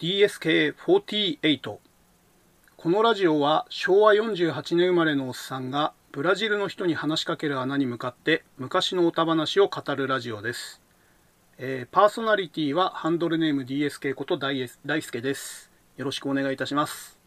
[0.00, 1.60] DSK48
[2.76, 10.80] このラジオは昭和48年生まれのおっさんがブラジルの人に話しかける穴に向かって昔の歌話を語るラジオです、
[11.58, 15.68] えーパーソナリティはハンドルネーム DSK こと大大輔です。
[15.96, 17.18] よろしくお願いいたします、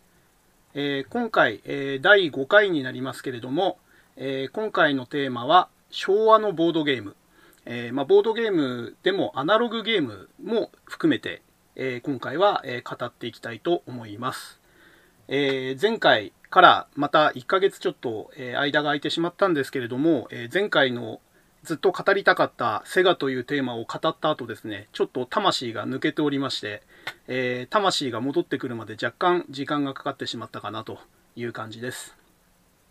[0.73, 3.79] えー今回、えー第5回になりますけれども、
[4.15, 7.17] え今回のテーマは昭和のボードゲーム。
[7.65, 11.41] えーまあ、ボードゲームでもアナログゲームも含めて、
[11.75, 14.59] えー今回は、えー語っていきたいと思います、
[15.27, 21.21] えー前回からまた1ヶ月ちょっと、え間が空いてしまったんですけれども、え前回の
[21.63, 26.83] ずっと語りたかったセガというテーマを語った後ですね、ちょっと魂が抜けておりまして、
[27.27, 30.99] え魂が戻ってくるまで若干時間がかかってしまったかなと
[31.37, 32.17] いう感じです。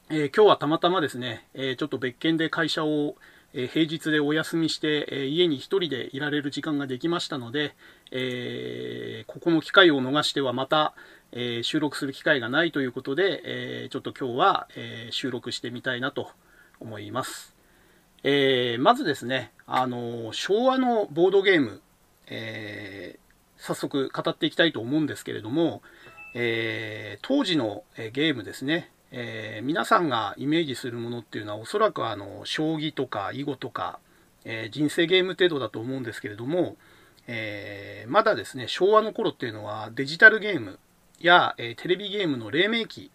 [0.09, 3.17] え今日はたまたまですね、えちょっと別件で会社を、
[3.53, 7.75] え平日でお休みして、え家に一人でいられる時間ができましたので、
[8.13, 10.95] えここの機会を逃してはまた、
[11.33, 16.31] え収録する機会がないということで、えちょっと今日は、え収録してみたいなと
[16.79, 17.57] 思います。
[18.23, 21.81] えまずですね、あの昭和のボードゲーム、
[22.29, 23.19] え
[23.57, 25.83] 早速語っていきたいと思うんですけれども、
[26.35, 33.98] え当時のえゲームですね、えー皆さんがイメージするものっていうのはおそらくあの将棋とか囲碁とか、
[34.44, 36.77] えー人生ゲーム程度だと思うんですけれども、
[37.27, 40.78] えーまだですね昭和の頃っていうのはデジタルゲーム
[41.20, 43.11] や、えテレビゲームの黎明期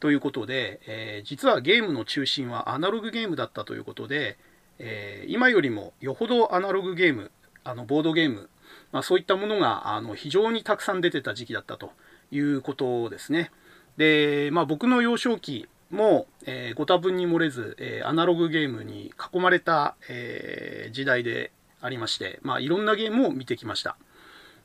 [0.00, 4.38] ということで、え実はゲームの中心はアナログゲームだったということで、
[4.78, 7.30] え今よりもよほどアナログゲーム
[7.64, 8.48] あのボードゲーム、
[8.92, 11.90] まあ、そういったものがあの非常にたくさん出てた時期だったと
[12.30, 13.50] いうことですね。
[14.00, 23.98] で、まあ、僕の幼少期も、えーご多分に漏れず、えーアナログゲームに囲まれた、えー時代でありまして、まあ、いろんなゲームを見てきました。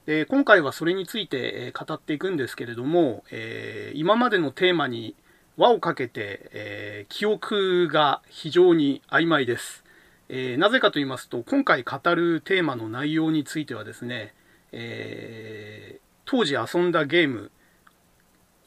[0.05, 5.15] で今回はそれについて、えー語っていくんですけれども、えー今までのテーマに
[5.57, 9.83] 輪をかけて、えー記憶が非常に曖昧です。
[10.29, 14.33] えなぜかと言いますと今回語るテーマの内容についてはですね、
[14.71, 17.51] え当時遊んだゲーム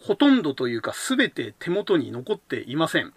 [0.00, 3.12] ほとんどというか全て手元に残っていません、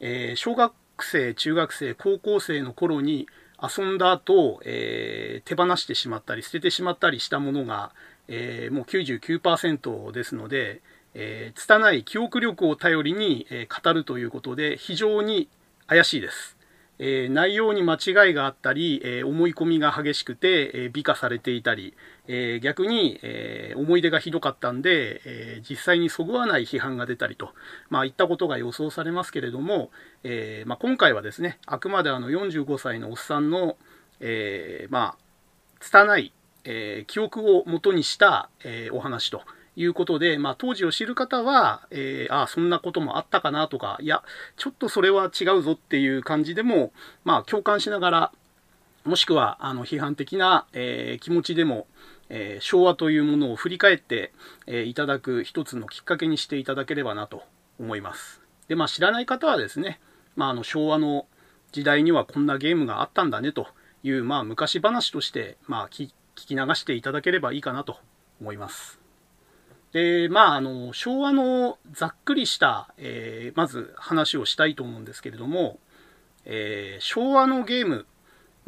[0.00, 3.28] えー小学生中学生高校生の頃に
[3.62, 7.92] 遊んだ後、えー手放してしまったり捨ててしまったりしたものが、
[8.28, 10.82] えーもう99%ですので、
[11.14, 15.48] えー拙い記憶力を頼りに、え語るということで非常に
[15.86, 16.56] 怪しいです。
[17.00, 21.94] え内容に間違いがあったり、え思い込みが激しくて、え美化されていたり、
[22.28, 27.50] えー逆に、えー思い出がひどかったんで、えー実際にそぐわない批判が出たりと、
[27.90, 29.90] まあ、いったことが予想されますけれども、
[30.22, 33.76] えまあ、今回はですねあくまであの45歳のおっさんの、
[34.20, 35.16] えまあ、
[35.80, 36.32] 拙い、
[36.64, 39.42] えー記憶をもとにした、えお話と
[39.76, 44.22] いうことで、まあ、当時を知る方は、えーああそんなこともあったかなとかいや
[44.56, 46.92] ちょっとそれは違うぞっていう感じでも、
[47.24, 48.32] まあ、共感しながら
[49.04, 51.86] もしくはあの批判的な、えー気持ちでも、
[52.30, 54.32] えー昭和というものを振り返って、
[54.66, 57.42] えーいただく一つのきっかけにしていただければなと
[57.80, 58.40] 思います。
[58.68, 60.00] で、まあ、知らない方はですね、
[60.36, 61.26] まあ、あの昭和の
[61.72, 63.66] 時代にはこんなゲームがあったんだねと
[64.02, 67.96] いう、まあ、昔話として、まあ、聞き流していただければいいかなと
[68.40, 69.00] 思います。
[69.92, 75.78] で、まあ、あの、昭和のざっくりした、えーまず話をしたいと思うんですけれども、
[76.44, 78.06] えー昭和のゲーム、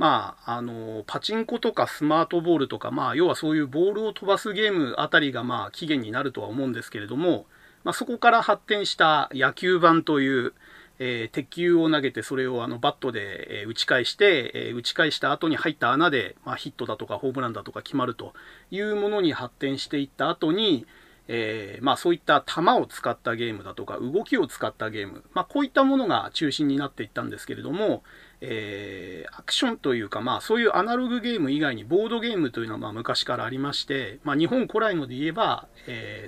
[0.01, 7.45] まあ、あの、パチンコとかスマートボールとか、まあ、要はそういうボールを飛ばすゲームあたりが、まあ、起源になるとは思うんですけれども、
[7.85, 10.55] まあ、そこから発展した野球盤という、
[11.01, 18.33] えー鉄球を投げてそれをあのバットで、えー打ち返して、えー打ち返した後に入った穴で、まあ、ヒットだとかホームランだとか決まると
[18.71, 20.87] いうものに発展していった後に、
[21.29, 28.03] えーまあ、そういった球を使ったゲームだとか動きを使ったゲーム、まあ、こういったものが中心になっていったんですけれども、
[28.41, 35.67] えーアクションというか、まあ、そういうアナログゲーム以外にボードゲームというのはまあ昔からありまして、まあ、日本古来ので言えば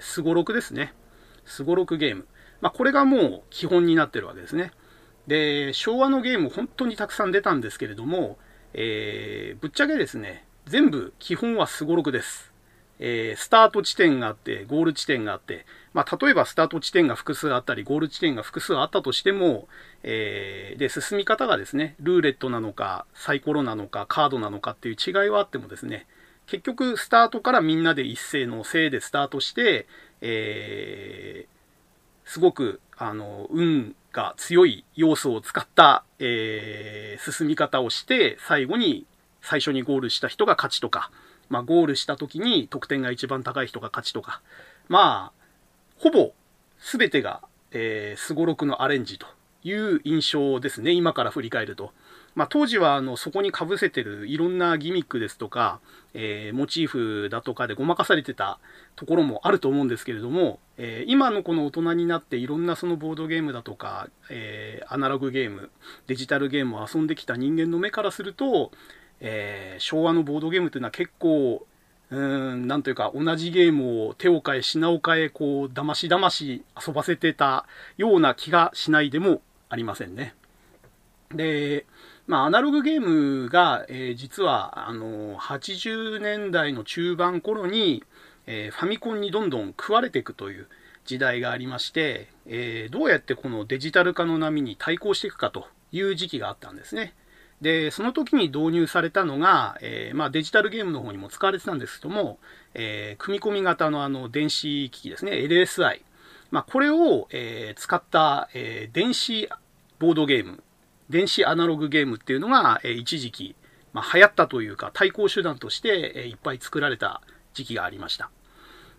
[0.01, 0.95] すごろくですね。
[1.45, 2.27] すごろくゲーム、
[2.61, 4.73] まあ、これがもう基本になってるわけですね。
[5.27, 8.39] で昭和のゲーム本当にたくさん出たんですけれども、
[8.73, 12.52] えーぶっちゃけですね全部基本はすごろくです。
[12.99, 19.69] えースタート地点があって、ゴール地点があって、まあ、例えばスタート地点が複数あったり、ゴール地点が複数あったとしても、
[20.03, 26.07] えーで、進み方がですね、ルーレットなのか、サイコロなのか、カードなのかっていう違いはあってもですね、
[26.47, 29.87] 結局、スタートからみんなで一斉のせいでスタートして、
[30.21, 31.53] えー
[32.25, 39.07] すごく、あの、運が強い要素を使った、えー進み方をして、最後に、
[39.43, 41.11] 最初にゴールした人が勝ちとか、
[41.53, 44.41] まあ、ゴールした時に得点が一番高い人が勝ちとか、
[44.89, 45.43] まあ、
[45.99, 46.33] ほぼ
[46.81, 49.27] 全てが、えすごろくのアレンジと
[49.63, 51.93] いう印象ですね、今から振り返ると。
[52.35, 55.81] まあ、当時はあのそこにかぶせてるいろんなギミックですとか、
[56.15, 58.59] えー、モチーフだとかでごまかされてた
[58.97, 65.71] ところもあると思うんですけれども、えー、今のこの大人になっていろんなそのボードゲームだとか、えー、アナログゲーム
[66.07, 68.73] デジタルゲームを遊んできた人間の目からすると、
[69.23, 71.67] え昭和のボードゲームというのは結構
[72.13, 77.65] うん、なんというか、同じゲームを手を変え、品を変え、こう、だましだまし遊ばせてた
[77.97, 79.41] ような気がしないでも
[79.71, 80.35] ありませんね。
[81.35, 81.87] で、
[82.27, 88.05] まあ、アナログゲームが、えー、実は、あの、80年代の中盤頃に、
[88.47, 90.69] えー、ファミコンにどんどん食われていくという
[91.07, 97.15] 時代がありまして、えどうやってこのデジタル化の波に対抗していくかという時期があったんですね。
[97.63, 102.39] で、その時に導入されたのが、えまあ、デジタルゲームの方にも使われてたんですけども、
[102.75, 106.03] え組み込み型のあの電子機器ですね、LSI。
[106.51, 109.49] まあ、これを、え使った、え電子
[110.01, 110.63] ボードゲーム
[111.09, 113.55] 電子アナログゲームっていうのが、え一時期、
[113.93, 117.23] まあ、流行ったというか対抗手段として、えいっぱい作られた
[117.55, 118.31] 時期がありました。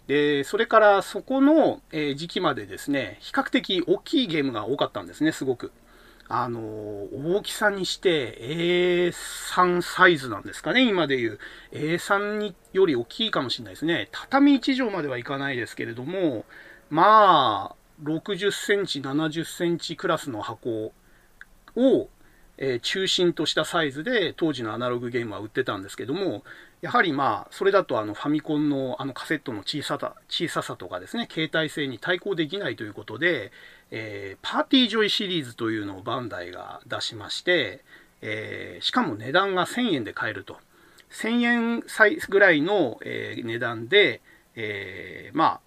[0.08, 5.74] で、それからそこの、え時期までですね、比較的大きいゲームが多かったんですね、すごく。
[6.30, 11.40] あの、大きさにして A3 サイズなんですかね、今でいう。
[11.72, 14.10] A3 により大きいかもしれないですね。
[14.12, 16.46] 畳1畳まではいかないですけれども、
[16.90, 20.94] まあ、60センチ、70センチクラスの箱
[21.76, 22.10] を、
[22.58, 26.44] えー、中心としたサイズで当時のアナログゲームは売ってたんですけども、
[26.82, 33.52] やはりまあ、それだとあのファミコンのあのカセットの小ささ小ささとかですね、携帯性に対抗できないということで、
[33.92, 37.84] えー、パーティージョイシリーズというのをバンダイが出しまして、
[38.22, 40.58] えー、しかも値段が1000円で買えると。
[41.12, 41.84] 1000円
[42.30, 44.22] ぐらいの、えー、値段で、
[44.56, 45.60] えー、まあ、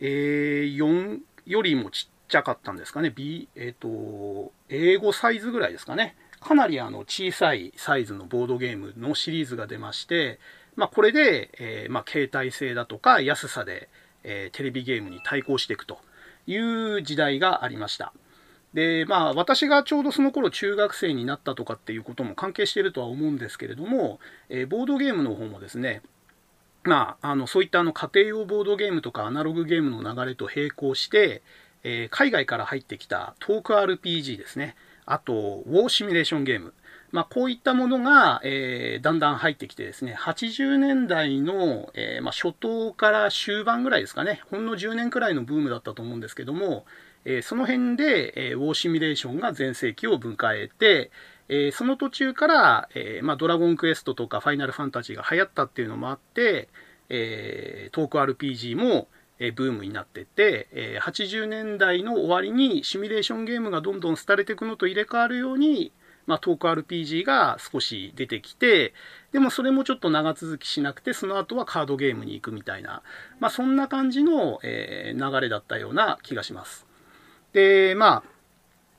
[0.00, 3.10] A4 よりもちっちゃかったんですかね。
[3.10, 6.16] B、えっ、ー、と、英語サイズぐらいですかね。
[6.40, 10.38] かなりあの小さいサイズのボードゲームのシリーズが出まして、
[10.76, 13.88] まあ、これで、えー、まあ、携帯性だとか安さで、
[14.22, 15.98] え、テレビゲームに対抗していくと
[16.48, 18.12] いう時代がありました。
[18.74, 24.18] で、まあ、私がちょうどその頃中学生になったとかっていうことも関係してるとは思うんですけれども、
[24.48, 26.02] えー、ボードゲームの方もですね、
[26.84, 31.42] まあ、あのそういったあの家庭用ボードゲームとかアナログゲームの流れと並行して、
[31.84, 34.74] えー、海外から入ってきたトーク RPG ですね。
[35.06, 36.74] あと、ウォーシミュレーションゲーム。
[37.10, 46.84] まあ、こういったものが、えー、だんだん入ってきてですね、80年代の、えー、まあ、初頭から終盤ぐらいですかね、ほんの10年くらいのブームだったと思うんですけども、
[47.24, 51.10] えー、その辺で、えウォーシミュレーションが全盛期を迎えて、
[51.50, 56.68] えその途中から、えまあ、ドラゴンクエストとかファイナルファンタジーが流行ったっていうのもあって、
[57.08, 59.08] えトーク RPG も、
[59.38, 65.90] えブームになってて、え80年代の終わりにシミュレーションゲームがどんどん廃れていくのと入れ替わるように、
[66.28, 68.92] まあ、トーク RPG が少し出てきて、
[69.32, 73.02] でもそれもちょっと長続きしなくて、その後はカードゲームに行くみたいな、
[73.40, 76.86] まあ、そんな感じの、え流れだったような気がします。
[77.54, 78.22] で、ま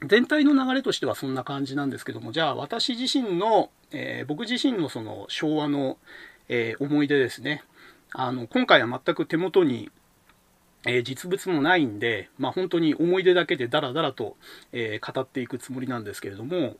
[0.01, 5.99] あ、全体の流れとしてはそんな感じなんですけども、じゃあ私自身の、えー、僕自身のその昭和の、
[6.47, 7.63] えー、思い出ですね。
[8.11, 9.91] あの、今回は全く手元に
[10.85, 14.37] えー、実物もないんで、まあ、本当に思い出だけでダラダラと、
[14.71, 16.77] えー、語っていくつもりなんですけれども、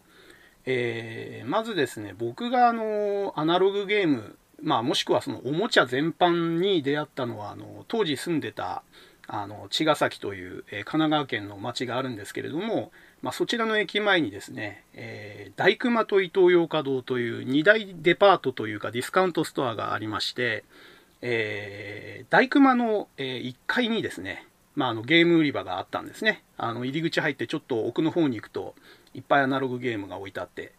[0.65, 8.83] えー、まずですね、僕があのアナログゲーム、まあ、もしくはそのおもちゃ全般に出会ったのは、あの当時住んでた
[9.27, 20.63] あの茅ヶ崎という、え神奈川県の町があるんですけれども、まあ、そちらの駅前にですね、え大熊と伊東洋華堂という2大デパートというかディスカウントストアがありまして、
[21.21, 26.43] えー、大熊の、え、1階にですね、まあ、あのゲーム売り場があったんですね。
[26.57, 28.75] あの入り口入ってちょっと奥の方に行くと
[29.13, 30.73] いっぱいアナログゲームが置いてあって、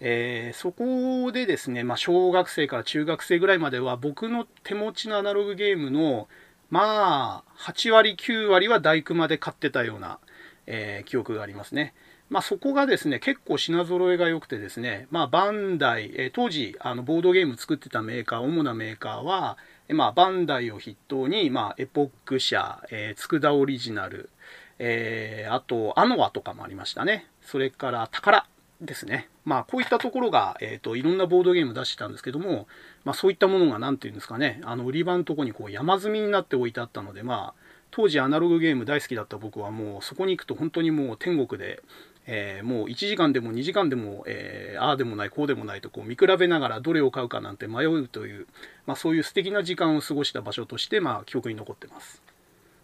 [0.00, 6.28] えー、そこでですね、まあ、小学生から中学生ぐらいまでは僕の手持ちのアナログゲームの
[6.70, 10.18] まあ8割9割は大熊で買ってたような、
[10.66, 11.94] えー、記憶がありますね。
[12.32, 19.58] まあ、そこがですね、結構品揃えが良くてですね、まあ、バンダイ、えー、当時、あの、ボードゲーム作ってたメーカー、主なメーカーは、
[19.90, 24.30] まあ、バンダイを筆頭に、まあ、エポック社、えー、佃オリジナル、
[24.78, 27.26] えー、あと、アノアとかもありましたね。
[27.52, 28.46] それから、宝
[28.80, 29.28] ですね。
[29.44, 32.66] まあ、こういったところが、えっ、ー、と、いろんなボードゲーム出してたんですけども、
[33.04, 41.82] まあ、そういったものが、なんていうんですかね、あの、売り場のとこにこう山積みになって置いてあったので、まあ、当時アナログゲーム大好きだった僕はもうそこに行くと本当にもう天国で、
[42.26, 48.46] えー、もう1時間でも2時間でも、えー、ああでもないこうでもないとこう見比べながらどれを買うかなんて迷うという、
[48.86, 52.22] まあ、そういう素敵な時間を過ごした場所として、まあ、記憶に残ってます。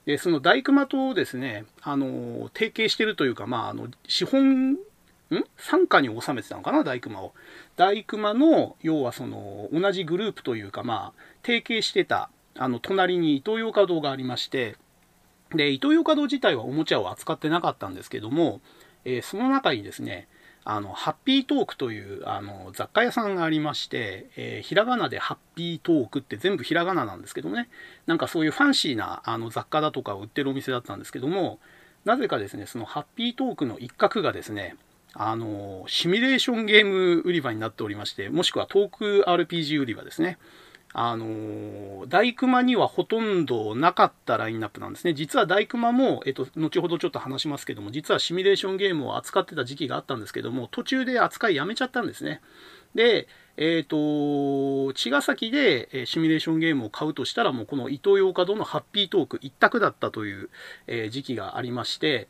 [0.08, 4.76] でその大熊とですね、あの提携してるというか、まあ、あの資本ん？
[5.58, 7.34] 傘下に収めてたのかな大熊を。
[7.76, 14.76] 大熊の要はその同じグループというか、まあ、提携してたあの隣にイトーヨーカドーがありまして
[15.54, 18.62] でイトーヨーカドー自体はおもちゃを扱ってなかったんですけども
[19.04, 20.28] えー、その中にですね、
[20.70, 27.70] あの、ハッピートークというあの雑貨屋さんがありまして、えー、ひらがなでハッピートークって全部ひらがななんですけどもね、
[28.04, 31.58] なんかそういうファンシーなあの雑貨だとかを売ってるお店だったんですけども、
[32.04, 34.76] なぜかですね、そのハッピートークの一角がですね、
[35.14, 40.36] あの、シミュレーションゲーム売り場になっておりまして、もしくはトーク RPG 売り場ですね。
[40.94, 45.12] あの大熊にはほとんどなかったラインナップなんですね。
[45.12, 52.40] 実は大熊も、えっと、後ほどちょっと話しますけども、実はシミュレーションゲームを扱ってた時期があったんですけども、途中で扱いやめちゃったんですね。
[52.94, 53.28] で、
[53.58, 60.48] えっ、ー、と、茅ヶ崎でシミュレーションゲームを買うとしたら、もうこの伊東洋華堂のハッピートーク一択だったという、
[60.86, 62.28] え時期がありまして、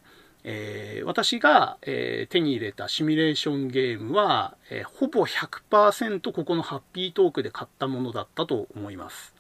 [0.51, 9.35] えー、私が、えー、手に入れたシミュレーションゲームは、えー、ほぼ100%ここのハッピートークで買ったものだったと思います。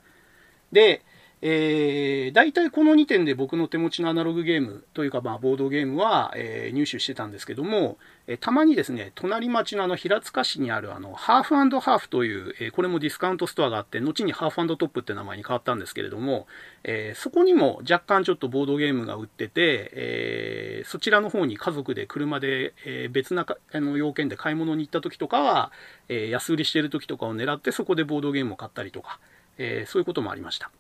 [0.70, 1.00] で、
[1.40, 16.47] えー、大体この2点で僕の手持ちのアナログゲームというか、まあ、ボードゲームは、えー、入手してたんですけども、えー、たまにですね、隣町のあの平塚市にあるあのハーフハーフという、えー、これもディスカウントストアがあって、後にハーフトップって名前に変わったんですけれども、
[16.83, 25.71] えー、そこにも若干ちょっとボードゲームが売ってて、えー、そちらの方に家族で車で、えー、別なあの要件で買い物に行った時とかは、
[26.09, 29.21] えー、安売りしてる時とかを狙ってそこでボードゲームを買ったりとか、
[29.57, 30.71] えー、そういうこともありました。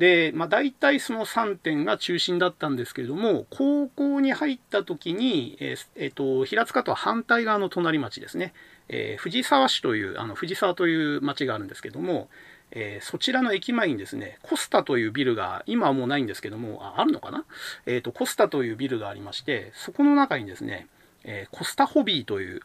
[0.00, 8.54] で、まあ、大体その3点が中心だったんですけれども、高校に入った時に、えーえーと、平塚とは反対側の隣町ですね、
[8.88, 12.30] えー、藤沢市という、あの藤沢という町があるんですけども、
[12.70, 17.44] えー、そちらの駅前にですね、コスタというビルが、今はもうないんですけども、ああるのかな？
[17.84, 20.86] えっ、と、コスタというビルがありまして、そこの中にですね、
[21.24, 22.62] えコスタホビーという、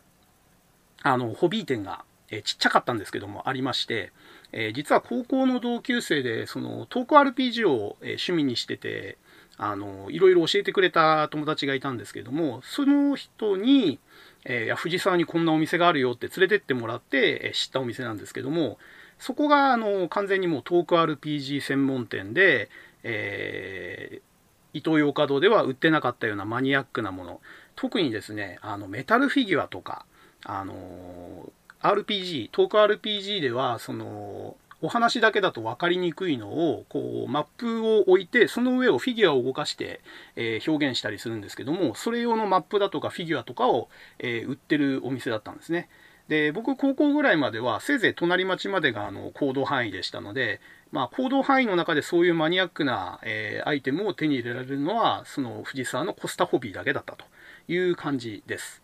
[1.03, 4.13] あの、ホビー店が、えちっちゃかったんですけども、ありまして、
[4.57, 9.17] えー、実は高校の同級生でそのトーク RPG を、え趣味にしてて
[9.57, 13.99] あのいろいろ教えてくれた友達がいたんですけどもその人に、
[14.45, 18.77] えー、藤沢にこんなお店があるよって連れてってもらって、え知ったお店なんですけども
[19.19, 22.69] そこがあの完全にもうトーク RPG 専門店で、
[23.03, 27.41] えー、伊東洋華堂では売ってなかったようなマニアックなもの。
[27.75, 30.05] 特にですねあのメタルフィギュアとか
[30.45, 31.51] あの
[31.91, 40.01] RPG、トーク RPG では、その、お話だけだと分かりにくいのを、こう、マップを置いて、その上をフィギュアを動かして、
[40.35, 43.89] えー、表現したりするんですけども、それ用のマップだとかフィギュアとかを、
[44.19, 45.89] えー、売ってるお店だったんですね。
[46.27, 50.59] で、僕、高校ぐらいまでは、せいぜい隣町までが、あの、行動範囲でしたので、
[50.91, 57.25] まあ、行動範囲の中でそういうマニアックな、えー、アイテムを手に入れられるのは、その藤沢のコスタホビーだけだったと
[57.67, 58.81] いう感じです。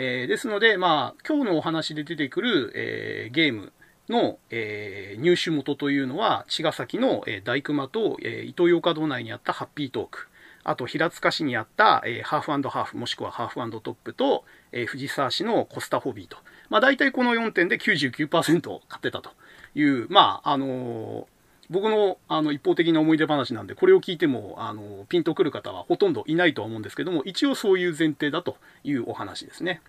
[0.00, 3.72] えー、ですので、まあ、今日のお話で出てくる、えー、ゲーム
[4.08, 10.28] の、えー、入手元というのは、茅ヶ崎の、えー、大熊と、えー、伊東洋華堂内にあったハッピートーク、
[10.62, 16.36] あと平塚市にあった、えー、ハーフハーフ、もしくはハーフトップと、えー、藤沢市のコスタホビーと、
[16.70, 19.30] まあ、大体この4点で99%買ってたと
[19.74, 21.37] いう、まあ、あのー
[21.70, 29.82] 僕のあの一方的な思い出話なんで、これを聞いてもあのピンとくる方はほとんどいないとは思うんですけども、一応そういう前提だというお話ですね。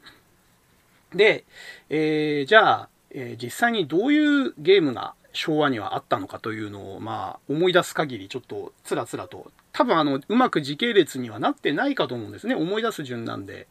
[1.15, 1.45] で、
[1.89, 12.55] えー、じゃあ、えー、実際にどういうゲームが昭和にはあったのかというのを、まあ、思い出す限り、ちょっとつらつらと、多分あの、うまく時系列にはなってないかと思うんですね。
[12.55, 13.67] 思い出す順なんで。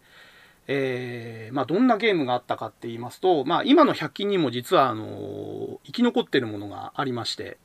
[0.70, 7.56] えー、まあ、どんなゲームがあったかって言いますと、まあ、今の100均にも実は、あの、生き残ってるものがありまして、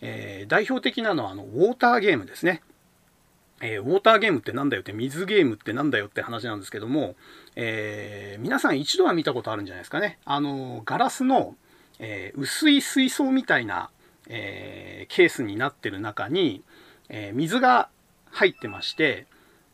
[0.00, 2.62] えー、代表的なのはあのウォーターゲームですね。
[3.60, 7.14] えー、ウォーターゲームってなんだよって水ゲームってなんだよって話なんですけども、
[7.54, 10.18] えー、皆さん一度は見たことあるんじゃないですかね。
[10.24, 11.54] あのガラスの、
[11.98, 13.90] えー、薄い水槽みたいな、
[14.28, 16.62] えケースになってる中に、
[17.08, 17.88] え水が
[18.32, 19.26] 入ってまして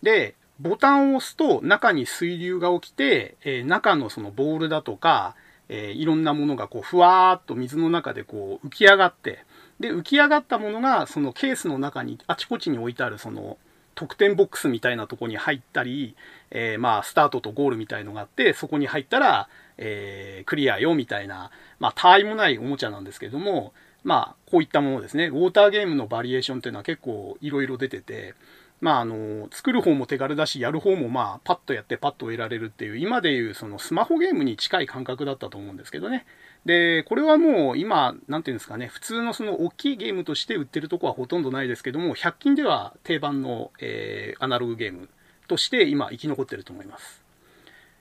[0.02, 5.34] でボタンを押すと中に水流が起きて、え中のそのボールだとか、
[5.70, 9.44] えいろんなものがこうふわーっと水の中でこう浮き上がって
[9.82, 13.58] で、浮き上がったものが、そのケースの中に、あちこちに置いてある、その、
[13.94, 16.16] 得点ボックスみたいなとこに入ったり、
[16.50, 23.74] えー、まあ、スタートとゴールみたいのがあって、そこに入ったら、えー、クリアよ、みたいな、まあ、たわいもないおもちゃなんですけども、
[24.04, 25.26] まあ、こういったものですね。
[25.26, 28.34] ウォーターゲームのバリエーションっていうのは結構いろいろ出てて、
[28.80, 36.24] まあ、あの、作る方も手軽だし、やる方もまあ、パッとやってパッと得られるっていう、今でいうそのスマホゲームに近い感覚だったと思うんですけどね。
[36.64, 45.08] で、これはもう今、なんていうんですかね、普通のその大きいゲームとして売ってるとこはほとんどないですけども、100均では定番の、えー、アナログゲーム
[45.48, 47.22] として今生き残ってると思います。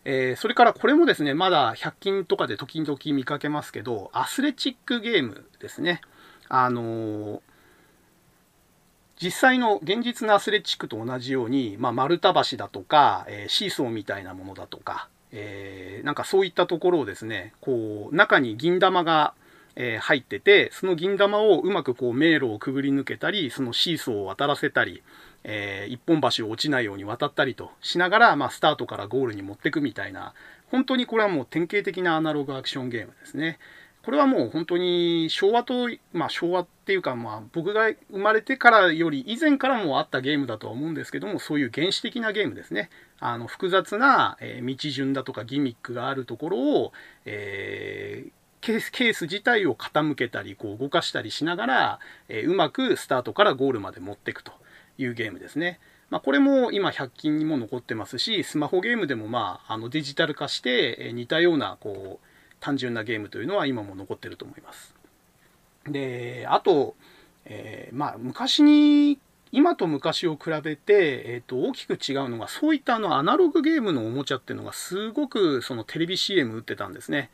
[0.03, 6.01] えー、それからこれもですね、まだ100均とかで時々見かけますけど、アスレチックゲームですね。
[6.47, 7.41] あのー
[9.21, 19.33] 実際の現実のアスレチックと同じように、まあ、丸太橋だとか、えー、シーソーみたいなものだとか、えー、なんかそういったところをですね、こう、中に銀玉が、
[19.75, 25.01] えー、入ってて、その銀玉をうまくこう迷路をくぐり抜けたり、そのシーソーを渡らせたり、
[25.43, 30.33] えー、一本橋を落ちないように渡ったりとしながら、まあ、スタートからゴールに持っていくみたいな、
[30.69, 33.59] 本当にこれはもう典型的なアナログアクションゲームですね。
[34.03, 42.89] これはもう本当に昭和と、まあ昭和っていうかまあ僕が生まれてからより以前からもあったゲームだとは思うんですけども、そういう原始的なゲームですね。
[43.19, 46.93] あの複雑な、え道順だとかギミックがあるところを、
[47.25, 48.31] えー
[48.61, 54.51] ケースケース自体を傾けたりこう動かしたりしながら、えー、うまくスタートからゴールまで持っていくと
[54.99, 55.79] いうゲームですね。
[56.11, 62.30] まあ、これも今100均にも残ってますしスマホゲームでもまああのデジタル化してえ似たようなこう
[62.61, 64.95] 単純なゲームというのは今も残ってると思います。
[65.85, 66.95] で、あと、
[67.45, 69.19] えー、まあ、昔に、
[69.51, 77.31] 今と昔を比べて、えー、と大きく違うのが、そういったあのアナログゲームのおもちゃっていうのがすごくそのテレビ CM 打ってたんですね。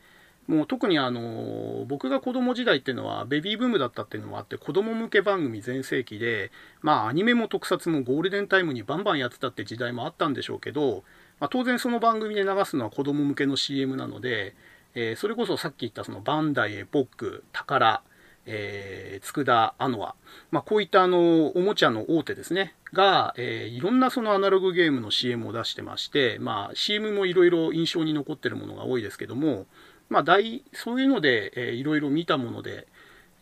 [0.48, 11.04] もう特にあの僕が子供時代っていうのはベビーブームだったっていうのもあって子供向け番組全盛期でまあアニメも特撮もゴールデンタイムにバンバンやってたって時代もあったんでしょうけど、
[11.38, 14.54] まあ、当然その番組で流すのは子供向けの CM なので
[15.00, 18.02] えー、それこそさっき言ったそのバンダイ、エポック、宝、
[18.46, 20.16] えー、佃、アノア、
[20.50, 29.66] まあ、こういったあのおもちゃの大手ですね、が、えー、いろんなそのアナログゲームの CM を出してまして、まあ、CM もいろいろ印象に残ってるものが多いですけども、
[30.08, 32.88] まあ、大そういうので、えー、いろいろ見たもので、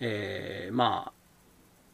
[0.00, 1.12] えー、まあ、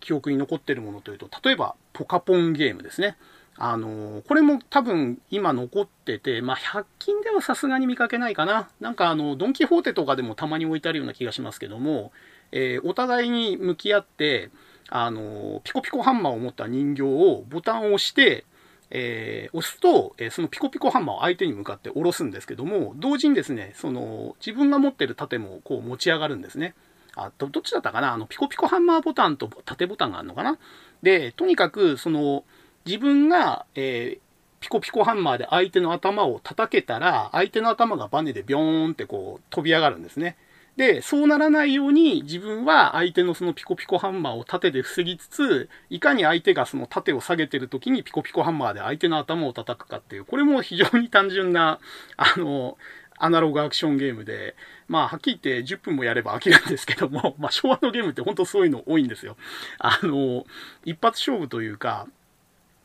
[0.01, 3.17] 記憶に残ってるものというと、例えば、ポカポンゲームですね。
[3.59, 8.69] あのこれも多分今残ってて、まあ、100均ではさすがに見かけないかな。
[8.81, 12.13] なんかあの、ドン・キホーテとかでもたまに置いてあるような気がしますけども、
[12.51, 14.51] えー、お互いに向き合って、
[14.89, 18.45] あのピコピコハンマーを持った人形をボタンを押して、
[18.91, 26.75] えー、押すと、えー、そのピコピコハンマーを相手に向かって下ろすんですけども、同時にですね、その自分が持ってる盾もこう持ち上がるんですね。
[27.15, 28.15] あどどっちだったかな？
[28.15, 30.59] あの、ピコピコハンマーボタンと縦ボタンがあるのかな？
[31.03, 32.45] で、とにかく、その、
[32.85, 34.21] 自分が、えー、
[34.61, 40.37] ピコピコハンマーで相手の頭を叩けたら、相手の頭がバネでビョーンってこう飛び上がるんですね。
[40.77, 51.79] で、そうならないように自分は相手のそのピコピコハンマーを盾で防ぎつつ、いかに相手がその盾を下げてる時にピコピコハンマーで相手の頭を叩くかっていう、これも非常に単純な、
[52.17, 52.79] あの、
[53.19, 54.57] アナログアクションゲームで、
[54.89, 59.37] まあ、はっきり言って10分もやれば飽きるんですけども、まあ、昭和のゲームって本当そういうの多いんですよ。
[59.79, 60.45] あの、
[60.85, 62.09] 一発勝負というか、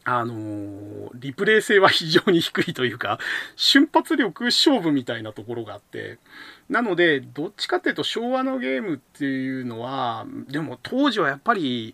[0.09, 3.19] あのー、リプレイ性は非常に低いというか、
[3.57, 6.17] 瞬発力勝負みたいなところがあって、
[6.69, 11.93] なので、どっちかっていうと昭和のゲームっていうのは、でも当時はやっぱり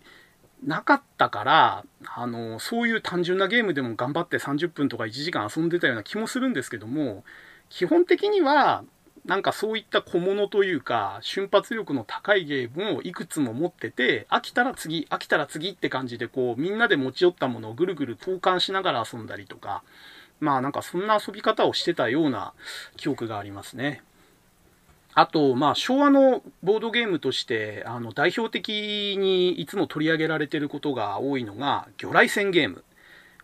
[0.64, 7.24] なかったから、あのー、そういう単純なゲームでも頑張って30分とか1時間遊んでたような気もするんですけども、
[7.68, 8.84] 基本的には、
[9.24, 19.82] なんかそういった小物というか、瞬発力の高いゲームをいくつも持ってて、飽きたら次、飽きたら次って感じで、こう、みんなで持ち寄ったものをぐるぐる投函しながら遊んだりとか、
[20.40, 22.52] まあなんかそんな遊び方をしてたような
[22.96, 24.02] 記憶がありますね。
[25.14, 32.82] あと、まあ、昭和のボードゲームとして、あの、代表的にいつも取り上げられてることが多いのが、魚雷戦ゲーム。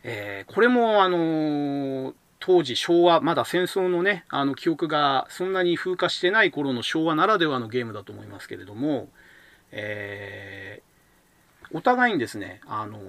[0.02, 9.08] えー、これも、あのー、当時昭和、まだ戦争のね、あの記憶がそんなに風化してない頃の昭和ならではのゲームだと思いますけれども、
[9.72, 13.00] えー、お互いにですね、あのー、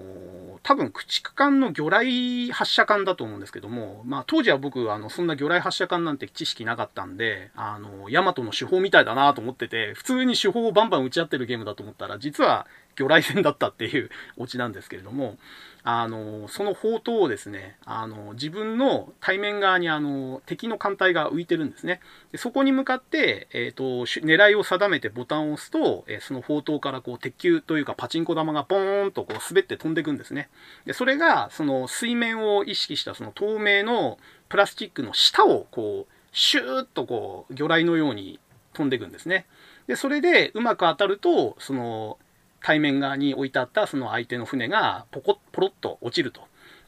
[0.64, 15.38] 多分駆逐艦の魚雷発射艦だと思うんですけども、まあ当時は僕、あの、そんな魚雷発射艦なんて知識なかったんで、あの、ヤマトの手法みたいだなと思ってて、普通に手法をバンバン打ち合ってるゲームだと思ったら、実は魚雷戦だったっていうオチなんですけれども、
[15.84, 22.02] あの、その砲塔をですね、あの、自分の対面側にあの、敵の艦隊が浮いてるんですね。
[22.32, 30.50] でそこに向かって、え、ー、と、狙いを定めてボタンを押すと、えその砲塔からこう、鉄球というかパチンコ玉がボーンとこう、滑って飛んでくんですね。
[30.86, 38.40] で、それが、その水面を意識したその透明のプラスチックの下をこう、シューッとこう、魚雷のように
[38.74, 39.48] 飛んでくんですね。
[39.88, 42.18] で、それでうまく当たると、その、
[42.62, 46.42] 対面側に置いてあったその相手の船がポコ、ポロッと落ちると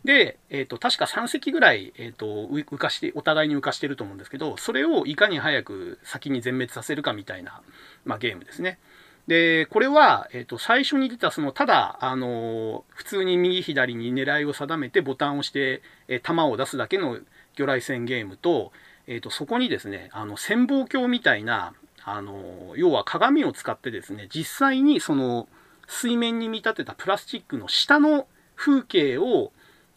[0.03, 7.61] で、えっ、ー、と、確か3隻ぐらい、えっ、ー、と、浮かして、お互いに浮かしてると思うんですけど、それをいかに早く先に全滅させるかみたいな、
[8.03, 8.79] まあ、ゲームですね。
[9.27, 17.19] で、これは、えっ、ー、と、最初に出た、その、ただ、あの普通に右左に狙いを定めてボタンを押して、え弾を出すだけの
[17.55, 18.73] 魚雷戦ゲームと、
[19.07, 21.73] えっ、と、そこにですね、あの、潜望鏡みたいな、
[22.05, 25.47] あの要は鏡を使ってですね、実際にその、
[25.93, 29.51] 水面に見立てたプラスチックの下の風景を、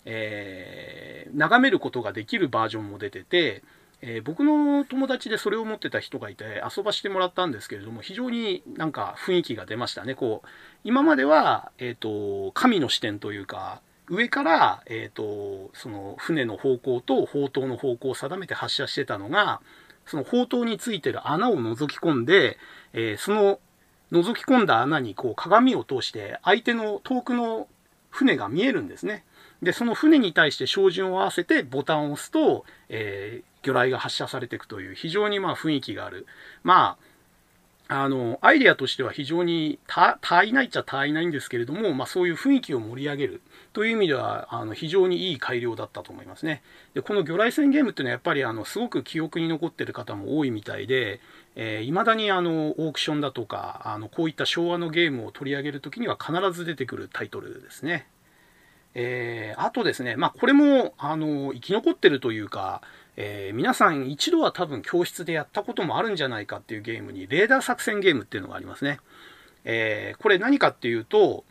[0.05, 3.63] えー、眺めることができるバージョンも出てて、
[4.03, 10.15] えー、僕の友達でそれを持ってた人がいて遊ばしてもらったんですけれども非常になんか雰囲気が出ましたね。
[10.15, 10.49] こう
[10.85, 19.61] 今までは、えーと、神の視点というか上から、えーと、その船の方向と砲塔の方向を定めて発射してたのが
[20.05, 22.59] その砲塔についてる穴を覗き込んで、
[22.93, 23.59] えー、その
[24.23, 27.69] 覗き込んだ穴にこう鏡を通して相手の遠くの
[28.11, 29.25] 船が見えるんですね。
[29.63, 36.27] で、その船に対して照準を合わせてボタンを押すと、えー、魚雷が発射されていくという非常にまあ雰囲気がある。
[36.63, 37.07] まあ、
[37.89, 46.63] あの、アイデアとしては非常に足りないっちゃ足りないんですけれども、まあそういう雰囲気を盛り上げるという意味では、あの、非常にいい改良だったと思いますね。
[46.95, 51.21] で、この魚雷戦ゲームっていうのはやっぱりあの、すごく記憶に残ってる方も多いみたいで、
[51.59, 58.07] えー、未だにあの、オークションだとか、あの、こういった昭和のゲームを取り上げるときには必ず出てくるタイトルですね。
[58.95, 62.83] えー、あとですね、まあ、これも、あの、生き残ってるというか、
[63.17, 69.01] えー、皆さん一度は多分教室でやったこともあるんじゃないかっていうゲームに、レーダー作戦ゲームっていうのがありますね。
[69.65, 71.45] えー、これ何かっていうと、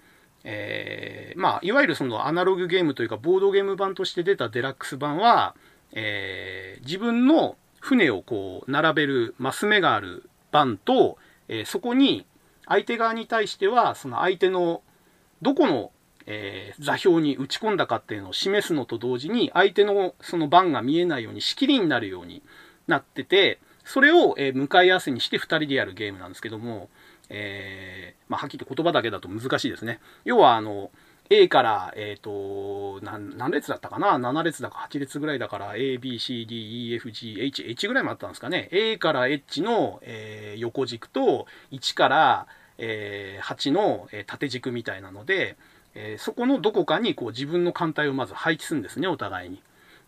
[0.43, 5.55] え、まあ、いわゆるそのアナログゲームというか、ボードゲーム版として出たデラックス版は、
[5.93, 11.17] え、自分の船をこう、並べるマス目がある版と、
[11.47, 12.25] えー、そこに
[12.65, 14.81] 相手側に対しては、その相手の
[15.41, 15.91] どこの
[16.27, 22.41] えー、座標に打ち込んだかっていうのを示すのと同時に、相手のその番が見えないように仕切りになるように
[22.87, 26.89] なってて、それを、えー、向かい合わせにして2人でやるゲームなんですけども、
[27.29, 29.99] えー、まあ、はっきり言葉だけだと難しいですね。
[30.23, 30.89] 要は、あの、
[31.29, 38.69] A から、えっ、ー、と、何列だったかな ?7 列だか8列ぐらいだから、A, B, C, D, E, F, G, H, H ぐらいもあったんですかね。
[38.71, 45.57] A から H の、えー、横軸と、1から、えー、8の、え縦軸みたいなので、
[45.95, 49.63] え、そこのどこかにこう自分の艦隊をまず配置するんですね、お互いに。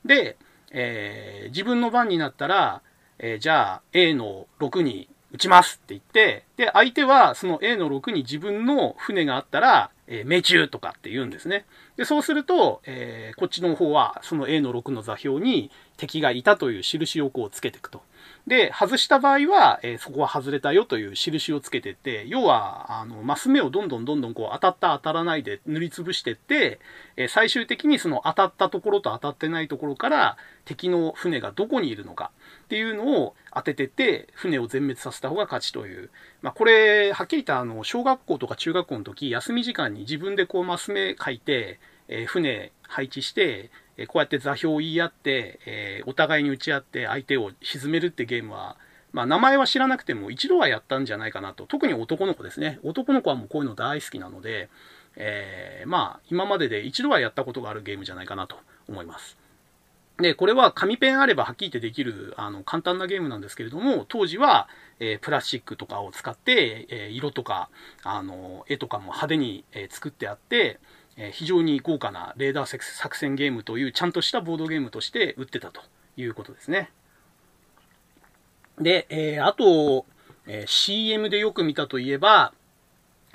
[0.06, 0.38] で、
[0.71, 2.82] え、自分の番になったら、
[3.19, 11.65] え、じゃあ A の6に撃ちますって言って、で、相手はその A の6に自分の船があったら、えー、命中とかって言うんですね。
[11.98, 18.02] で、そうすると、えー、こっちの方はその A の6の座標に敵がいたという印をこうつけていくと。
[18.46, 26.80] で、外した場合は、えー、そこは外れたよという印をつけてって、要は、あの、マス目をどんどんどんどんこう当たった当たらないで塗りつぶしてって、
[27.17, 32.32] え、最終的にその当たったところと当たってないところから敵の船がどこにいるのか
[32.67, 36.10] っていうのを当ててて、船を全滅させた方が勝ちという。
[36.41, 48.75] まあ、これ、はっきり言ったあの、小学校とか中学校の時、休み時間に自分でこうマス目書いて、えー、船配置して、えこうやって座標を言い合って、えお互いに打ち合って相手を沈めるってゲームは、
[49.12, 51.65] まあ、名前は知らなくても一度はやったんじゃないかなと。
[51.65, 52.80] 特に男の子ですね。
[52.84, 54.69] 男の子はもうこういうの大好きなので、
[55.15, 59.38] え、まあ、今までで一度はやったことがあるゲームじゃないかなと思います。
[60.19, 64.67] で、これは紙ペンあればはっきり言ってできる、あの、簡単なゲームなんですけれども、当時は、
[64.99, 67.69] えー、プラスチックとかを使って、えー、色とか、
[68.03, 70.80] あの、絵とかも派手に、えー、作ってあって、
[71.17, 75.82] え非常に豪華なレーダー作戦ゲームというちゃんとしたボードゲームとして売ってたと
[76.15, 76.91] いうことですね。
[78.80, 80.06] で、え、あと、
[80.45, 82.53] え、CM でよく見たといえば、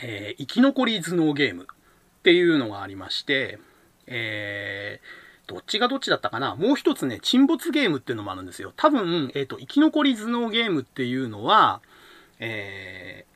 [0.00, 3.58] え、生き残り頭脳ゲームっていうのがありまして、
[4.06, 5.21] えー、
[5.52, 6.54] どっちがどっちだったかな？
[6.56, 8.72] もう一つね、沈没ゲームっていうのもあるんですよ。
[8.76, 11.80] 多分、えっ、ー、と、生き残り頭脳ゲームっていうのは、
[12.38, 13.26] え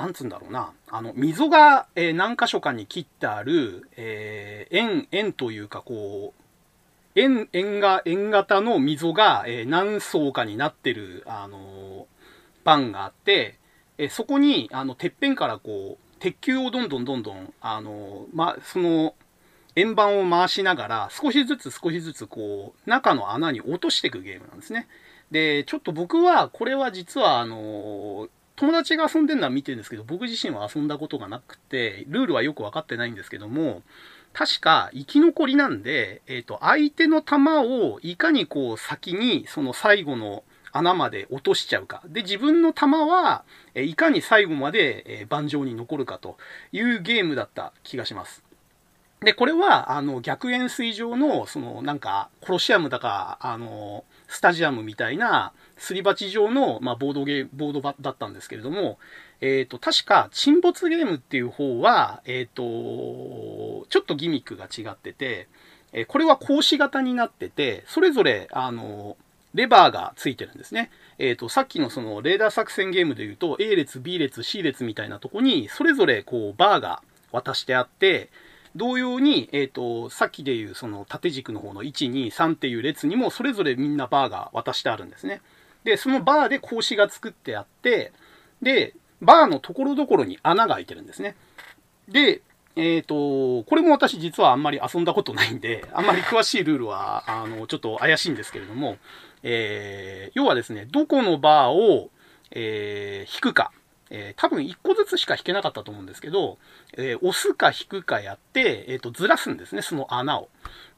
[0.00, 13.58] なんつうんだろうな、あの、溝が、えー、何箇所かに切ってある、えー、円、円というか、こう、円、円が、円型の溝が、えー、何層かになってる、あのー、があって、
[13.98, 19.14] え、そこに、あの、てっぺんからこう、鉄球をどんどんどんどん、あのー、ま、その、
[19.76, 24.88] 円盤を回しながら、少しずつ少しずつこう、中の穴に落としていくゲームなんですね。
[25.30, 33.82] で、ちょっと僕は、これは実は、あの、友達が遊んでるのは見てるんですけど、僕自身は遊んだことがなくて、ルールはよく分かってないんですけども、
[34.32, 42.02] 確か生き残りなんで、えっ、ー、と、相手の弾をいかにこう先にその最後の穴まで落としちゃうか。
[42.06, 46.36] で、自分の弾は、えいかに最後まで、え盤上に残るかと
[46.70, 48.44] いうゲームだった気がします。
[49.20, 58.98] で、これは、あの、逆円錐状の、その、なんか、コロシアムだか、あの、スタジアムみたいな、すり鉢状の、まあ、ボードゲーム、ボードだったんですけれども、
[59.42, 65.48] えっ、ー、と、確か、沈没ゲームっていう方は、えっ、ー、と、ちょっとギミックが違ってて、
[65.92, 69.16] えこれは格子型になってて、それぞれ、あの、
[69.54, 70.90] レバーがついてるんですね。
[71.18, 77.02] えっ、ー、と、さっきのそのレーダー作戦ゲームで言うと、A 列、B 列、C 列みたいなとこに、それぞれこう、バーが
[77.32, 78.30] 渡してあって、
[78.76, 85.42] 同様に、えっ、ー、と、さっきで言うその縦軸の方の1、2、3っていう列にも、それぞれみんなバーが渡してあるんですね。
[85.84, 88.12] で、そのバーで格子が作ってあって、
[88.62, 91.34] で、バーのところどころに穴が開いてるんですね。
[92.08, 92.42] で、
[92.76, 98.98] えっ、ー、と、これも私実はあんまり遊んだことないんで、あんまり詳しいルールは、あの、ちょっと怪しいんですけれども、
[99.42, 102.10] えー、要はですね、どこのバーを、
[102.50, 103.72] えー、引くか。
[104.10, 106.58] えー、多分1個ずつしか引けなかったと思うんですけど、
[106.96, 110.48] えー、押すか引くかやって、えっ、ー、と、ずらすんですね、その穴を。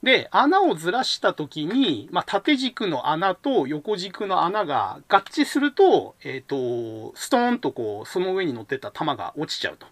[0.02, 9.86] で、穴をずらした時に、まあ、縦軸の穴と横軸の穴が合致すると、えっ、と、ストーンとこう、その上に乗ってた弾が落ちちゃうと。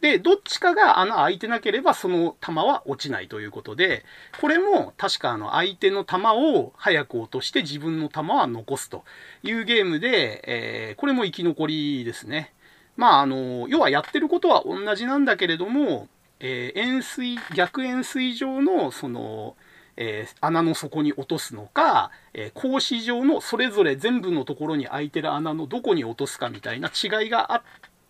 [0.00, 4.04] で、どっちかが穴開いてなければその弾は落ちないということで、
[4.40, 9.04] これも確かあの相手の弾を早く落として自分の弾は残すと
[9.42, 12.52] いうゲームで、えー、これも生き残りですね。
[12.96, 16.08] まああの、要はやってることは同じなんだけれども、
[16.40, 19.56] えー、円錐、逆円錐状のその、
[19.96, 27.62] えー、穴の底に落とすのか、えー、格子状のそれぞれ全部のところに開いてる穴のどこに落とすかみたいな違いがあっ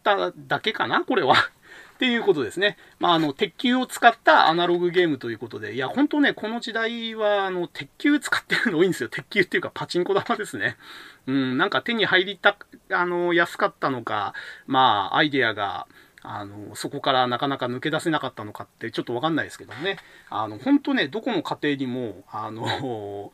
[0.04, 1.34] ただけかなこれは。
[1.94, 2.78] っていうことですね。
[2.98, 9.10] まあ、あの、鉄球を使ったアナログゲームということで、いや、ほんとね、この時代は、あの、鉄球使ってるの多いんですよ。
[9.10, 10.78] 鉄球っていうか、パチンコ玉ですね。
[11.26, 12.56] うん、なんか手に入りた、
[12.90, 14.34] あの、安かったのか、
[14.66, 15.86] まあ、アイデアが、
[16.22, 19.96] あの、そこからなかなか抜け出せなかったのかってちょっとわかんないですけどね。
[20.28, 23.32] あの、本当ね、どこの家庭にも、あの、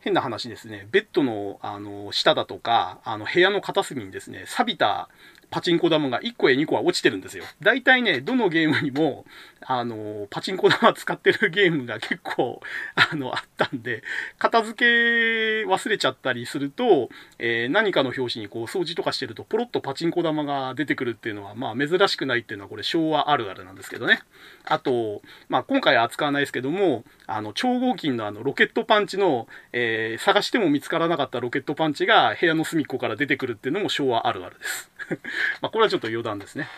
[0.00, 5.08] 変な話ですね、ベッドの、あの、下だとか、あの、部屋の片隅にですね、錆びた
[5.50, 7.44] パチンコ玉が1個や2個は落ちてるんですよ。
[7.60, 9.26] 大体ね、どのゲームにも、
[9.62, 12.60] あの、パチンコ玉使ってるゲームが結構、
[12.94, 14.02] あの、あったんで、
[14.38, 24.22] 片付け忘れちゃったりすると、えー、何かの表紙にこう掃除とかしてると、ポロッとパチンコ玉が出てくるっていうのは、まあ珍しくないっていうのはこれ昭和あるあるなんですけどね。
[24.64, 34.90] あと、まあ今回は扱わないですけども、あの、超合金のあの、ロケットパンチの、えー、探しても見つからなかったロケットパンチが部屋の隅っこから出てくるっていうのも昭和あるあるです。
[35.60, 36.68] まあこれはちょっと余談ですね。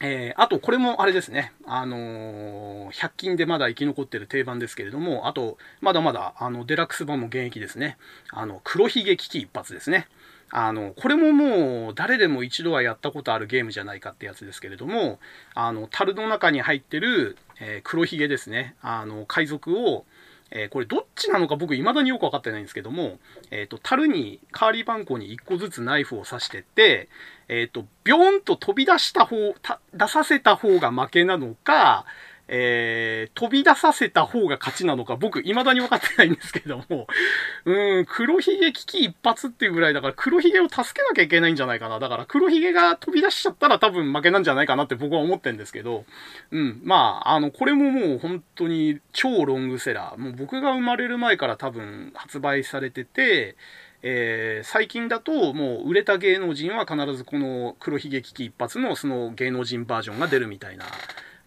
[0.00, 1.52] えー、あと、これもあれですね。
[1.66, 7.96] あのー、100均でまだ生き残ってる定番ですけれども、あと、まだまだ、あの、デラックス版も現役ですね。
[8.30, 10.08] あの、黒ひげ危機一発ですね。
[10.50, 15.20] あの、これももう、誰でも一度はやったことあるゲームじゃないかってやつですけれども、
[15.54, 18.74] あの、樽の中に入ってる、えー、黒ひげですね。
[18.82, 20.04] あの、海賊を、
[20.50, 23.18] えー、これどっちなのか僕未だによくわかってないんですけども、
[23.50, 27.08] えっ、ー、と、樽に、カーリーバンコに1個ずつナイフを刺してって、
[27.48, 32.04] えっ、ー、と、ビョンと飛び出した方た、出させた方が負けなのか、
[32.46, 37.06] えー、飛び出させた方が勝ちなのか、僕、未だに分かってないんですけども、
[37.64, 41.98] うん、黒ひげ危機一発っていうぐらいだから、黒ひげを助けなきゃいけないんじゃないかな。
[42.00, 46.04] だから、黒ひげが飛び出しちゃったら多分負けなんじゃないかなって僕は思ってんですけど、
[46.50, 50.18] うん、まあ、あの、これももう本当に超ロングセラー。
[50.18, 53.56] もう僕が生まれる前から多分発売されてて、
[54.06, 60.84] えー、最近だともう売れた芸能人は必ずこの黒ひげ危機一発のその芸能人バージョンが出るみたいな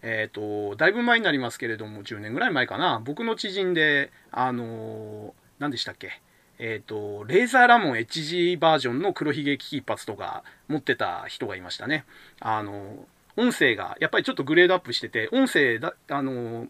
[0.02, 6.20] えっ、ー、と、だいぶ前になりますけれども、10年ぐらい前かな、僕の知人で、あのー、何でしたっけ、
[6.58, 12.04] えっ、ー、と、レーザーラモン HG バージョンの黒ひげ危機一発とか持ってた人がいましたね。
[12.40, 16.68] あの、音声が、やっぱりちょっとグレードアップしてて、音声だ、あの、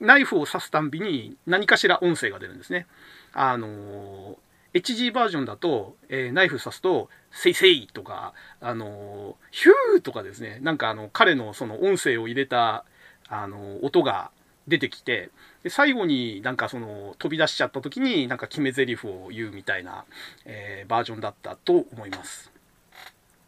[0.00, 2.86] ナイフを刺すたんびに何かしら音声が出るんですね。
[3.32, 4.38] あの、
[4.74, 12.84] HG バージョンだと、えー、ナイフ刺すと、せいせいとか、あの、ヒューとかですね、なんかあの、彼のその音声を入れた、
[13.28, 14.30] あの、音が
[14.68, 15.30] 出てきて、
[15.62, 20.04] で最後になんかその飛び出しちゃった時になんか決め台詞を言うみたいな、
[20.44, 22.52] えー、バージョンだったと思います。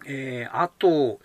[0.06, 1.20] えー、あと、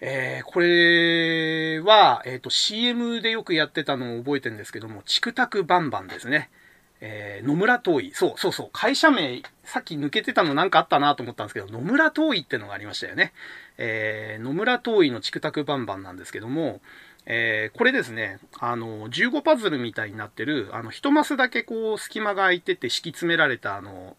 [0.00, 6.50] えー、これは、えっ、ー、と CM でよくやってたのを覚えてるんですけども、チクタクバンバンですね。
[7.00, 8.12] えー、野村遠い。
[8.14, 8.70] そうそうそう。
[8.72, 13.32] 会社名、さっき抜けてたのなんかあったなと思ったんですけど、野村遠いってのがありましたよね。
[13.76, 16.80] えー、野村遠いのチクタクバンバンなんですけども、
[17.26, 24.16] えー、これですね、あの、15パズルみたいになってる、あの、一マスだけこう、隙間が空いてて敷き詰められた、あの、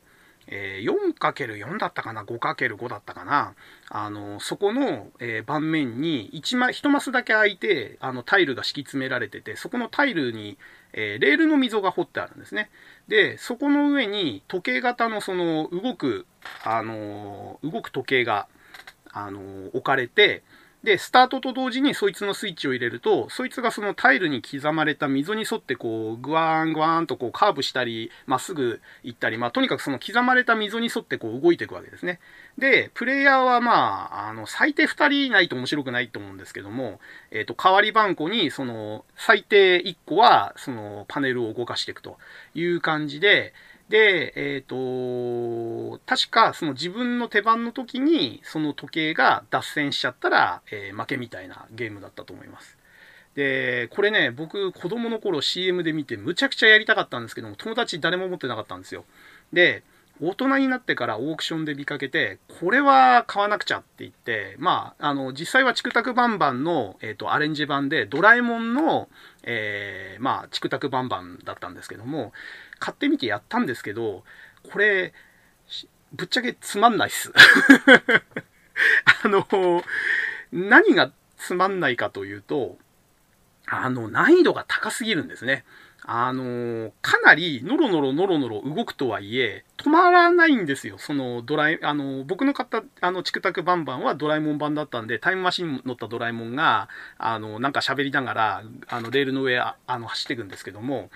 [0.52, 3.54] えー、4×4 だったかな？5×5 だったかな？
[3.90, 10.58] あのそこの、えー、盤面に1 1マスだけ空いてあのタイルが敷き詰められててそこのタイルに、
[10.94, 12.70] えー、レールの溝が掘ってあるんですね。
[13.08, 16.26] でそこの上に時計型のその動く、
[16.64, 18.48] あの動く時計が、
[19.12, 19.40] あの
[19.74, 20.44] 置かれて
[20.84, 32.22] で、スタートと同時にそいつのスイッチを入れると、そいつがそのタイルに刻まれた溝に沿ってこう、グワーングワーンとこうカーブしたり、まっすぐ行ったり、まあとにかくその刻まれた溝に沿ってこう動いていくわけですね。
[32.58, 42.18] で、プレイヤーはまあ、あの、最低2人いないと面白くないと思うんですけども、えっ、ー、と、代わり番号にその、最低1個はそのパネルを動かしていくと
[42.56, 43.54] いう感じで、
[43.90, 52.78] で、えっ、ー、と、確かその自分の手番の時にその時計が脱線しちゃったら、えー、負けみたいなゲームだったと思います。
[53.36, 59.06] で、これね、僕子供の頃 CM で見てむちゃくちゃやりたかったんですけども、友達誰も持ってなかったんですよ。
[59.54, 59.84] で、
[60.22, 69.08] 大人になってからオークションで見かけて、これは買わなくちゃって言って、まあ、あの、実際はチクタクバンバンの、えっ、ー、と、アレンジ版で、ドラえもんの、
[69.44, 72.34] えー、まあ、チクタクバンバンだったんですけども、
[72.80, 74.24] 買ってみてやったんですけど、
[74.72, 75.14] これ、
[76.14, 77.32] ぶっちゃけつまんないっす。
[79.24, 79.84] あの、
[80.52, 82.78] 何がつまんないかというと、
[83.68, 85.66] あの、難易度が高すぎるんですね。
[86.12, 90.98] あのかなりノロノロノロノロ動くとはいえ、止まらないんですよ。
[90.98, 96.90] そのドラえ、あの僕の買ったあのチクタクバンバンはドラえもん版だったんで、タイムマシン乗ったドラえもんが、
[97.20, 101.12] あのなんか喋りながら、あのレールの上あの走っていくんですけども、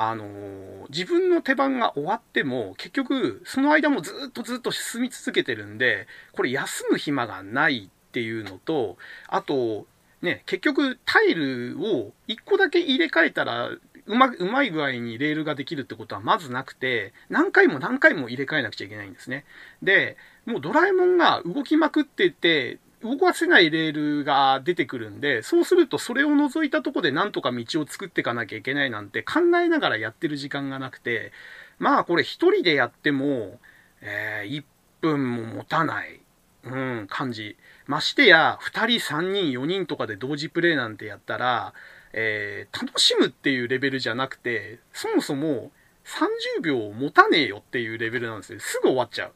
[0.00, 9.86] あの自分の手番が終わっても、結局、その間もずっとずっと進み続けてるんで、これ休む暇がないっていうのと、あと、
[10.22, 13.70] ね、結局タイルを1個だけ入れ替えたら
[14.08, 19.44] うま、うまい具合にレールができるってことはまずなくて、何回も何回も入れ替えなくちゃいけないんですね。
[19.82, 31.32] で、もうドラえもんが動きまくってて、動かせないレールが出てくるんで、そうするとそれを除いたとこでなんとか道を作っていかなきゃいけないなんて考えながらやってる時間がなくて、
[31.78, 33.60] まあこれ一人でやっても、
[34.00, 34.64] えー、1
[35.00, 36.20] 分も持たない、
[36.64, 37.56] うん、感じ。
[37.86, 41.72] ましてや、2人、3人、4人とかで同時プレイなんてやったら、
[42.12, 45.70] えー、楽しむっていうレベルじゃなくて、そもそも
[46.04, 48.60] 30秒持たねえよっていうレベルなんですよ。
[48.60, 49.32] すぐ終わっちゃう。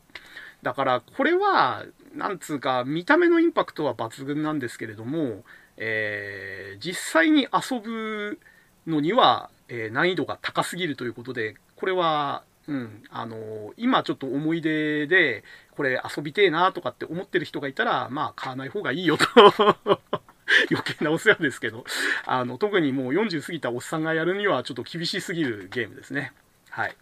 [0.62, 5.44] だから、これは、なんつうか、見た目のインパクトは抜群なんですけれども、
[5.76, 8.38] えー、実際に遊ぶ
[8.86, 15.42] のには、え、難易度が高すぎるということで、これは、うん、あの今ちょっと思い出で、
[15.76, 19.24] これ遊びてえなとかって思ってる人がいたら、まあ買わない方がいいよと
[20.70, 21.84] 余計なお世話ですけど、
[22.26, 26.32] あの、特にもう40過ぎたおっさんがやるにはちょっと厳しすぎるゲームですね。
[26.70, 26.96] はい。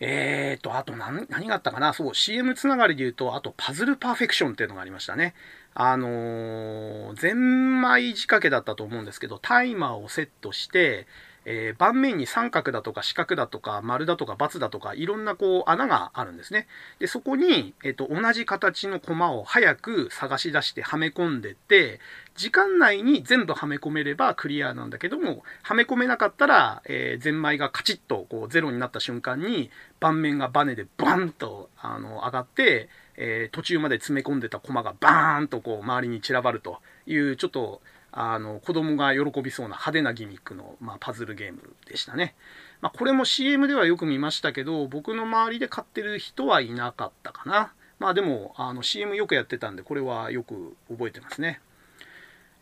[0.00, 1.92] えーと、あと何、何があったかな？
[1.92, 5.34] そう、CM つながりで言うと、あと、パズルパーフェクションっていうのがありましたね。
[5.74, 11.06] あのー、ゼンマイ仕掛けだったと思うんですけど、タイマーをセットして、
[11.44, 16.66] えー、盤面に三角だとか四角だとか丸だとか×だとかいろんなこう穴があるんですね。
[16.98, 22.00] で、そこに、え、ー、と、同じ形のコマを早く探し出してはめ込んでって、
[22.36, 42.34] 時間内に全部はめ込めればクリアなんだけども、はめ込めなかったら、えー、ゼンマイがカチッとこうゼロになった瞬間に盤面がバネでバンとあの上がって、えー、途中まで詰め込んでたコマがバーンとこう周りに散らばるというちょっとあの子供が喜びそうな派手なギミックの、まあ、パズルゲームでしたね。
[42.80, 47.72] まあ、これも CM ではよく見ましたけど、僕の周りで買ってる人はいなかったかな。
[47.98, 51.60] まあでも、あの CM よくやってたんで、これはよく覚えてますね。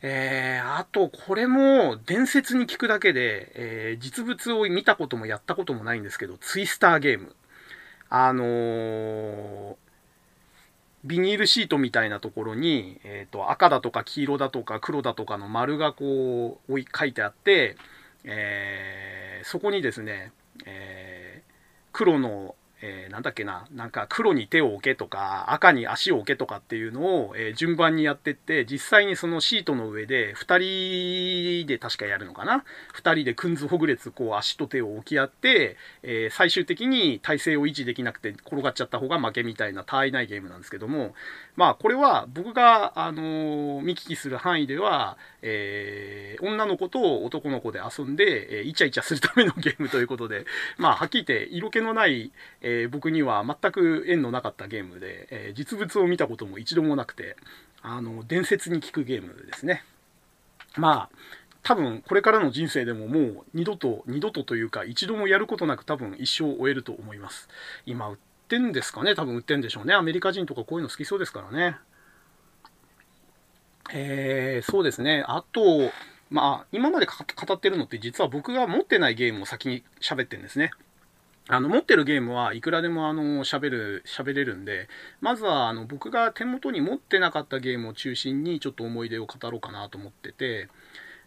[0.03, 7.35] えー、あと、これも伝説に聞くだけで、えー、実物を見たこともやったこともないんですけど、ツイスターゲーム。
[8.09, 9.77] あのー、
[11.07, 17.77] ビニールシートみたいなところに、えっ、ー、と、赤だとか黄色だとか黒だとかの丸がこう、書いてあって、
[18.25, 20.33] えー、そこにですね、
[20.66, 21.53] えー、
[21.92, 41.15] 黒のえー、なんだっけな、なんか黒に手を置けとか、赤に足を置けとかっていうのを、えー、順番にやってって、実際にそのシートの上で2人で確かやるのかな ?2 人でくんずほぐれつこう足と手を置き合って、えー、最終的に体勢を維持できなくて転がっちゃった方が負けみたいな他愛ないゲームなんですけども、
[41.57, 50.44] まあこれは僕が、あの見聞きする範囲では、え女の子と男の子で遊んで、えイチャイチャするためのゲームということで、
[50.77, 57.37] まあはっきり言って色気のない、えー、僕には全く縁のなかったゲームで、えー、実物を見たことも一度もなくて、
[57.83, 59.85] あの、伝説に聞くゲームですね。
[60.77, 61.16] まあ、
[61.62, 67.48] 多分これからの人生でももう二度と二度とというか一度もやることなく多分一生終えると思います。
[67.87, 68.16] 今売っ
[68.46, 69.16] てんですかね？
[69.16, 69.92] 多分売ってんでしょうね。
[69.92, 71.77] アメリカ人とかこういうの好きそうですからね。
[73.92, 75.24] えー、そうですね。
[75.27, 75.90] あと
[76.31, 80.70] まあ今まで語ってるのって実は僕が持ってないゲームを先に喋ってるんですね。
[81.49, 84.88] あの、持ってるゲームはいくらでもあの、喋る、喋れるんで、
[85.21, 90.69] まずはあの、僕が手元に持ってなかったゲームを中心にちょっと思い出を語ろうかなと思ってて、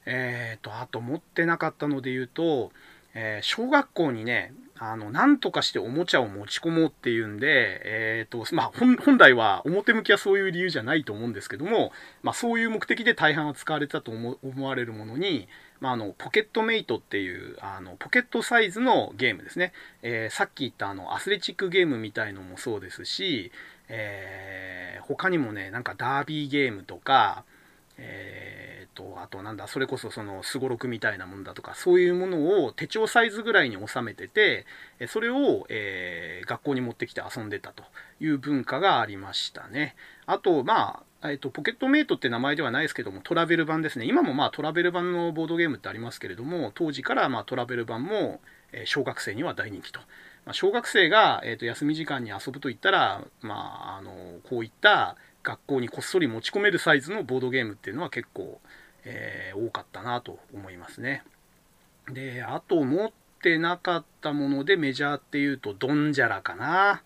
[0.05, 2.72] えっ、ー、と、あと持ってなかったので言うと、
[3.13, 11.91] えー、小学校にね、あの、なんとかしておもちゃを持ち込もうっていうんで、えっ、ー、と、まあ、本来は表向きはそういう理由じゃないと思うんですけども、
[12.23, 15.49] まあ、そういう目的で大半は使われたと思われるものに、
[15.82, 19.73] まあ、あの、ポケットメイトっていう、あの、ポケットサイズのゲームですね。
[20.01, 23.51] えー、さっき言ったあの、アスレチックゲームみたいのもそうですし、
[23.89, 27.43] えー、他にもね、なんかダービーゲームとか、
[28.01, 34.65] えー、と、あとなんだ、それこそそのすごろくみたいなもんだとか、そういうものを手帳サイズぐらいに収めてて、
[35.07, 37.83] それを、えー、学校に持ってきて遊んでたと
[38.19, 39.95] いう文化がありましたね。
[40.25, 44.05] あと、まあ、えっと、ポケットメイトって名前ではないですけども、トラベル版ですね。
[44.05, 48.41] 今もまあトラベル版のボードゲームってありますけれども、当時からまあトラベル版も、
[48.85, 49.99] 小学生には大人気と。
[50.45, 54.11] ま、小学生が、えー、と休み時間に遊ぶといったら、まあ、あの
[54.49, 55.15] こういった
[55.49, 58.61] 学校にこっそり持ち込めるサイズのボードゲームっていうのは結構、
[59.03, 61.23] えー、多かったなと思いますね。
[62.07, 67.01] で、あと持ってなかったものでメジャーっていうとドンジャラかな。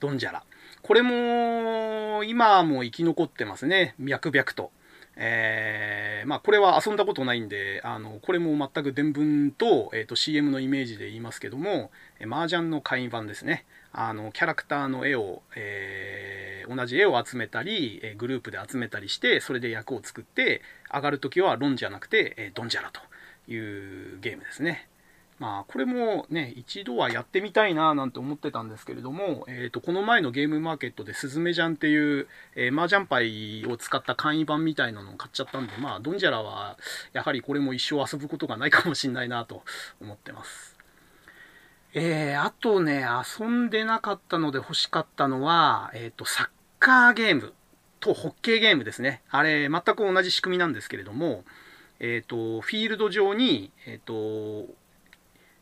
[0.00, 0.42] ドンジャラ。
[0.82, 3.94] これも、今も生き残ってますね。
[3.98, 4.70] 脈々と。
[5.16, 11.90] えー、まあ、これは遊んだことないんで、あの、これも全く伝聞と、えっ、ー、と、CM のイメージで言いますけども、
[12.30, 13.64] 麻雀の会員版ですね。
[13.98, 20.60] あの、キャラクターの絵を、えー、同じ絵を集めたり、えグループで集めたりして、それで役を作って、
[20.92, 23.00] 上がるときはロンじゃなくて、えドンジャラと
[23.50, 24.86] いうゲームですね。
[25.38, 36.76] まあ、これもね、一度はやってみたいななんて思ってたんですけれども、え、ー、と、この前のゲームマーケットでスズメジャンっていう、えー、麻雀牌を使った簡易版みたいなのを買っちゃったんで、まあ、ドンジャラは、
[37.14, 39.62] やはりこれも一生遊ぶことがないかもしんないなと
[40.02, 40.75] 思ってます。
[41.98, 43.06] えー、あとね、
[43.40, 47.54] 遊んでなかったので欲しかったのは、えっ、ー、と、サッカーゲーム
[48.00, 49.22] とホッケーゲームですね。
[49.30, 51.42] あれ、全く同じ仕組みなんですけれども、
[51.98, 54.66] えっ、ー、と、フィールド上に、えっ、と、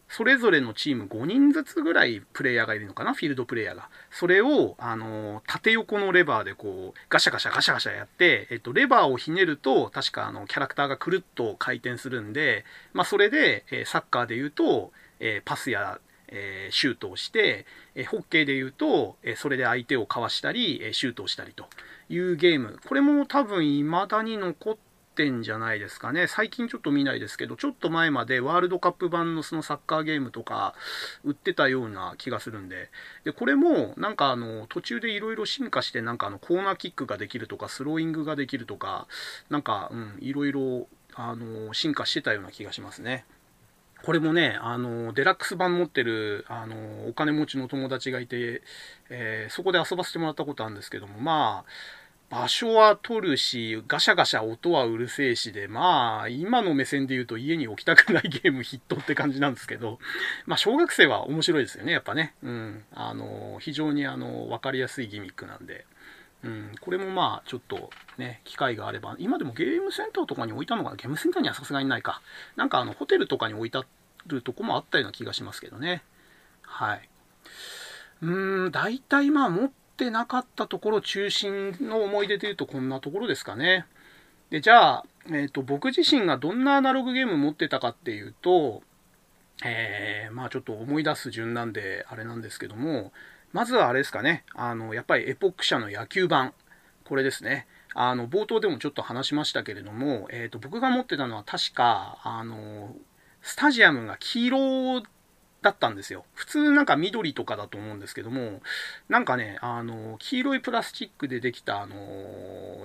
[0.09, 3.15] それぞれのチーム5人ずつぐらいプレイヤーがいるのかな？
[3.15, 3.89] フィールドプレイヤーが。
[4.11, 21.67] それを、あの、縦横のレバーでこう、ガシャガシャガシャガシャやって、えっと、レバーをひねると、確かあの、キャラクターがくるっと回転するんで、まあ、それで、えサッカーで言うと、えパスや、えシュートをして、えホッケーで言うと、えそれで相手をかわしたり、えシュートをしたりと
[22.09, 22.79] いうゲーム。
[22.87, 24.77] これも多分未だに残っ
[25.15, 26.27] てんじゃないですかね。
[26.27, 30.75] 最近ちょっと見ないですけど、ちょっと前までワールドカップ版のそのサッカーゲームとか
[31.23, 32.91] 売ってたような気がするんで、
[33.25, 39.07] で、これもなんかあの、途中で色々進化してなんかあの、コーナーキックができるとか、スローイングができるとか、
[39.51, 43.25] なんか、うん、色々、あの、進化してたような気がしますね。
[44.05, 48.63] これもね、あの、デラックス版持ってる、あの、お金持ちの友達がいて、
[49.09, 51.71] えー、そこで遊ばせてもらったことあるんですけども、まあ、
[52.31, 59.99] 場所は取るし、ガシャガシャ音はうるせえしで、まあ、今の目線で言うと家に置きたくないゲーム筆頭って感じなんですけど、
[60.47, 62.35] まあ、小学生は面白いですよね、やっぱね。
[62.43, 62.85] うん。
[62.93, 65.87] あの、非常にあの、わかりやすいギミックなんで。
[66.45, 72.21] うん、これもまあ、ちょっとね、機会があれば、今でもゲームセンターとかに置いたのかなゲームセンターにはさすがにないか。
[72.57, 73.85] なんかあの、ホテルとかに置いてあ
[74.27, 76.03] るとこもあったような気がしますけどね。
[76.63, 77.09] はい。
[78.21, 83.87] うーん、大体まあ、もってなかったところ中心の思い出でいうとこんなところですかね。
[84.51, 88.83] で、じゃあ、えっ、ー、と、僕自身がどんなアナログゲーム持ってたかっていうと、
[89.65, 93.13] えー、まあちょっと思い出す順なんであれなんですけども、
[93.55, 96.55] まずはあれですかね、あの、やっぱりエポック社の野球版。
[97.05, 97.69] これですね。
[97.95, 102.97] あの、冒頭でもちょっと話しましたけれども、え、ー、と、僕が持ってたのは確か、あの、
[103.43, 105.03] スタジアムが黄色
[105.63, 106.25] だったんですよ。
[106.35, 108.61] 普通なんか緑とかだと思うんですけども、
[109.09, 111.95] なんかね、あの、黄色いプラスチックでできた、あの、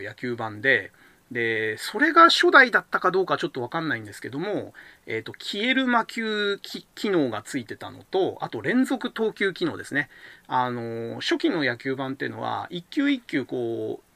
[0.02, 0.92] 野球盤で、
[1.32, 4.74] で、それが初代だったかどうかちょっとわかんないんですけども、
[5.06, 6.60] えっ、ー、と、消える魔球
[6.96, 10.10] 機能がついてたのと、あと連続投球機能ですね。
[10.48, 14.10] あの、初期の野球盤っていうのは、一球一球こう、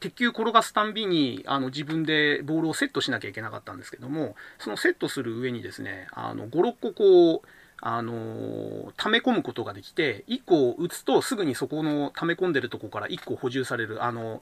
[0.00, 7.48] 鉄球転がすたんびにあの自分でボールをセットしなきゃいけなかったんですけども、そのセットする上にですね、あの5、6個こう、
[7.80, 14.40] あの溜め込むことができて、1個打つとすぐにそこの溜め込んでるとこから1個補充される、あの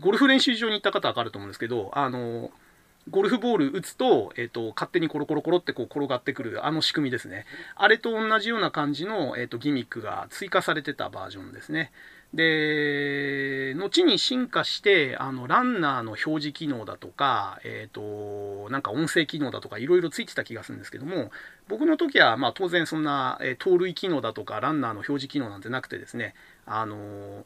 [0.00, 2.50] ゴルフ練習場に行った方はわかると思うんですけど、あの
[3.10, 7.44] ゴルフボール打つと、えっ、ー、と、勝手にコロコロコロってこう転がってくるあの仕組みですね。
[7.76, 11.92] あれと同じような感じの、えっ、ー、と、ギミックが追加されてたバージョンですね。
[12.32, 21.30] で、後に進化して、あの、ランナーの表示機能だとか、えっ、ー、と、なんか音声機能だとか、いろいろついてた気がするんですけども、
[21.68, 26.34] 僕の時は、まあ当然そんな、え、盗塁機能だとか、ランナーの表示機能なんてなくてですね、
[26.64, 27.44] あの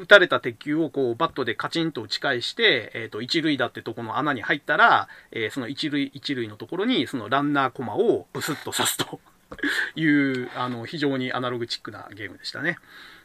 [0.00, 9.20] 打たれた鉄球をこうバットでカチンと打ち返して、え、ー、と、一塁打ってとこの穴に入ったら、えー、その一塁、一塁のところに、そのランナーコマをブスッと刺すと
[9.94, 12.76] いう、あの、非常にアナログチックなゲームでしたね。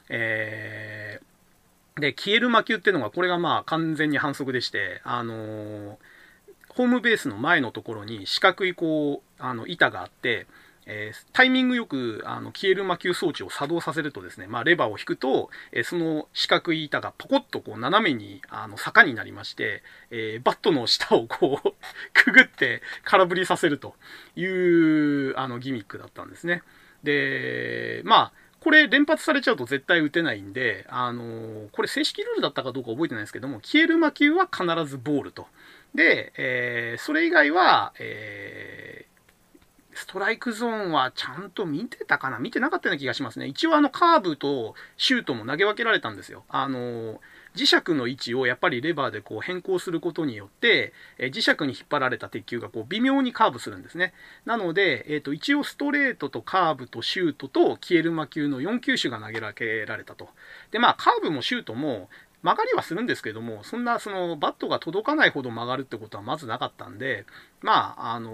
[0.09, 5.97] えー、で、消える魔球っていうのが、これがまあ完全に反則でして、あのー、
[6.69, 10.45] ホームベースの前のところに四角いこう、あの、板があって、
[10.91, 21.73] えー、タイミングよくあの消える魔球装置を作動させるとですね、まあ、レバーを引くと、えー、その四角い板がポコッとこう斜めにあの坂になりまして、えー、バットの下をこう
[22.13, 23.95] くぐって空振りさせると
[24.35, 26.63] いうあのギミックだったんですね。
[27.03, 35.47] で、まあ、これ連発されちゃうと絶対打てないんで、あの、これ正式ルールだったかどうか覚えてないですけども、消える魔球は必ずボールと。
[35.95, 39.05] で、え、それ以外は、え、
[39.99, 42.39] ストライクゾーンはちゃんと見てたかな？
[42.39, 43.47] 見てなかったような気がしますね。
[43.47, 46.45] 一応あのカーブとシュートも投げ分けられたんですよ。
[46.47, 47.19] あの
[47.53, 54.13] 磁石の位置をやっぱりレバーでこう変更することによって、え磁石に引っ張られた鉄球がこう微妙にカーブするんですね。
[54.45, 60.29] なので、えー、と一応ストレートとカーブとシュートと消える魔球の4球種が投げ分けられたと。
[60.71, 62.09] で、まあカーブもシュートも
[62.41, 67.25] 曲がりはするんですけども、そんなそのバットが届かないほど曲がるってことはまずなかったんで、
[67.61, 68.31] まあ、あの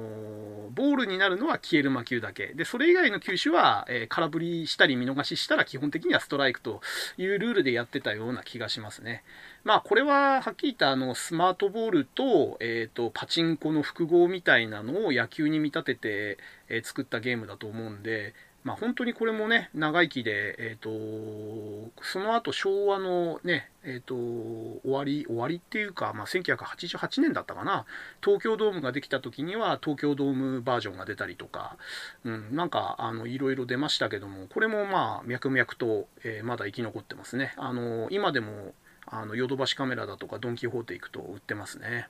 [0.76, 2.53] ボールになるのは消える魔球だけ。
[2.53, 6.82] で、それ以外の球種は、えー、空振りしたり見逃ししたら基本的にはストライクと
[7.18, 9.24] いうルールでやってたような気がしますね。
[9.64, 16.38] まあ、これははっきり言ったあのスマートボールと、えっ、ー、と、パチンコの複合みたいなのを野球に見立てて、
[16.70, 18.36] えー、作ったゲームだと思うんで、
[18.66, 27.86] まあ、本当にこれもね、長生きで、えっ、ー、と、その後昭和のね、えっ、ー、と、終わり、終わりっていうか、まあ、1988年だったかな、
[28.24, 31.78] 東京ドームができた時には東京ドームバージョンが出たりとか、
[32.24, 37.53] うん、なんか、あの、いろいろ出ましたけども、これもまあ、脈々と、えー、まだ生き残ってますね。
[37.57, 38.74] あの、今でも、
[39.05, 42.07] あの、ヨドバシカメラだとか、ドン・キホーテ行くと売ってますね。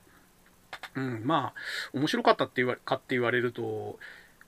[0.94, 1.54] うん、まあ、
[1.92, 3.98] 面白かったって言わかって言われると、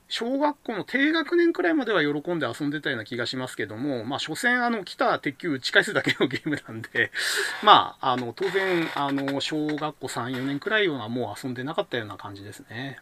[0.09, 7.11] 小学校の低学年くらいまでは喜んで遊んでたような気がしますけども、まあ、所詮、あの、来た鉄球打ち返すだけのゲームなんで、
[7.63, 12.99] まあ、あの、当然、あの、小学校3、4年くらいはもう遊んでなかったような感じですね。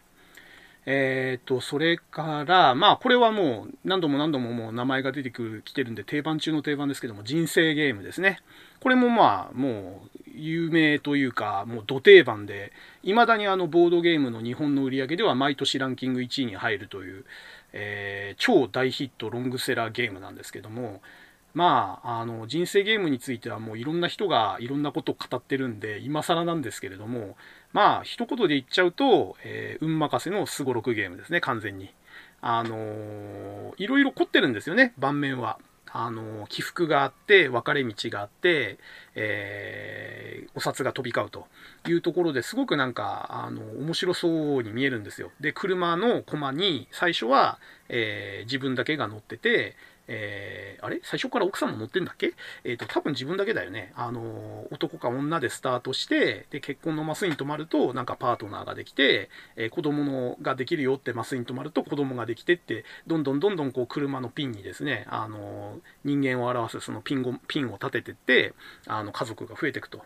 [0.85, 8.41] えっ、ー、と、それから、まあ、これはもう何度も何度ももう名前が出てくる、来てるんで定番中の定番ですけども、人生ゲームですね。
[8.81, 12.71] これもまあ、もう、有名というか、もう土定番で、
[13.03, 17.25] 未だにあの、ボードゲームの日本の売り上げでは毎年ランキング1位に入るという、
[17.73, 21.01] えー、超大ヒットロングセラーゲームなんですけども、
[21.53, 27.35] まあ、あの、人生ゲームについてはもういろんな人がいろんなことを語ってるんで、今更なんですけれども、
[27.73, 31.89] まあ、一言で言っちゃうと、えー、運任せのすごろくゲームですね、完全に。
[32.41, 35.57] あのー、いろいろ凝ってるんですよね、盤面は。
[35.99, 38.77] あの起伏があって、分かれ道があって、
[39.15, 41.47] えー、お札が飛び交うと
[41.89, 45.31] いうところですごくなんか、あの、面白そうに見えるんですよ。
[45.39, 49.75] で、車の駒に最初は、えー、自分だけが乗ってて、
[50.07, 50.99] えー、あれ？
[51.03, 52.33] 最初から奥さんも乗ってんだっけ？
[52.63, 53.91] えっ、ー、と、多分自分だけだよね。
[53.95, 68.53] あの、男か女でスタートして、で、結婚のマスに止まると、なんかパートナーができて、えー、子供のができるよってマスに止まると子供ができてって、どんどんどんどんこう車のピンにですね、あの、人間を表すそのピンゴピンを立ててって、
[68.85, 70.01] あの、家族が増えていくと。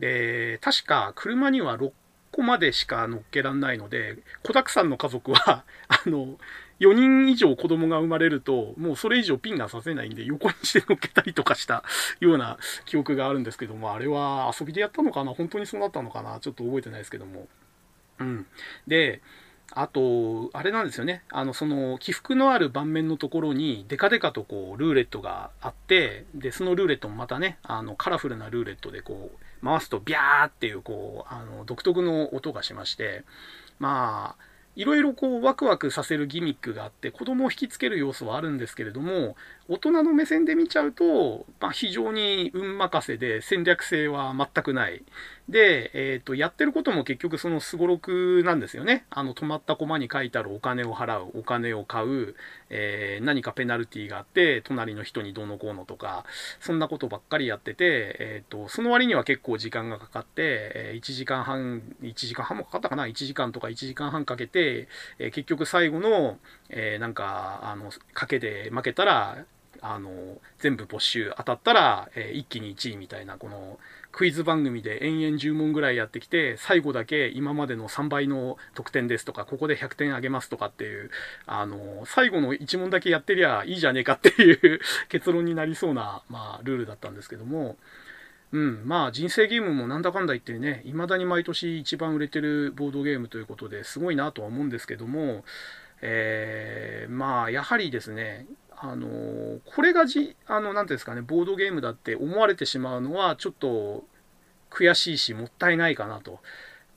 [0.00, 1.92] で、確か車には6
[2.32, 6.38] 個までしか乗っけらんないので、子だくさんの家族は、 あの、
[6.80, 11.84] 4人以上子供が生まれると、もうそれ以上ピンがさせないんで、横にして乗っけたりとかした
[12.20, 15.34] ような記憶があるんですけども、あれは遊びでやったのかな？
[15.34, 16.40] 本当にそうなったのかな？
[16.40, 17.48] ちょっと覚えてないですけども。
[18.18, 18.46] うん。
[18.86, 19.22] で、
[19.72, 21.22] あと、あれなんですよね。
[21.30, 33.22] あの、その、起伏のある盤面のところに、デカデカとこう、ルーレットがあって、で、そのルーレットもまたね、あの、カラフルなルーレットでこう、回すとビャーっていう、こう、あの、独特の音がしまして、
[33.78, 34.49] まあ、
[34.80, 39.36] いろいろこうワクワクさせるギミックがあって子供を引きつける要素はあるんですけれども
[39.72, 45.04] 大人の目線で見ちゃうと、まあ、非常に運任せで戦略性は全くない、
[45.50, 49.04] で、えっ、ー、と、やってることも結局そのすごろくなんですよね。
[49.10, 52.34] あの、止まった駒に書いてあるお金を払う、お金を買う、
[52.68, 56.24] えー、何かペナルティがあって、隣の人にどうのこうのとか、
[56.60, 69.44] そんなことばっかりやってて、えっ、ー、と、その割には結構時間がかかって、え1時間半、1時間半もかかったかな ?1 時間とか1時間半かけて、え結局最後の、えなんか、あの、賭けで負けたら、
[69.80, 70.10] あの、
[70.58, 73.78] 全部没収当たったら、え一気に1位みたいな、この、
[74.12, 81.10] クイズ番組で延々10問ぐらいやってきて、最後だけ今までの3倍の得点ですとか、ここで100点あげますとかっていう、
[81.46, 87.76] あの、最後の1問だけやってりゃいいじゃねえかっていう結論になりそうな、まあ、ルールだったんですけども、
[88.52, 95.44] うん、まあ人生ゲームもなんだかんだ言ってね、未だに毎年一番売れてるボードゲームということですごいなとは思うんですけども、
[96.02, 98.46] えー、まあやはりですね、
[98.82, 104.04] あのこれがじ、あの、なんていうんですかね、ボードゲームだって思われてしまうのは、ちょっと
[104.70, 106.40] 悔しいし、もったいないかなと。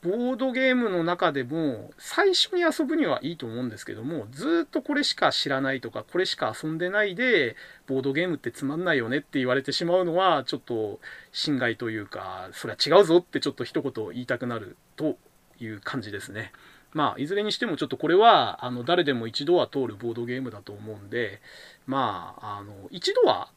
[0.02, 7.56] ボードゲームの中でも、最初に遊ぶにはいいと思うんですけども、ずっとこれしか知らないとか、これしか遊んでないで、
[7.86, 11.00] ボードゲームってつまんないよねって言われてしまうのは、ちょっと
[11.32, 15.16] 心外というか、それは違うぞってちょっと一言言いたくなると
[15.58, 16.52] いう感じですね。
[16.94, 21.40] まあ、いずれにしてもちょっとこれは、あの、誰でも一度は通るボードゲームだと思うんで、
[21.86, 23.50] まあ、あの、一度は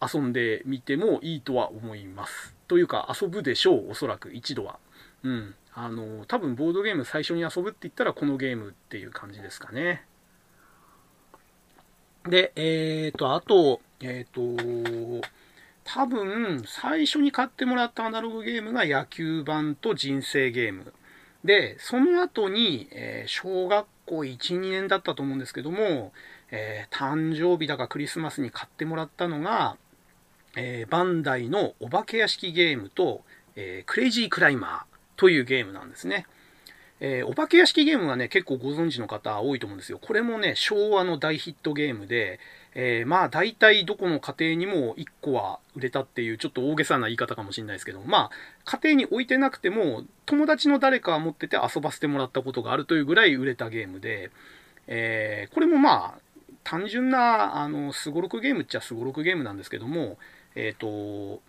[0.00, 2.54] 遊んでみてもいいとは思います。
[2.68, 4.78] というか、遊ぶでしょう、おそらく一度は。
[5.22, 5.54] うん。
[5.74, 10.04] あの、多分ボードゲーム最初に遊ぶって言ったらこのゲームっていう感じですかね。
[12.28, 15.26] で、えっ、ー、と、あと、えっ、ー、と、
[15.84, 20.92] 多分最初に買ってもらったアナログゲームが野球版と人生ゲーム。
[21.44, 26.12] で、その後に、えー、小学校1、2年だったと思うんですけども、
[26.52, 29.76] えー、誕生日だかクリスマスに買ってもらったのが、
[30.56, 33.22] えー、バンダイのお化け屋敷ゲームと、
[33.56, 34.82] えクレイジークライマー
[35.16, 36.26] というゲームなんですね。
[37.04, 39.98] えー、お化け屋敷ゲームはね、結構ご存知の方多いと思うんですよ。
[40.00, 42.38] これもね、昭和の大ヒットゲームで、
[42.74, 48.30] えー、まあ大体どこの家庭にも1個は売れたっていうちょっと大げさな言い方かもしれないですけど、まあ
[48.64, 54.30] 家庭に置いてなくても友達の誰かが持ってて遊ばせてもらったことがあるというぐらい売れたゲームで、
[54.86, 56.18] えー、これもまあ
[56.64, 60.18] 単純なあのすごろくゲームっちゃすごろくゲームなんですけども、
[60.54, 61.40] えっ、ー、と、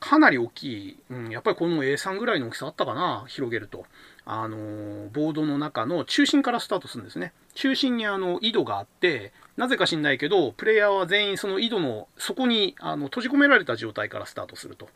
[0.00, 3.86] かなり大きい、うん、やっぱりこの A3 ぐらいの大きさあったかな、広げると。
[4.24, 7.32] あのボードの中の中心からスタートするんですね。
[7.54, 14.88] 中心にあの井戸があって、なぜか知んないけど、プレイヤーは全員その井戸の底にあの閉じ込められた状態からスタートすると。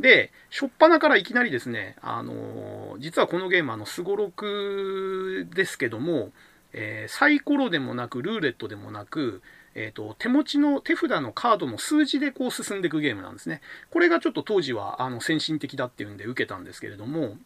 [0.00, 6.32] で、初っ端からいきなりですね、あの実はこのゲーム、あの、すごろくですけども、
[6.72, 9.42] えー、サイコロでもなく、ルーレットでもなく、
[9.74, 13.60] えっ、ー、と、手持ちの手札のカードの数字でこう進んでいくゲームなんですね。
[13.90, 17.36] これがちょっと当時はあの先進的だっていうんで受けたんですけれども、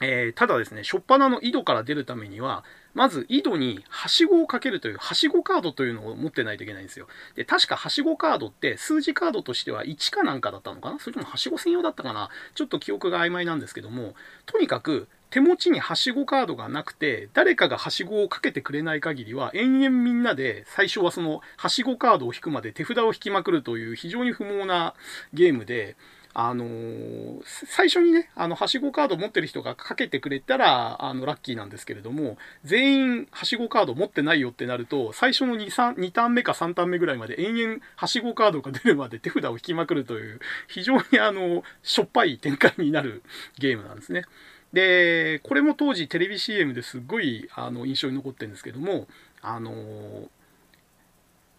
[0.00, 7.08] えー、ただですね、初っ端の井戸から出るためには、まず井戸にはしごをかけるという、はしごカードというのを持ってないといけないんですよ。
[7.34, 11.00] で、確かはしごカードって数字カードとしては1かなんかだったのかな？
[11.00, 12.30] それともはしご専用だったかな？
[12.54, 14.14] ちょっと記憶が曖昧なんですけども、
[14.46, 24.94] とにかく手持ちにはしごカードがなくて、誰かがはしごをかけてくれない限りは、延々みんなで最初はそのはしごカードを引くまで手札を引きまくるという非常に不毛な
[25.34, 25.96] ゲームで、
[26.40, 43.24] あのー、最初にね、あの、はしごカード持ってる人がかけてくれたら、あの、ラッキーなんですけれども、全員はしごカード持ってないよってなると、最初の2、3、2ターン目か3ターン目ぐらいまで延々はしごカードが出るまで手札を引きまくるという、非常にあの、しょっぱい展開になる
[43.58, 44.24] ゲームなんですね。
[44.72, 49.06] で、これも当時テレビ CM ですっごいあの印象に残ってるんですけども、
[49.40, 49.72] あの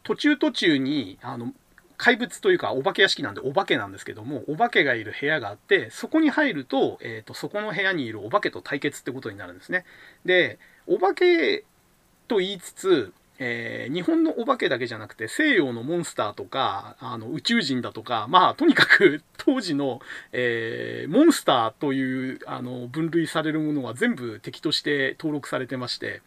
[0.03, 1.53] 途中途中にあの
[1.99, 9.84] 怪物というか、お化け屋敷なんでお化けなんですけども、お化けがいる部屋があって、そこに入ると、えっ、ー、と、そこの部屋にいるお化けと対決ってことになるんですね。
[10.24, 11.66] で、お化け
[12.30, 20.02] と言いつつ、えー、日本のお化けだけじゃなくて西洋のモンスターとかあの宇宙人だとかまあとにかく 当時の、
[20.34, 26.22] えー、モンスターというあの分類されるものは全部敵として登録されてまして、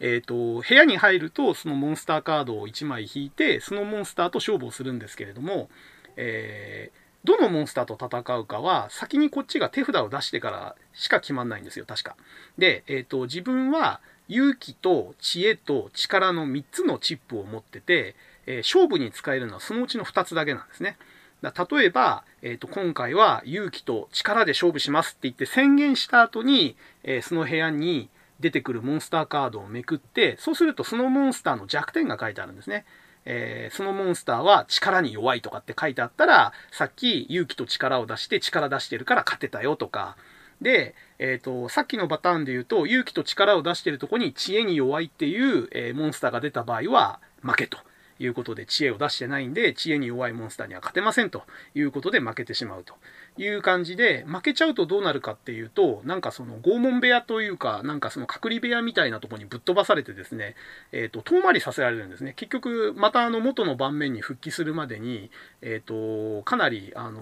[0.00, 5.68] えーと、部屋に入るとそのモンスターカードを1枚引いてそのモンスターと勝負をするんですけれども、
[6.16, 12.16] えー、どのモンスターと戦うかは先にこっちが手札を出してからしか決まんないんですよ確か。
[12.56, 18.14] で、えーと自分は勇気と知恵と力の3つのチップを持ってて、
[18.46, 20.96] えー、勝負に使えるのはそのうちの2つだけなんですね。
[21.42, 28.08] だ例えば、えーと、今回は勇気と力で勝負しますって言って宣言した後に、えー、その部屋に
[28.40, 32.86] 出てくるモンスターカードをめくって、そうするとそのモンスターの弱点が書いてあるんですね。
[33.26, 40.16] えー、そのモンスターは力に弱いとかって書いてあったら、さっき勇気と力を出して力出してるから勝てたよとか、
[40.60, 40.94] で、
[41.24, 47.78] えっ、と、さっきのパターンで言うと、勇気と力を出してるとこに知恵に弱いっていう、えー、モンスターが出た場合は、負けと。
[48.20, 51.42] いうことで知恵を出してないんで、知恵に弱いモンスターには勝てませんと
[51.74, 52.94] いうことで負けてしまうと
[53.36, 60.54] いう感じで、負けちゃうとどうなるかっていうと、なんかその拷問部屋というか、なんかその隔離部屋みたいなとこにぶっ飛ばされてですね、
[60.92, 62.34] えっ、ー、と、遠回りさせられるんですね。
[62.36, 67.20] 結局、またあの元の盤面に復帰するまでに、えっ、と、かなり、あの、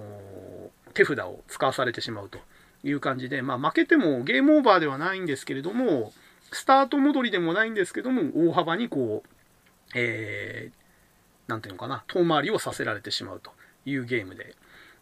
[0.92, 2.38] 手札を使わされてしまうと
[2.85, 6.12] いう感じで、まあ負けてもゲームオーバーではないんですけれども、
[6.53, 9.28] スタート戻りでもないんですけども、大幅にこう、
[9.95, 13.51] えー、なんていうのかな、遠回りをさせられてしまうと
[13.87, 14.55] いうゲームで。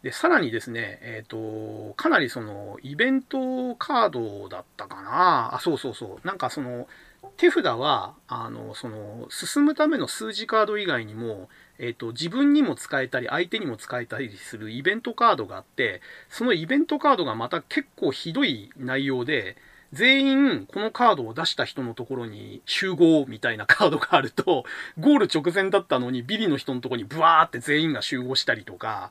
[0.02, 6.26] で、さらにですね、えっ、ー、と、かなりその、イベントカードだったかなあ、そうそうそう。
[6.26, 6.88] なんかその、
[7.36, 11.50] 手札は、あの、その、進むための数字カード以外にも、
[11.80, 19.56] えっ、ー、と、自分にも使えたり、相手にも使えたりするイベントカードがあって、そのイベントカードがまた結構ひどい内容で、
[19.92, 24.64] 全員このカードを出した人のところに集合みたいなカードがあると、
[24.98, 29.10] ゴール直前だったのにビリの人のところにブワーって全員が集合したりとか、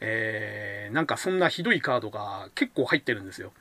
[0.00, 3.52] えー、なんかそんなひどいカードが結構入ってるんですよ。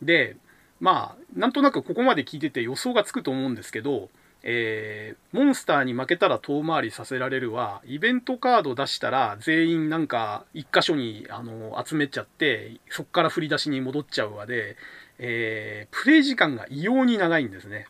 [0.00, 0.36] で、
[0.80, 4.08] まあ、なんとなくここまで聞いてて予想がつくと思うんですけど、
[4.48, 14.76] えー、モンスターに負けたら遠回りさせられるは、イベントカード出したら全員なんか一箇所にあの集めちゃって、そっから振り出しに戻っちゃうわで、
[15.18, 17.88] えー、プレイ時間が異様に長いんですね。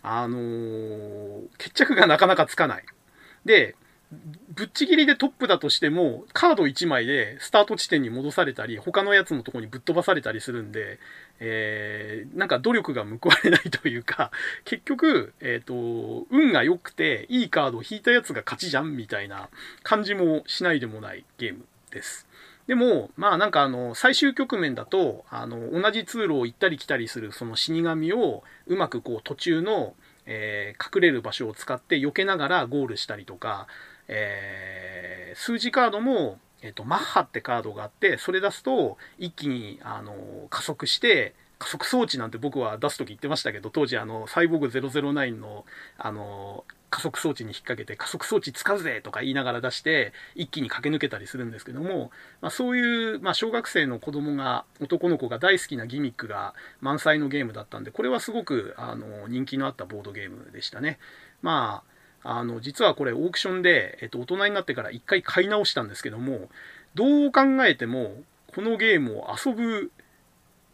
[0.00, 2.84] あのー、決着がなかなかつかない。
[3.44, 3.74] で、
[4.12, 10.98] ぶっちぎりでトップだとしても、カード1枚でスタート地点に戻されたり、他のやつのとこにぶっ飛ばされたりするんで、
[11.40, 14.30] えー、なんか努力が報われないというか、
[14.64, 19.48] 結局、えっ、ー、と、運が良くて、いいカードを引いたやつが勝ちじゃんみたいな
[19.82, 22.28] 感じもしないでもないゲームです。
[22.68, 29.94] でも、まあなんかあの、最終局面だと、あの、同じ通路を行ったり来たりするその死神を、うまくこう途中の、
[30.26, 33.66] えー、隠れる場所を使って避けながらゴールしたりとか、
[34.08, 40.14] えー、数字カードも、え、ー、と、マッハってカードがあって、それ出すと、一気に、あの、
[40.50, 45.64] 加速して、加速装置なんて僕は出すとき言ってましたけど、当時あの、サイボーグ009の、
[45.96, 60.98] あの、加速装置に引っ掛けて加速装置使うぜとか言いながら出して一気に駆け抜けたりするんですけども、まあ、そういう、まあ、小学生の子供が男の子が大好きなギミックが満載のゲームだったんでこれはすごくあの人気のあったボードゲームでしたね。
[61.42, 61.95] まあ
[62.28, 66.48] あの実はこれオークションで、えっと、大人になってから1回買い直したんですけども
[66.94, 68.14] どう考えても
[68.54, 69.90] このゲームを遊ぶ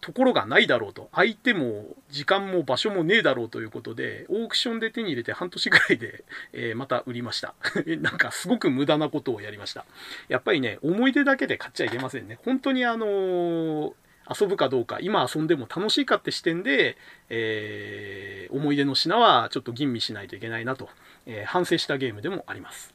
[0.03, 1.09] ところがないだろうと。
[1.13, 7.55] 相手も時間も場所もねえだろうということで、オークションで手に入れて半年ぐらいで、えー、また売りました。
[8.01, 9.87] なんかすごく無駄なことをやりました。
[10.29, 12.41] やっぱりね、思い出だけで買っちゃいけませんね。
[12.45, 13.93] 本当にあのー、
[14.29, 16.97] 遊ぶかどうか、今遊んでも楽しいかって視点で、
[17.29, 20.89] えー、思い出の品はちょっと吟味しないといけないなと、
[21.27, 22.95] え反省したゲームでもあります。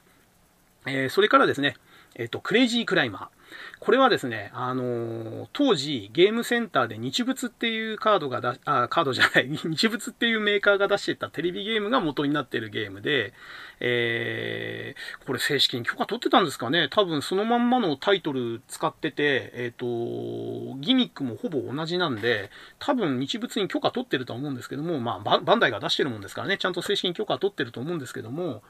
[0.86, 1.76] えそれからですね、
[2.14, 3.37] えっ、と、クレイジークライマー。
[3.80, 13.32] これはですね、あのー、当時ゲームセンターで日物っていうカードがだ、あ、カードじゃない、 日物っていうメーカーが出してたテレビゲームが元になってるゲームで、
[13.80, 16.88] えー、これ正式に許可取ってたんですかね。
[16.90, 22.50] 多分そのまんまのタイトル使ってて、えっ、ー、と、ギミックもほぼ同じなんで、
[22.80, 28.62] 多分日物に許可取ってるとは思うんですけども、まあ、バンダイが出してるもんですからね、ちゃんと正式に許可取ってると思うんですけども、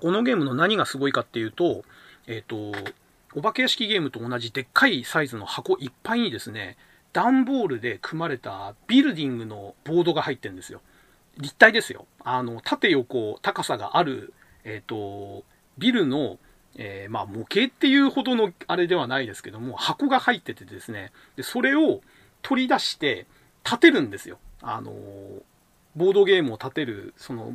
[0.00, 1.84] このゲームの何がすごいかっていうと、
[2.26, 2.72] えっ、ー、と、
[3.36, 6.78] お化け屋敷ゲームと同じでっかいサイズの箱いっぱいにですね、
[7.12, 10.80] 段ボールで組まれたビルディングのボードが入ってるんですよ。
[11.36, 12.06] 立体ですよ。
[12.24, 14.32] あの、縦横高さがある、
[14.64, 15.44] えっ、ー、と、
[15.76, 16.38] ビルの、
[16.76, 22.00] えー、まあ模型っていうほどのあれではないですけども、箱が入っててですね、でそれを
[22.40, 23.26] 取り出して
[23.66, 24.38] 立てるんですよ。
[24.62, 24.92] あの、
[25.94, 27.52] ボードゲームを立てる、その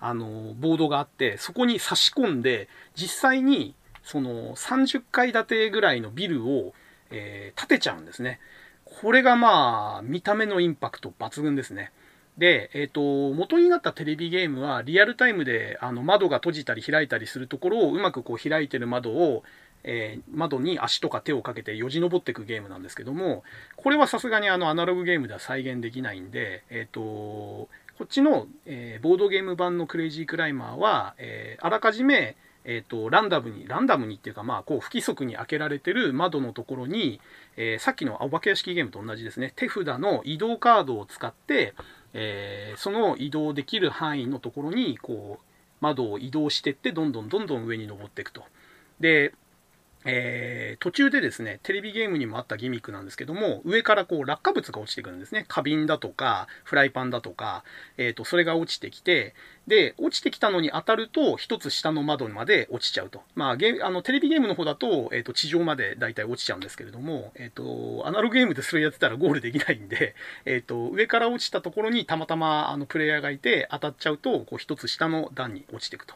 [0.00, 6.72] あの、ボードがあって、そこに差し込んで、実際に、その30階建てぐらいのビルを、
[7.10, 8.40] えー、建てちゃうんですね。
[8.84, 11.92] これがまあ、見た目のインパクト抜群ですね。
[12.38, 19.44] で、えっ、ー、と、元になったテレビゲームは、リアルタイムで、あの、窓が閉じたり開いたりするところを、うまくこう開いてる窓を、
[19.84, 23.44] えー、窓に足とか手をかけてよじ登っていくゲームなんですけども、
[23.76, 27.68] これはさすがにあのアナログゲームでは再現できないんで、えっ、ー、と、こ
[28.04, 37.20] っちの、え、ボードゲーム版のクレイジークライマーは、え、あらかじめ、えーと、ランダムに、ランダムにっていうか、まあ、こう不規則に開けられてる窓のところに、
[37.56, 41.74] えー、さっきのお化け屋敷ゲームと同じですね、手札の移動カードを使って、
[42.12, 45.44] えー、その移動できる範囲のところに、こう、
[45.80, 48.44] 窓を移動してって、どんどんどんどん上に登っていくと。
[49.00, 49.32] で、
[50.04, 55.44] えー、途中でですね、テレビゲームにもあったギミックなんですけども、上からこう落下物が落ちてくるんですね。
[55.48, 57.64] 花瓶だとか、フライパンだとか、
[57.98, 59.34] えっ、ー、と、それが落ちてきて、
[59.66, 63.22] で、落ちてきたのに当たると、一つ下の窓まで落ちちゃうと。
[63.34, 70.14] まあ、ゲあのテレビゲームの方だと、えっ、ー、と、地上まで大体落ちちゃうんですけれども、えっ、と、アナログゲームでそれやってたらゴールできないんで、
[70.46, 76.14] えっ、と、上から落ちたところにたまたまあのプレイヤーがいて、当たっちゃうと、こう、一つ下の段に落ちていくと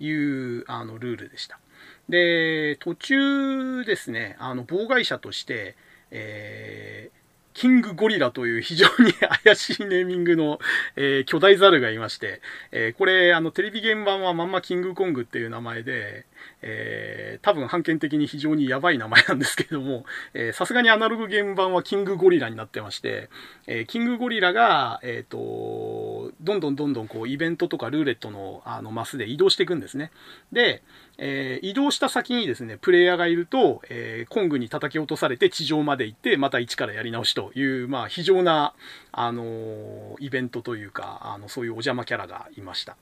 [0.00, 1.60] いうあのルールでした。
[2.08, 5.76] で、途中ですね、あの、妨害者として、
[6.10, 7.16] えー、
[7.58, 10.60] キングゴリラという非常に 怪しいネーミングの、
[10.94, 12.40] えー、巨大ザルがいまして、
[12.70, 16.26] えー、これ、あの、テレビ現場はまんまキングコングっていう名前で、
[16.68, 20.04] えー、多分判権的に非常にやばい名前なんですけれども、
[20.52, 23.30] さすがにアナログゲーム版はキングゴリラになってまして、
[23.68, 30.10] えー、キングゴリラが、えっ、ー、と、どんどんどんどんこうイベントとかルーレットのあのマスで移動していくんですね。
[30.50, 30.82] で、
[31.18, 38.74] えー、移動した先にですね、プレイヤーがいると、えー、コングに叩き落とされて地上まで行って、また一からやり直しという、まあ、非常な、
[39.12, 42.96] あのー、イベントというか、あの、そういうお邪魔キャラがいました。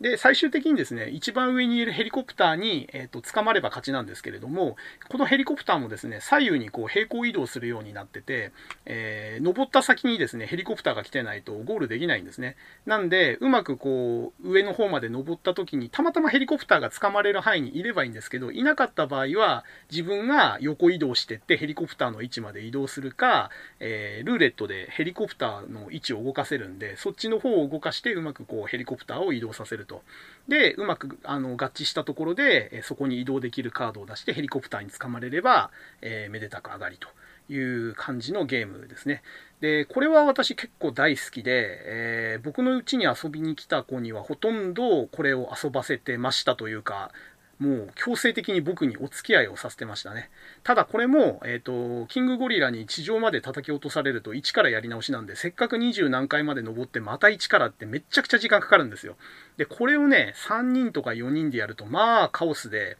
[0.00, 4.76] で、最終的にですね、一番上にいるヘリコプターに、えっ、ー、と、捕まれば勝ちなんですけれども、
[5.08, 8.52] このヘリコプターもですね、左右にこう平行移動するようになってて、
[8.86, 12.56] えー、登った先にですね、ヘリコプターが来てないとゴールできないんですね。
[12.86, 30.02] なんで、うまくこう、上の方まで登った時に、たまたまヘリコプターが捕まれる範囲にいればいいんですけど、いなかった場合は、自分が横移動してってヘリコプターの位置まで移動するか、えー、ルーレットでヘリコプターの位置を動かせるんで、そっちの方を動かしてうまくこうヘリコプターを移動させると。
[30.46, 35.70] で、うまくあの合致したところで、そこに移動できるカードを出してヘリコプターに捕まれれば、
[36.00, 37.08] えー、めでたく上がりと
[37.52, 39.22] いう感じのゲームですね。
[39.60, 47.10] で、これは私結構大好きで、えー、僕のうちに遊びに来た子にはほとんどこれを遊ばせてましたというか、
[47.58, 50.30] もう強制的に僕にお付き合いをさせてましたね。
[50.62, 59.16] ただこれも、えっ、ー、と、キングゴリラに地上まで叩き落とされると1からやり直しなんで、せっかく20何回まで登ってまた1からってめっちゃくちゃ時間かかるんですよ。
[59.56, 62.96] で、これをね、3人とか4人でやると、まあカオスで、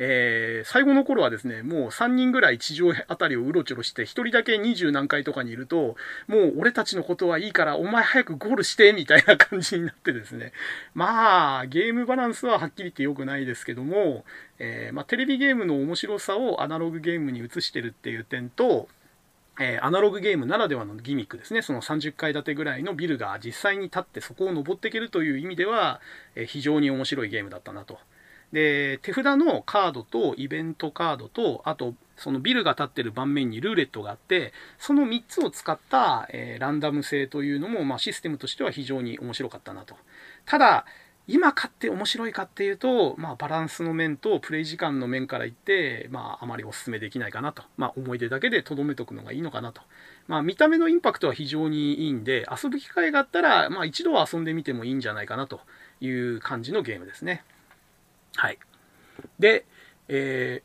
[0.00, 5.96] えー、最後の頃はですね、もう3人ぐらい地上あたりをうろちょろして、1人だけ20何回とかにいると、
[6.28, 10.52] もう俺たちのことはいいから、お前早くゴールして、みたいな感じになってですね。
[10.94, 14.24] まあ、ゲームバランスははっきり言って良くないですけども、
[14.60, 18.88] えー、まあ、テレビゲームの面白さをアナログゲームに移してるっていう点と、
[19.60, 21.62] えー、アナログゲームならではのギミックですね。
[21.62, 26.00] その30階建てぐらいのビルが実際に立ってそこを登っていけるという意味では、
[26.36, 27.98] えー、非常に面白いゲームだったなと。
[28.52, 39.94] で、手札のカードとイベントカードと、あと、そのビルが立ってる盤面にルーレットがあって、その3つを使った、えー、ランダム性というのも、まあ、システムとしては非常に面白かったなと。
[40.44, 40.84] ただ、
[41.28, 47.62] 今買って面白いかっていうと、まあ、バランスの面とプレイ時間の面から言って、まあ、あまりお勧めできないかなと。
[47.76, 49.82] まあ、思い出だけで留めとくのがいいのかなと。
[50.26, 55.60] まあ、見た目のインパクトは非常にいいんで、遊ぶ機会があったら、まあ、一度は遊んでみてもいいんじゃないかなと
[56.00, 57.44] いう感じのゲームですね。
[58.38, 58.58] はい。
[59.40, 59.66] で、
[60.06, 60.62] え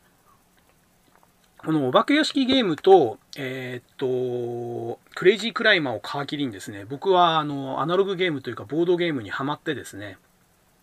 [1.58, 10.18] ー、このお化け屋敷ゲームと、えー、っと、クレイジークライマーを皮切りにですね、僕はあの、アナログゲームというかボードゲームにハマってですね、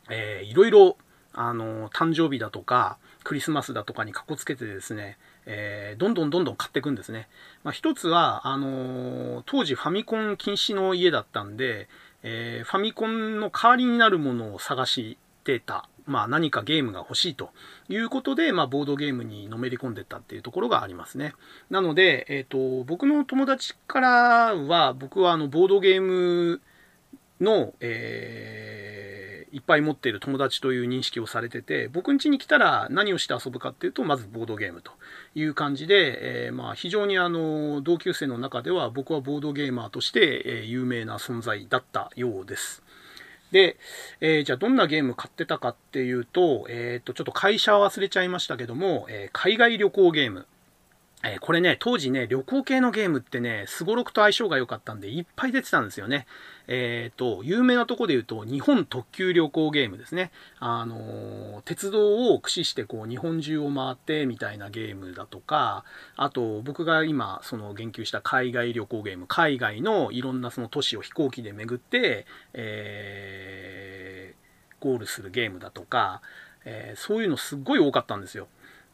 [0.10, 0.98] えー、いろいろ、
[1.34, 7.30] あの、誕生日だとか、クリスマスだとかにかこつけてですね、えー、どんどんどんどん買っていくんですね。
[7.64, 11.88] まあ、一つは、あのー、当時ファミコン禁止の家だったんで、
[12.24, 17.50] えー、ファミコンの代わりになるものを探してたまあ、何かゲームが欲しいと
[17.90, 21.34] いうことで、まあ、ボードゲームにのめり込んでったっていうところがありますね。
[21.70, 24.10] なので、えっ、ー、と、僕の友達から
[24.56, 26.62] は、僕はあの、ボードゲーム
[27.40, 34.92] の、えー、いっぱい持っている友達という認識をされてて、僕ん家に来たら何をして遊ぶかっていうと、まずボードゲームと
[35.36, 42.84] いう感じで、えー、まあ、非常にあの、同級生の中では僕はボードゲーマーとして、え有名な存在だったようです。
[43.52, 43.78] で、
[44.20, 50.48] えー、じゃあどんなゲーム買ってたかっていうと、えっ、と、ちょっと会社忘れちゃいましたけども、えー、海外旅行ゲーム。
[51.24, 56.26] えこれね、当時ね、旅行系のゲームってね、すごろくと相性が良かったんで、いっぱい出てたんですよね。
[56.68, 60.32] えっ、ー、と、有名なとこで言うと、日本特急旅行ゲームですね。
[60.60, 65.84] あの、鉄道を駆使して、こう、日本中を回ってみたいなゲームだとか、
[66.16, 73.41] あと、僕が今、その言及した海外旅行ゲーム、海外のいろんなその都市を飛行機で巡って、えー、
[74.82, 76.22] ゴールするゲームだとか、
[76.66, 78.48] えそういうのすっごい多かったんですよ。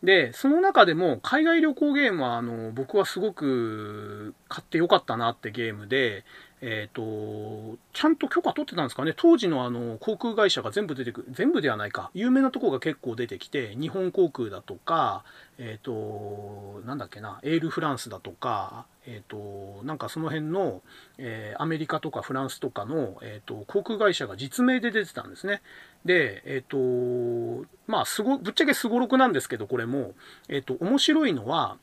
[0.03, 6.23] で、その中でも海外旅行ゲームはあの僕はすごく買ってよかったなってゲームで、
[6.59, 9.13] えっ、ー、と、ちゃんと許可取ってたんですかね。
[9.15, 12.09] 当時のあの、航空会社が全部出てくる、全部ではないか。
[12.15, 15.23] 有名なとこが結構出てきて、日本航空だとか、
[15.59, 20.81] えっ、ー、と、なんだっけな、エールフランスだとか、えっ、ー、と、なんかその辺の、
[21.19, 25.61] えアメリカとかフランスとかの、えっ、と、航空会社が実名で出てたんですね。
[26.05, 30.15] で、えっ、と、まあ、すご、ぶっちゃけすごろくなんですけど、これも、
[30.49, 31.77] えっ、と、面白いのは、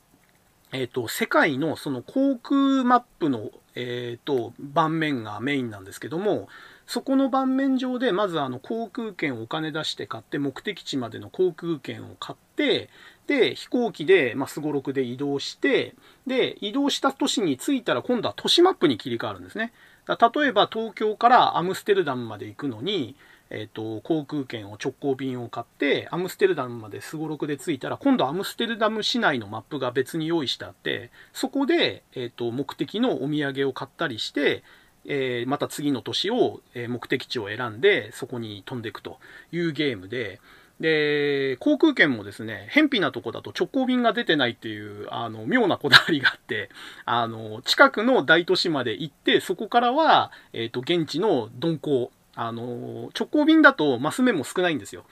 [0.74, 6.48] えっ、と、世界のその航空マップのえーと、盤面がメインなんですけども
[6.86, 12.88] そこの盤面上でまずあの航空券をお金出して買って目的地までの航空券を買って
[13.26, 15.94] で飛行機でますごろくで移動して
[16.26, 19.72] で移動した都市に着いたら今度は都市マップに切り替わるんですね。
[20.06, 23.16] 例えば東京からアムステルダムまで行くのに
[23.51, 34.62] えっ、と、航空券を直行便を買って、アムステルダムまですごろくで着いたら、今度アムステルダム市内のマップが別に用意してあって、そこで、えっ、と、目的のお土産を買ったりして、
[35.07, 39.18] えー、また次の年を、え目的地を選んで、そこに飛んでいくと
[39.53, 40.40] いうゲームで、
[40.80, 46.68] で、航空券もですね、偏僻なとこだと直行便が出てないっていう、あの、妙なこだわりがあって、
[47.05, 55.05] あの、近くの大都市まで行って、そこからは、えっ、ー、と、現地の鈍行、あの、直行便だとマス目も少ないんですよ。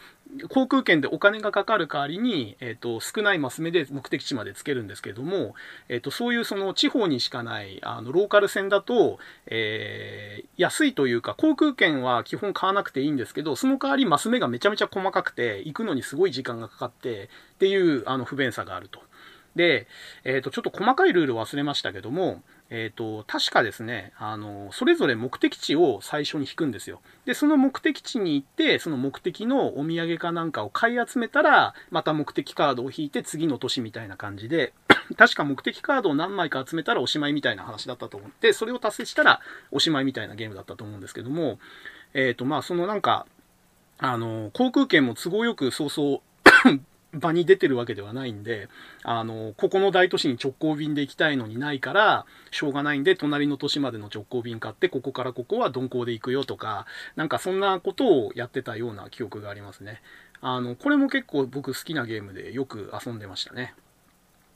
[0.48, 5.54] 航空券でお金がかかる代わりに、えっ、と、少ないマス目で目的地までつけるんですけれども、
[5.88, 19.00] えっ、と、そういうその地方にしかない、あの、ローカル線だと、えー、安いというか、航空券は基本買わなくていいんですけど、その代わりマス目がめちゃめちゃ細かくて、行くのにすごい時間がかかって、っていう、あの、不便さがあると。
[19.54, 19.86] で、
[20.24, 22.42] えっ、と、ちょっと細かいルール忘れましたけども、
[22.74, 27.02] えっ、ー、と、確かですね、あの、それぞれ目的地を最初に引くんですよ。
[27.26, 34.72] で、その目的地に行って、その目的のお土産かなんかを買い集めたら、また目的カードを引いて次の年みたいな感じで、
[35.18, 41.58] 確か目的カードを何枚か集めたらおしまいみたいな話だったと思って、それを達成したらおしまいみたいなゲームだったと思うんですけども、
[42.14, 43.26] えっ、ー、と、まあ、そのなんか、
[43.98, 46.80] あの、航空券も都合よく早々
[47.12, 48.68] 場に出てるわけではないんで、
[49.02, 56.86] あの、ここの大都市に直行便で行きたいのにないから、しょうがないんで、隣の都市までの直行便買って、ここからここは鈍行で行くよとか、
[57.16, 60.00] なんかそんなことをやってたような記憶がありますね。
[60.40, 63.74] あの、これも結構僕好きなゲームでよく遊んでましたね。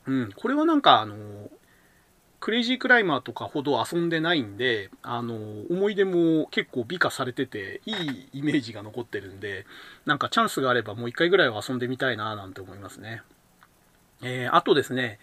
[0.07, 1.15] うん、これはなんかあの、
[2.41, 5.35] クレイジークライマーとかほど遊んでないんで、あの、
[5.71, 9.67] 思い出も結構美化されてて、いいイメージが残ってるんで、
[10.05, 13.23] なんかチャンスがあればもう一回ぐらいは遊んでみたいななんて思いますね。
[14.23, 15.19] えー、あとですね、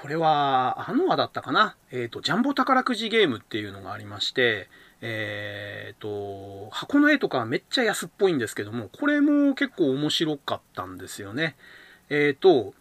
[0.00, 1.76] これは、アノアだったかな？
[1.92, 4.68] えっ、ー、と、ジャンボ宝くじゲームっていうのがありまして、
[5.00, 11.56] えっ、ー、と、箱の絵とかめっちゃ安っぽいんですけども、これも結構面白かったんですよね。
[12.10, 12.74] えっ、と、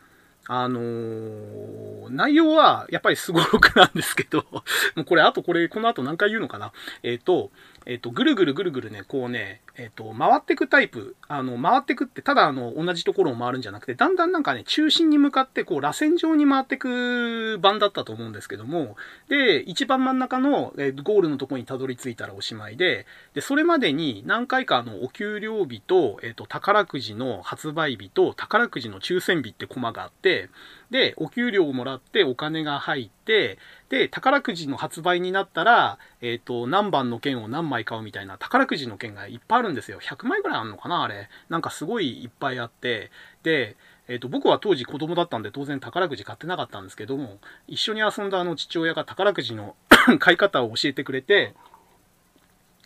[0.47, 4.45] あのー、内容はやっぱりすごろくなんですけど、
[4.95, 6.73] もうこれ、あとこれ、この後何回言うのかな？
[7.01, 7.51] えっ、ー、と、
[7.86, 18.95] えっ、と、ぐるぐるぐるぐるね、こうね、えっ、と、回ってくタイプ、あの、回ってくって、ただあの、同じところを回るんじゃなくて、だんだんなんかね、中心に向かって、こう、螺旋状に回ってく版だったと思うんですけども、
[19.27, 30.49] で、一番真ん中の、えゴールのところにたどり着いたらおしまいで、で、それまでに何回かあの、お給料日と、えっ、と、宝くじの発売日と、宝くじの抽選日ってコマがあって、
[30.93, 33.57] で、お給料をもらってお金が入って、
[33.93, 39.99] で、宝くじの発売になったら、えっ、ー、と、何番の券を何枚買うみたいな宝くじの券がいっぱいあるんですよ。
[40.01, 41.29] 100枚ぐらいあるのかなあれ。
[41.47, 43.11] なんかすごいいっぱいあって、
[43.43, 43.75] で、
[44.07, 47.37] えっ、ー、と、僕は当時子供だったんで当然宝くじ買ってなかったんですけども、
[47.67, 49.75] 一緒に遊んだあの父親が宝くじの
[50.17, 51.53] 買い方を教えてくれて、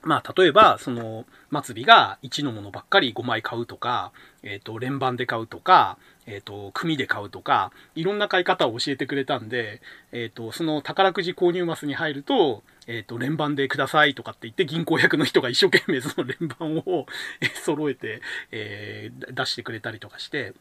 [0.03, 1.25] まあ、例えば、その、
[1.63, 4.11] 末尾が1のものばっかり5枚買うとか、
[4.43, 5.97] えっ、ー、と、連番で買うとか、
[6.28, 17.07] えっ、ー、と、組で買うとか、いろんな買い方を教えてくれたんで、えっ、ー、と、その宝くじ購入マスに入ると、えっ、と、連番でくださいとかって言って、銀行役の人が一生懸命その連番を
[17.63, 18.21] 揃えて、
[18.51, 20.53] え出してくれたりとかして、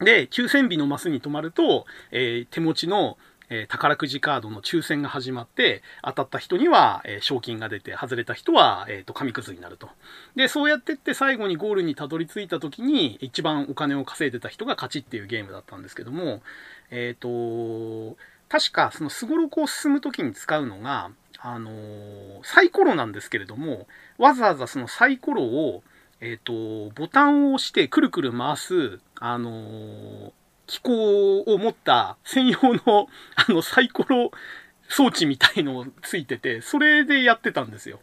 [0.00, 3.18] で、抽選日のマスに泊まると、え手持ちの、
[3.50, 9.88] えー、宝くじカードの抽選が始まって、当たった人には、えー、賞金が出て、外れた人は、えっ、ー、と、紙くずになると。
[10.36, 16.42] で、そうやってって最後にゴールにたどり着いた時に、一番お金を稼いでた人が勝ちっていうゲームだったんですけども、
[16.90, 18.16] えっ、と、
[18.48, 21.70] 確か、そのすごろくを進む時に使うのが、あの
[22.42, 23.86] サイコロなんですけれども、
[24.18, 25.84] わざわざそのサイコロを、
[26.20, 30.32] えっ、と、ボタンを押してくるくる回す、あの
[30.68, 34.30] 機構を持った専用の、あの、サイコロ、
[34.88, 37.98] 装置みたいのをついてて、それでやってたんですよ。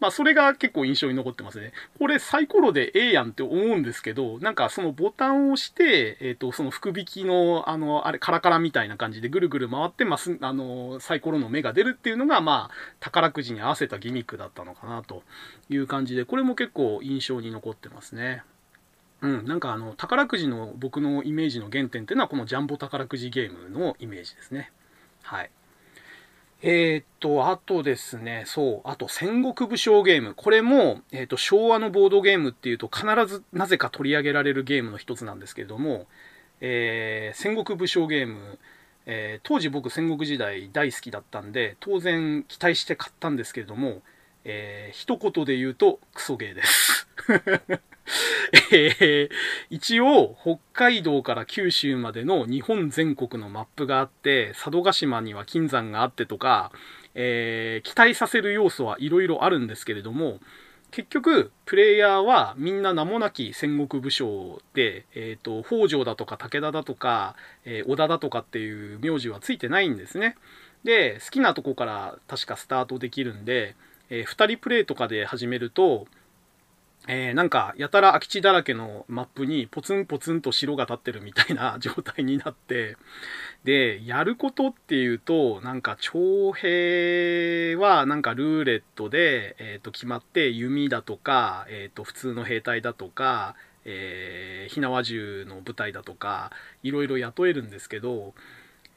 [0.00, 1.72] まあ、それが結構印象に残ってますね。
[1.98, 15.22] これサイコロでええやんって思うんですけど、なんかそのボタンを押して、えっ、ー、と、その福引きの、あの、あれ、カラカラみたいな感じでぐるぐる回って、ます、あの、サイコロの目が出るっていうのが、まあ、宝くじに合わせたギミックだったのかなと
[15.68, 18.42] いう感じで、これも結構印象に残ってますね。
[19.22, 24.72] うん、なんかあの、宝くじの僕のイメージの原点っていうのは、このジャンボ宝くじゲームのイメージですね。
[25.22, 25.50] はい。
[26.60, 30.34] えー、っと、あとですね、そう、あと戦国武将ゲーム。
[30.34, 36.06] これも、えー、っと、昭和のボードゲームっていうと必ずなぜか取り上げられるゲームの一つなんですけれども、
[36.60, 38.58] えー、戦国武将ゲーム、
[39.06, 44.02] え当時僕戦国時代大好きだったんで、当然期待して買ったんですけれども、
[44.44, 47.08] えー、一言で言うとクソゲーです。
[48.72, 49.30] えー、
[49.70, 56.72] 一応、北海道から九州までの日本全国のマップがあって、佐渡島には金山があってとか、
[57.14, 60.40] えー、期待させる要素はいろいろあるんですけれども、
[60.90, 67.34] 結局、プレイヤーはみんな名もなき戦国武将で、えっ、ー、と、北条だとか武田だとか、
[67.64, 70.36] え、織田だとかっていう名字はついてないんですね。
[70.84, 73.74] で、好きなとこから確かスタートできるんで、
[74.12, 76.06] えー、2人プレイとかで始めると、
[77.08, 82.96] えー、なんか、やたら空き地だらけのマップにポツンポツンと城が立ってるみたいな 状態になって、
[83.64, 96.52] で、やることっていうと、なんか、徴兵は、なんかルーレットで、え、ー、と、決まって、弓だとか、え、ー、と、普通の兵隊だとか、火縄銃の部隊だとか、
[96.84, 98.34] いろいろ雇えるんですけど、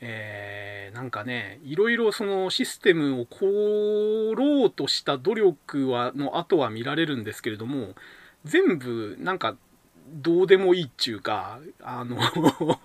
[0.02, 7.96] えー、なんかね、いろいろそのシステムを凝ろうとした努力は、の後は見られるんですけれども、
[8.44, 9.56] 全部、なんか、
[10.08, 12.20] どうでもいいっちゅうか、あの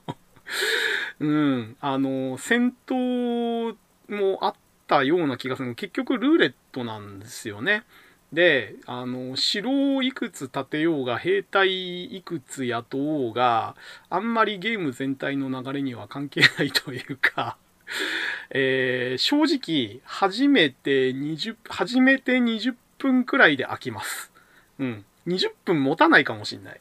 [1.20, 3.76] うん、あの、戦闘
[4.08, 4.54] もあっ
[4.86, 7.84] たような気がする結局ルーレットなんですよね。
[8.32, 13.74] で、あの、城をいくつ建てようが、兵隊いくつ雇おうが、
[14.08, 17.56] あんまりゲーム全体の流れには関係ないというか、
[18.50, 24.32] えー、正直、初めて20、初めて20分くらいで飽きます。
[24.78, 25.04] うん。
[25.26, 26.80] 20分持たないかもしんない。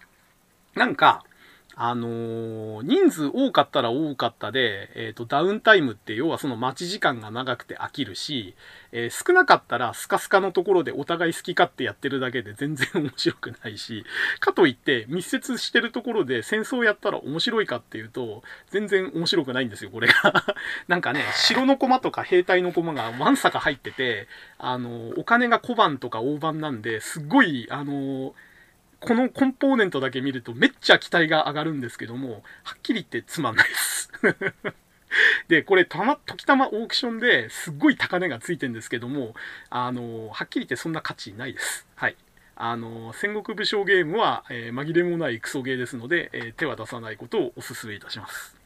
[0.76, 1.24] なんか、
[1.82, 8.54] あのー、人数多かったら多かったで、えっ、ー、と、ダウンタイムって要はその待ち時間が長くて飽きるし、
[8.92, 14.04] えー、少なかったらスカスカのところでお互い好き勝手やってるだけで全然面白くないし、
[14.42, 20.34] かといって密接してるところで戦争やったら面白いかっていうと、全然面白くないんですよ、これが。
[20.90, 24.28] なんかね、城の駒とか兵隊の駒がわんさか入ってて、
[24.58, 28.36] あの、お金が小判とか大判なんで、すっごい、あの、
[29.00, 34.12] このコンポーネントだけ見るとめっちゃ期待が上がるんですけども、はっきり言ってつまんないです
[35.48, 39.34] で、これたま、時たまオークションですっごい高値がついてんですけども、
[39.70, 41.88] あの、はっきり言ってそんな価値ないです。
[41.96, 42.16] はい。
[42.56, 48.59] あの、戦国武将ゲームは、えー、紛れもないクソゲーですので、えー、手は出さないことをお勧めいたします。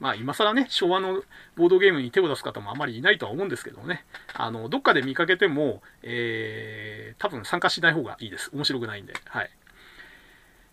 [0.00, 1.22] まあ今更ね、昭和の
[1.56, 8.50] ボードゲームに手を出す方もあまりいないとは思うんですけどね、あの、どっかで見かけても、えー、多分参加しない方がいいです。
[8.54, 9.14] 面白くないんで。
[9.26, 9.50] はい。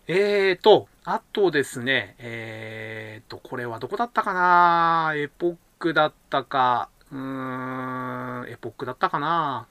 [0.06, 5.12] えーと、あとですね、えーと、これはどこだったかな？
[5.14, 7.18] エポックだったか、うー
[8.46, 9.66] ん、エポックだったかな？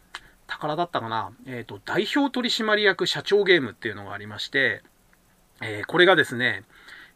[0.45, 1.31] 宝だったかな？
[1.47, 4.83] えーと、代表取締役社長ゲームっていうのがありまして、
[5.59, 6.63] えー、これがですね、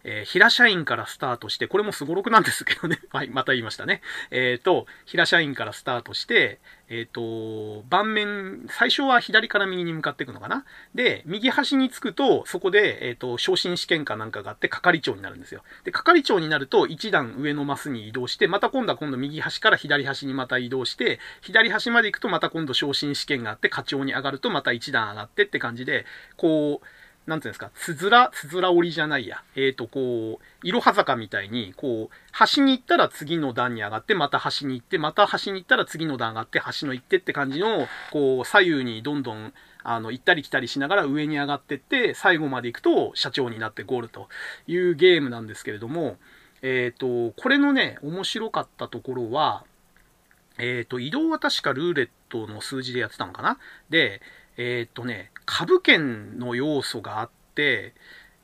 [0.03, 2.99] えー、平社員からスタートして、これもすごろくなんですけどね。
[3.11, 4.01] はい、また言いましたね。
[4.31, 10.65] えっ、ー、と、平社員からスタートして、えっ、ー、と、盤面、最初は左から右に向かっていくのかな？
[10.95, 15.63] で、右端につくと、そこで、えっ、と、昇進試験かなんかがあって、係長になるんですよ。
[15.83, 26.85] で、係長になると、一段上のマスに移動して、また今度は今度右端から左端にまた移動して、左端まで行くとまた今度昇進試験があって、課長に上がるとまた一段上がってって感じで、こう、
[27.27, 29.43] なんていうんですか、つづら、つづら折りじゃないや。
[29.55, 39.53] えっ、ー、と、こう、いろは坂みたいに、こう、端に行ったら次の段に上がって、また端に行って、また端に行ったら次の段上がって、端の行ってって感じの、こう、左右にどんどん、
[39.83, 44.27] あの、行ったり来たりしながら上に上がってって、最後まで行くと社長になってゴールと
[44.67, 46.17] いうゲームなんですけれども、
[46.61, 49.63] えっ、ー、と、これのね、面白かったところは、
[50.57, 53.57] えっ、ー、と、移動は確かルーレットの数字でやってたのかな？
[53.89, 54.21] で、
[54.57, 57.93] えっ、とね、株券の要素があって、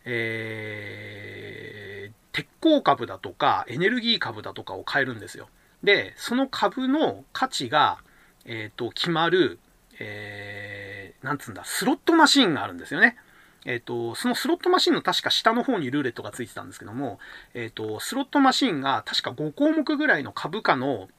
[0.05, 5.49] えー、鉄鋼株だとかエネルギー株だとかを買えるんですよ。
[5.83, 7.99] で、その株の価値が、
[8.45, 9.59] え、ー、と、決まる、
[9.99, 13.17] えー、なんつうんだ、スロットマシンがあるんですよね。
[13.65, 17.19] えっ、ー、と、そのスロットマシンの確か下の方にルーレットがついてたんですけども、
[17.53, 21.09] えっ、と、スロットマシンが確か5項目ぐらいの株価の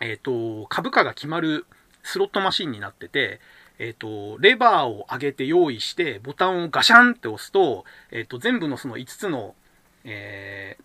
[0.00, 1.66] えっ、と、株価が決まる
[2.02, 3.40] スロットマシンになってて、
[3.78, 9.54] えっ、と、レバーを上げて用意して、ボタンをガシャンって押すと、えっ、と、全部のその5つの、
[10.04, 10.76] え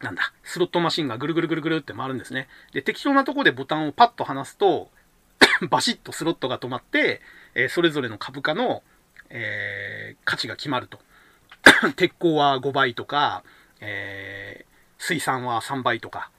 [0.00, 2.48] ー、なんだ、スロットマシンがぐるぐるぐるぐるって回るんですね。
[2.72, 4.90] で、適当なとこでボタンをパッと離すと、
[5.68, 7.22] バシッとスロットが止まって、
[7.54, 8.82] えー、それぞれの株価の、
[9.30, 11.00] えー、価値が決まると。
[11.96, 13.42] 鉄鋼は5倍とか、
[13.80, 16.30] えー、水産は3倍とか。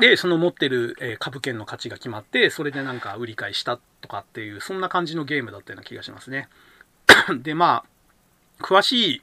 [0.00, 6.48] で、その持ってる、え株券の価値が決まって、それでなんか売り買いしたとかっていう、そんな感じのゲームだったような気がしますね。
[7.42, 7.84] で、ま
[8.60, 9.22] あ、詳しい、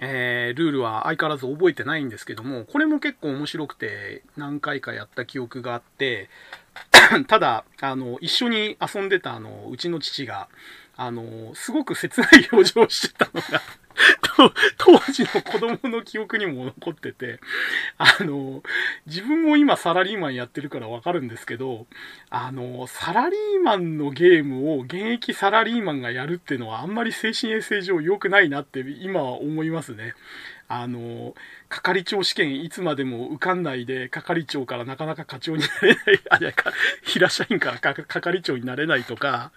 [0.00, 6.28] えー、ルールは相変わらず覚えてないんですけども、これも結構面白くて何回かやった記憶があって、
[7.28, 10.48] ただ、あの、一緒に遊んでたあの、うちの父が、
[10.96, 13.62] あの、すごく切ない表情をしてたのが
[14.78, 17.38] 当時の子供の記憶にも残ってて、
[17.98, 18.62] あの、
[19.06, 21.86] 自分も今サラリーマンやってるからわかるんですけど、
[22.30, 30.14] あの、サラリーマンのゲームを現役サラリーマンがやるっていうのはあんまり精神衛生上良くないなって今は思いますね。
[30.66, 31.34] あの、
[31.82, 36.72] 係長試験いつまでも受かんないで、係長からなかなか課長になれない、あ、じゃか、
[37.02, 39.50] 平社員から係長になれないとか、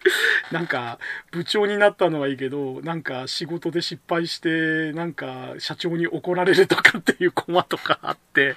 [0.52, 0.98] なんか、
[1.31, 8.56] 部長になったのはいいけど、なんか仕事で失敗して、なんか社長に怒られるとかっていうコマとかあって、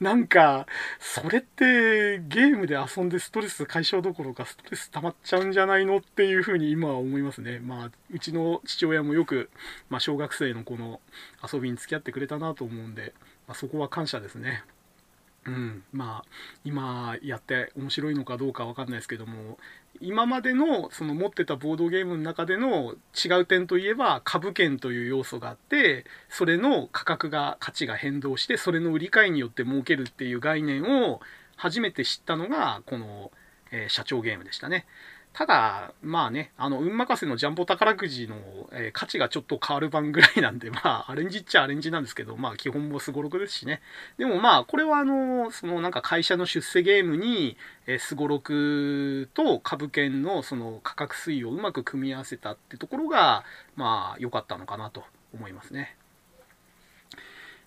[0.00, 0.66] なんか、
[0.98, 7.58] それってゲームで遊んでストレス解消どころかストレス溜まっちゃうんじゃないのっていうふうに今は思いますね。
[7.58, 9.50] まあ、うちの父親もよく、
[9.90, 11.00] まあ、小学生の子の
[11.52, 13.12] 遊びに付き合ってくれたなと思うんで、
[13.46, 14.64] まあ、そこは感謝ですね。
[15.46, 16.28] うん、まあ
[16.64, 19.58] 今やって面白いのかどうかわかんないですけども
[20.00, 22.94] 今までのその持ってたボードゲームの中での
[23.24, 31.20] 違う点といえば株券という要素があってそれの価格が価値が変動してそれの売り買いによって儲けるっていう概念を
[31.56, 33.30] 初めて知ったのがこの、
[33.70, 34.86] えー、社長ゲームでしたね。
[35.40, 38.36] ただ、まあね、あの、運任せのジャンボ宝くじの、
[38.72, 43.80] えー、価値がちょっと変わる版ぐらいなんで、 まあ、アレンジっちゃアレンジなんですけど、まあ、基本もすごろくですしね。
[44.18, 47.56] でもまあ、これはあの、そのなんか会社の出世ゲームに、
[47.86, 53.46] えすごろくと株券のその価格推移をうまく組み合わせたってところが、
[53.76, 55.96] まあ、良かったのかなと思いますね。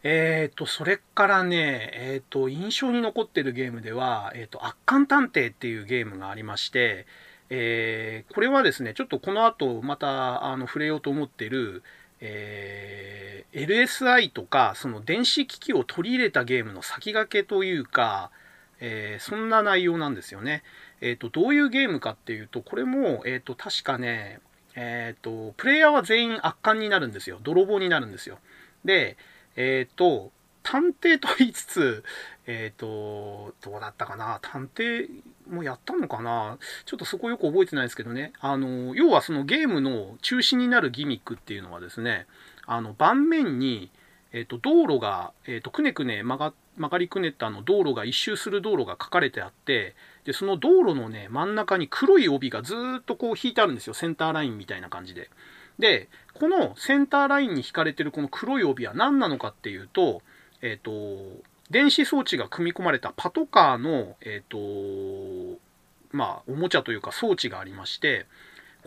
[0.03, 7.07] えっ、ー、と、それからね、えっ、ー、と、印象に残ってるゲームでは、えっ、ー、と、圧巻探偵っていうゲームがありまして、
[7.49, 11.83] えー、これはですね、ちょっとこの後またあの触れようと思ってる、
[12.19, 18.31] えー、LSI とかその電子機器を取り入れたゲームの先駆けというか、
[18.79, 20.63] えー、そんな内容なんですよね。
[21.01, 24.39] えっ、ー、と、どういうゲームかっていうと、これも、えっ、と、確かね、
[24.75, 27.39] えっ、と、プレイヤーは全員圧巻になるんですよ。
[27.43, 28.39] 泥棒になるんですよ。
[28.83, 29.17] で、
[29.55, 30.31] えっ、と、
[30.63, 32.03] 探偵と言いつつ、
[32.45, 34.39] えっ、ー、と、どうだったかな？
[34.41, 35.07] 探偵
[35.49, 36.57] もやったのかな？
[36.85, 38.33] ちょっとそこよく覚えてないですけどね。
[38.39, 42.27] あの、要はそのゲームの中心になるギミックっていうのはですね、
[42.65, 43.91] あの、盤面に、
[44.33, 49.95] えっ、ー、と、道路が、えっ、ー、と、くねくね曲が、曲がりくねったあの道路が一周する道路が書かれてあって、
[50.25, 53.93] で、その道路のね、真ん中に黒い帯がずっとこう引いてあるんですよ。
[53.93, 55.29] センターラインみたいな感じで。
[55.77, 60.23] で、このセンターラインに引かれてるこの黒い帯は何なのかっていうと、
[60.61, 60.91] えっ、と、
[61.73, 65.59] 電子装置が組み込まれたパトカーの、え、ー、と、
[66.11, 68.27] まあ、おもちゃというか装置がありまして、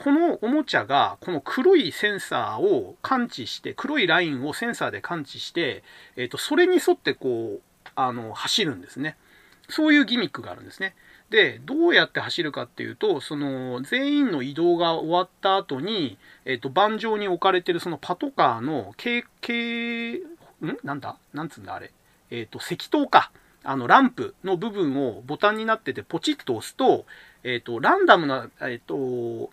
[0.03, 5.83] このおもちゃが、この黒いセンサーを感知して、黒いラインをセンサーで感知して、
[6.15, 9.17] え、ー、と、それに沿ってこう、あの、走るんですね。
[9.69, 10.95] そういうギミックがあるんですね。
[11.31, 20.25] で、どうやって走るかっていうと、その、全員の移動が終わった後に、えっ、ー、と、盤上に置かれてるそのパトカーの、軽、軽、
[20.65, 20.79] ん？
[20.85, 21.17] なんだ？
[21.35, 21.91] なんつうんだあれ？
[22.31, 23.31] えっ、ー、と、赤灯か。
[23.69, 27.05] あの、ランプの部分をボタンになっててポチッと押すと、
[27.43, 29.51] えっ、ー、と、ランダムな、えっ、と、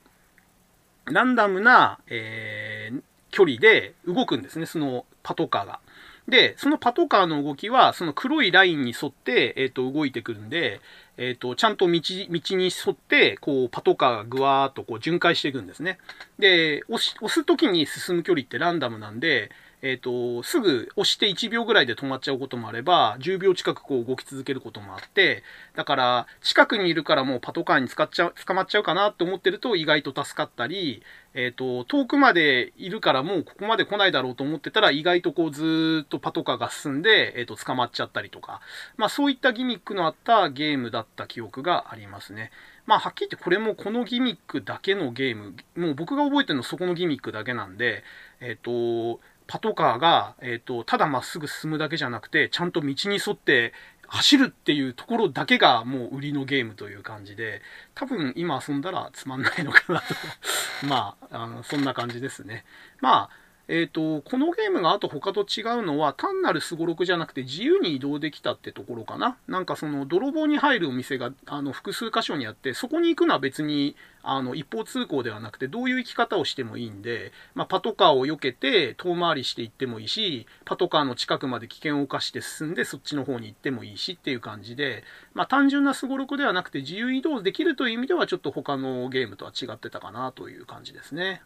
[1.06, 2.92] ランダムな、え
[3.32, 5.80] 距離で動くんですね、そのパトカーが。
[6.28, 10.80] で、そのパトカーの動きは、その黒いラインに沿って、えっ、と、動いてくるんで、
[11.18, 15.98] えっ、と、ちゃんと道、道に沿って、こう、パトカーがぐわーっとこう巡回していくんですね。
[16.40, 19.52] で、押し、押す時に進む距離ってランダムなんで、
[19.84, 25.44] えっ、ー、と、すぐ押して1秒ぐらいで止まっちゃうこともあれば、10秒近くこう動き続けることもあって、
[25.76, 31.04] だから、近くにいるからもうパトカーに使っちゃう、捕まっちゃうかなって思ってると意外と助かったり、
[31.34, 38.62] えっ、ー、と、遠くまでいるからもうここまで来ないだろうと思ってたら、意外とこうずっとパトカーが進んで、えっ、ー、と、捕まっちゃったりとか、
[38.96, 42.52] まあそういったギミックのあったゲームだった記憶がありますね。
[42.86, 48.04] まあ、はっきり言ってこれもこのギミックだけのゲーム、もう僕が覚えてるのはそこのギミックだけなんで、
[48.42, 49.22] えっ、ー、と、
[49.54, 53.72] パトカーが、えっ、ー、と、ただまっすぐ進むだけじゃなくて、ちゃんと道に沿って
[54.08, 57.62] 走るっていうところだけがもう売りのゲームという感じで、
[57.94, 60.16] 多分今遊んだらつまんないのかなと
[60.90, 62.66] まあ、あのそんな感じですね。
[63.00, 69.38] まあ、え、ー、と、このゲームがあと他と違うのは単なるすごろくじゃなくて自由に移動できたってところかな。
[69.48, 85.04] なんかその泥棒に入るお店があの複数箇所にあって、そこに行くのは別にあの一方通行ではなくてどういう行き方をしてもいいんで、まあ、パトカーを避けて遠回りして行ってもいいし、パトカーの近くまで危険を冒して進んでそっちの方に行ってもいいしっていう感じで、
[85.34, 91.42] まあ、単純なすごろくではなくて自由移動できるという意味ではちょっと他のゲームとは違ってたかなという感じですね。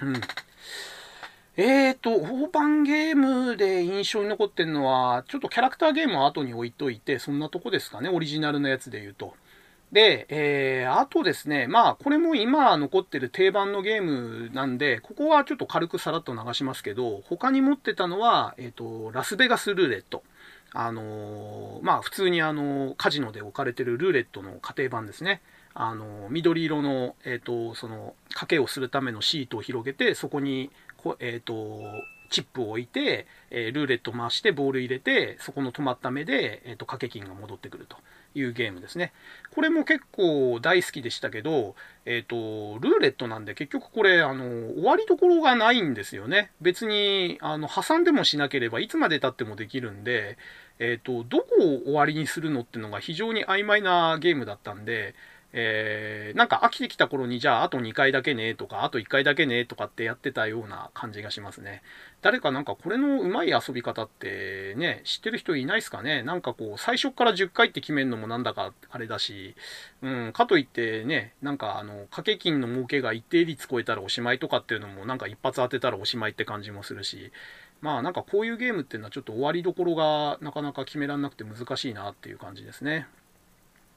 [0.00, 0.20] うん。
[1.56, 9.34] えーと、大盤ゲームで印象に残ってるのは、ちょっとキャラクターゲームは後に置いといて、そんなとこですかね、オリジナルのやつで言うと。
[9.92, 20.24] で、えー、あとですね、まあ、これも今残ってる定番のゲームなんで、ここはちょっと軽くさらっと流しますけど、他に持ってたのは、えっ、ー、と、ラスベガスルーレット。
[20.72, 25.40] あのー、まあ、普通にあの、カジノで置かれてるルーレットの家庭版ですね。
[25.74, 30.70] あの、緑色の、えっ、と、その、賭けをするためのシートを広げて、そこに
[31.04, 31.82] こえ、ー、と、
[32.30, 37.96] チップを置いて、え、ルーレット回してボール入れて、そこの止まった目で、えっ、と、掛け金が戻ってくると
[38.34, 39.12] いうゲームですね。
[39.54, 41.76] これも結構大好きでしたけど、
[42.06, 46.50] えっ、と、ルーレットなんで結局これ、あの、終わりどころがないんですよね。
[46.62, 50.38] 別に、あの、挟んでもしなければいつまで経ってもできるんで、
[50.78, 55.14] えっ、と、どこを終わりにするのっていうのが非常に曖昧なゲームだったんで、
[55.56, 61.82] えー、なんか飽きてきた頃にじゃああと2回だけねとかあと1回だけねとかってやってたような感じがしますね。
[62.22, 66.24] 誰かなんかこれのうまい遊び方ってね、知ってる人いないですかね？
[66.24, 69.54] なんかこう最初から10回って決めるのもなんだかあれだし、
[70.02, 77.30] うん、かといってね、なんかあの掛け金の儲けが一定率超えたらおしまいとかっていうのもなんか一発当てたらおしまいって感じもするし、
[77.80, 83.06] まあなんかこういうゲームっていうのはちょっと終わりどころがなかなか決めらんなくて難しいなっていう感じですね。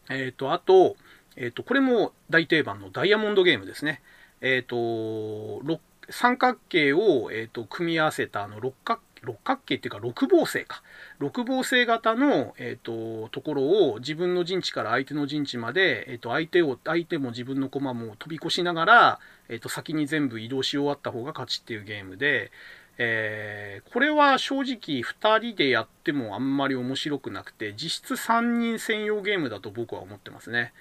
[0.10, 0.96] えっ、ー、と、あと、
[1.38, 4.02] え、ー、と、これも大定番のダイヤモンドゲームですね。
[4.42, 10.82] え、ー、と、三角形を、えーと、組み合わせたあの六角六角形っていうか六芒星か。
[11.20, 19.20] 六芒星型の、えーと、ところを自分の陣地から相手の陣地まで、えーと、相手を、相手も自分の駒も飛び越しながら、
[19.50, 22.52] えーと、先に全部移動し終わった方が勝ちっていうゲームで、
[23.00, 30.74] えー、これは正直2人でやってもあんまり面白くなくて、実質3人専用ゲームだと僕は思ってますね。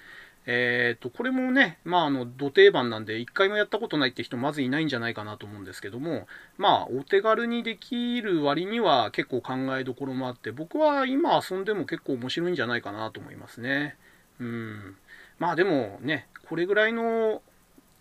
[0.46, 13.96] えっ、ー、と、これもね、まあ、あの、土定番なんで、一回もやったことないって人、まずいないんじゃないかなと思うんですけども、まあ、お手軽にできる割には結構考えどころもあって、僕は今遊んでも結構面白いんじゃないかなと思いますね。
[14.38, 14.96] うん。
[15.40, 17.42] まあ、でもね、これぐらいの、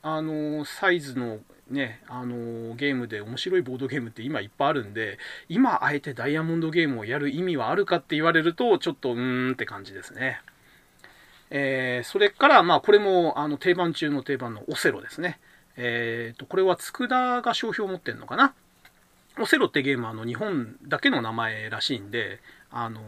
[0.04, 1.40] あの、サイズの
[1.72, 5.18] ね、あのゲームで面白いボードゲームって今いっぱいあるんで、
[5.50, 10.42] 今あえてダイヤモンドゲームをやる意味はあるかって言われると、ちょっとうーんって感じですね。
[11.50, 15.40] えー、それから、まあ、これもあの定番中の定番のオセロですね。
[15.78, 18.54] えーと、これは佃が商標を持ってるのかな？
[19.38, 22.40] オセロってゲームはあの日本だけの名前らしいんで、
[22.72, 23.02] あの、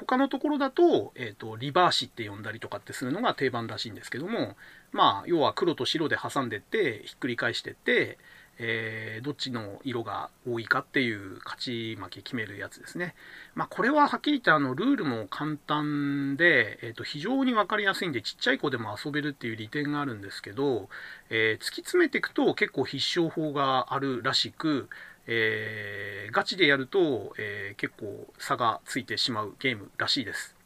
[0.00, 4.56] 他のところだと,、えーと、リバーシって呼んだりとかってするのが定番らしいんですけども、
[4.92, 8.16] まあ、要は黒と白で挟んでってひっくり返してって、
[8.58, 13.14] えー、どっちの色が多いかっていう勝ち負け決めるやつですね。
[13.54, 20.88] まあ、これははっきり言ってあのルールも簡単で、えー、と非常に分かりやすいんでちっちゃい子でも遊べるっていう利点があるんですけど、
[21.30, 24.88] えー、突き詰めていくと結構必勝法があるらしく、
[25.26, 30.56] えー、ガチでやると、え結構差がついてしまうゲームらしいです。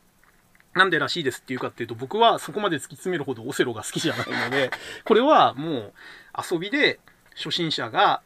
[0.74, 4.70] なんでらしいですっていうかっていうと僕はそこまで突き詰めるほどオセロが好きじゃないので、
[5.04, 5.92] これはもう
[6.50, 6.98] 遊びで
[7.36, 8.22] 初心者が、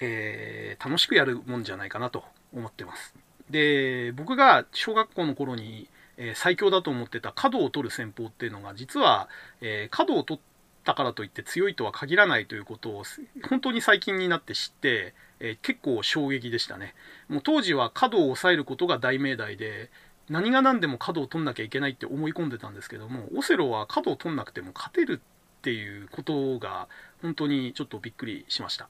[0.00, 2.24] えー、楽しくやるもんじゃないかなと
[2.54, 3.14] 思ってます。
[3.50, 9.28] で、僕が小学校の頃に、えー、最強だと思ってた角を取る戦法っていうのが、実は、
[9.60, 10.40] えー、角を取っ
[10.84, 13.04] たからといって強いとは限らないということを、
[13.48, 16.94] 本当に最近になって知って、え結構衝撃でしたね。
[17.28, 19.90] もう当時は角を抑えることが大命題で、
[20.28, 25.20] 何が何でも角を取んなきゃいけないって思い込んでたんですけども、オセロは角を取んなくても勝てる
[25.60, 26.88] っていうことが
[27.22, 28.88] 本当にちょっとびっくりしました。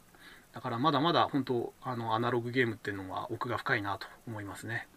[0.53, 4.89] だからまだまだ本当あのアナログゲームっていうのは奥が深いなと思いますね。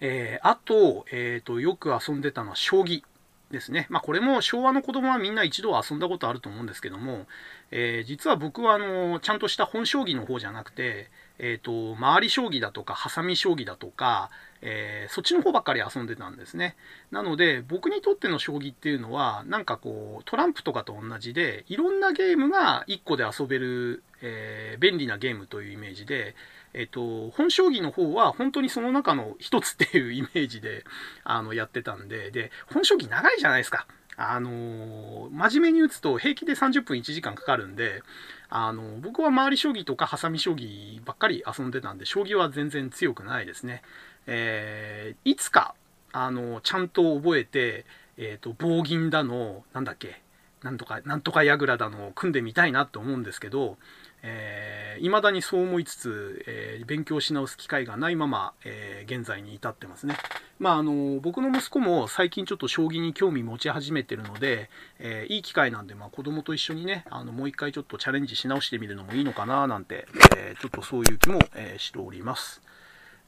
[0.00, 3.02] えー、あと,、えーと、よく遊んでたのは将棋
[3.50, 3.86] ですね。
[3.88, 7.26] まあこれも昭和の子供はみんな一度遊んだことあると思うんですけども、
[7.70, 14.30] えー、実は僕はあのちゃんとした本将棋の方じゃなくて、えーと、回り将棋だとかハサミ将棋だとか、
[14.62, 16.76] えー、そっちの方ばっかり遊んでたんですね。
[17.10, 26.34] なので僕にとっての将棋っていうのはなんかこうトランプとかと同じでいろんなゲームが1個で遊べる、えー、便利なゲームというイメージで、
[26.76, 30.84] えっ、と、本将棋の方は本当にその中の一つっていうイメージで、
[31.24, 33.86] あの、やってたんで、で、本将棋長いじゃないですか。
[34.18, 38.02] あのー、真面目に打つと平気で30分1時間かかるんで、
[38.48, 43.82] あの、僕は周り将棋とかハサミ将棋ばっかり遊んでたんで、将棋は全然強くないですね。
[44.26, 45.74] えー、いつか、
[46.12, 47.84] あのちゃんと覚えて、
[48.16, 50.22] えっ、と、棒銀だの、なんだっけ、
[50.62, 53.76] なんとか、なんとか櫓だの、組んでみたいなって思うんですけど、
[54.22, 60.16] えー、未だにそう思いつつ、えー、勉強し直す機会がないまま、えー、現在に至ってますね。
[60.58, 70.06] まあ、あの、僕の息子も最近ちょっと将棋に興味持ち始めてるので、えー、いい機会なんで、まあ、子供と一緒にね、あの、もう一回ちょっとチャレンジし直してみるのもいいのかな、なんて、
[70.36, 72.62] えー、ちょっとそういう気も、えー、しております。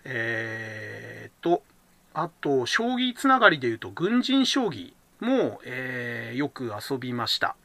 [0.05, 1.62] えー、と、
[2.15, 7.56] あと、将棋つながりで言うと、軍人将棋も、えー、よく遊びました。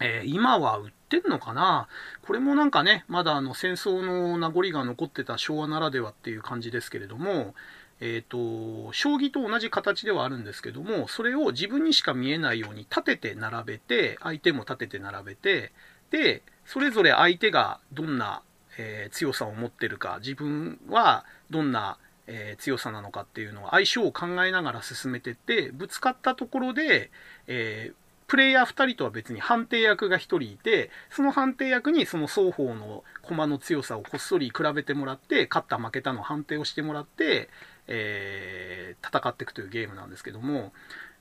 [0.00, 1.88] えー、今は売ってんのかな？
[2.22, 7.54] これもなんかね、まだあの戦争の名残が残ってた昭和ならではっていう感じですけれども、
[8.00, 15.72] えっ、ー、と、将棋と同じ形ではあるんですけども、それを自分にしか見えないように立てて並べて、相手も立てて並べて、
[16.10, 18.42] で、それぞれ相手がどんな、
[18.76, 27.10] えー、強さを持ってるか、自分はどんな、えー、強さなのかっていうのを相性を考えながら進めてって、ぶつかったところで、
[27.46, 27.94] えー、
[28.34, 37.48] プレイヤー2人とは別に判定役が1人いて、その判定役にその双方の駒の強さをこっそり比べてもらって、勝った負けたの判定をしてもらって、
[37.86, 40.72] えー、戦っていくというゲームなんですけども、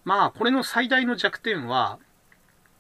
[0.05, 1.99] まあ、これの最大の弱点は、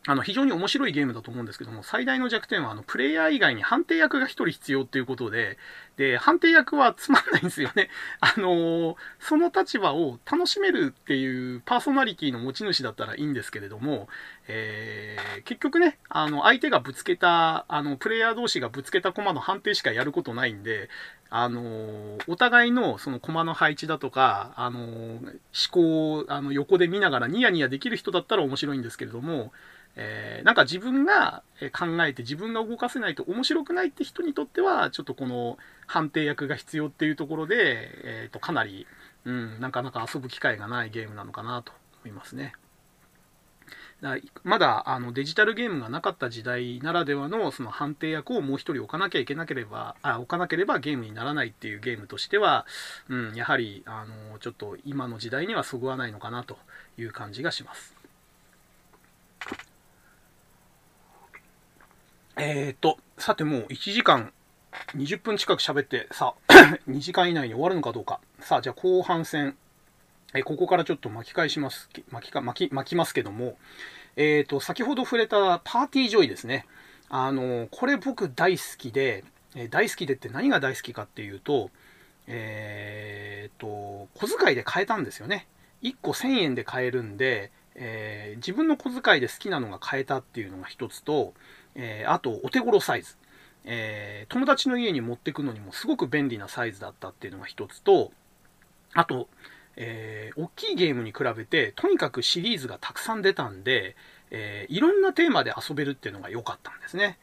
[0.05, 5.57] あの、非常に面白いゲームだと思うんですけども、最大の弱点は、あの、プレイヤー以外に判定役が1人必要っていうことで、
[5.95, 7.89] で、判定役はつまんないんですよね。
[8.19, 14.09] あのー、その立場を楽しめるっていうパーソナリティの持ち主だったらいいんですけれども、
[14.49, 20.89] えー、結局ね、あの、相手がぶつけた、あの、プレイヤー同士がぶつけた駒の判定しかやることないんで、
[21.29, 25.31] あのー、お互いのその駒の配置だとか、あの思
[25.71, 29.51] 考をあの横で見ながらニヤニヤできる人だったら面白いんですけれども、
[29.95, 35.57] えー、なんか自分が考えて自分が動かせないと面白くないって人にとっては、ちょっとこの
[35.87, 37.55] 判定役が必要っていうところで、
[38.03, 38.87] えっ、ー、と、かなり、
[39.25, 41.71] うん、なかなか遊ぶ機会がないゲームなのかなと
[42.03, 42.53] 思いますね。
[44.01, 52.65] だまだあのデジタルゲームがなかった時代ならではのその判定役をもう一人置かなきゃいけなければ、あ置かなければゲームにならないっていうゲームとしては、
[53.07, 56.57] うん、やはりあのちょっと今の時代にはそぐわないのかなと
[56.97, 57.95] いう感じがします。
[62.37, 64.33] えーと、さてもう1時間
[64.95, 66.53] 20分近く喋って、さあ、
[66.89, 68.19] 2時間以内に終わるのかどうか。
[68.39, 69.55] さあ、じゃあ後半戦、
[70.33, 73.57] えここからちょっと巻き返します、巻きか、巻き、巻きますけども、
[74.15, 76.65] えーと、先ほど触れたパーティージョイですね。
[77.09, 79.23] あの、これ僕大好きで、
[79.55, 81.69] え大好きでって何が大好きかっていうと、
[82.25, 85.47] えーと、小遣いで買えたんですよね。
[85.83, 91.33] 1個1000円で買えるんで、えー、自分の小遣いで好きなのが買えたっていうのが一つと、
[91.75, 93.17] えー、あと、お手頃サイズ。
[93.65, 98.11] えー、友達の家に持ってくのにもすごく便利なサイズだったっていうのが一つと、
[98.93, 99.27] あと、
[99.75, 103.95] えー、大きいゲームに比べて、とにかくシリーズがたくさん出たんで、
[104.31, 107.17] えー、いろんなテーマで遊べるっていうのが良かったんですね。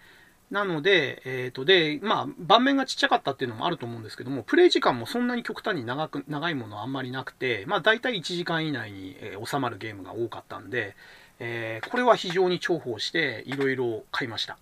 [0.51, 10.97] なので、えっ、ー、と、で、まあ、盤面がちっちゃかったっていうのもあると思うんですけども、プレイ時間もそんなに極端に長く、長いものはあんまりなくて、まあ、大体1時間以内に、え、収まるゲームが多かったんで、
[11.41, 14.59] えー、これは非常に重宝して、いろいろ買いました。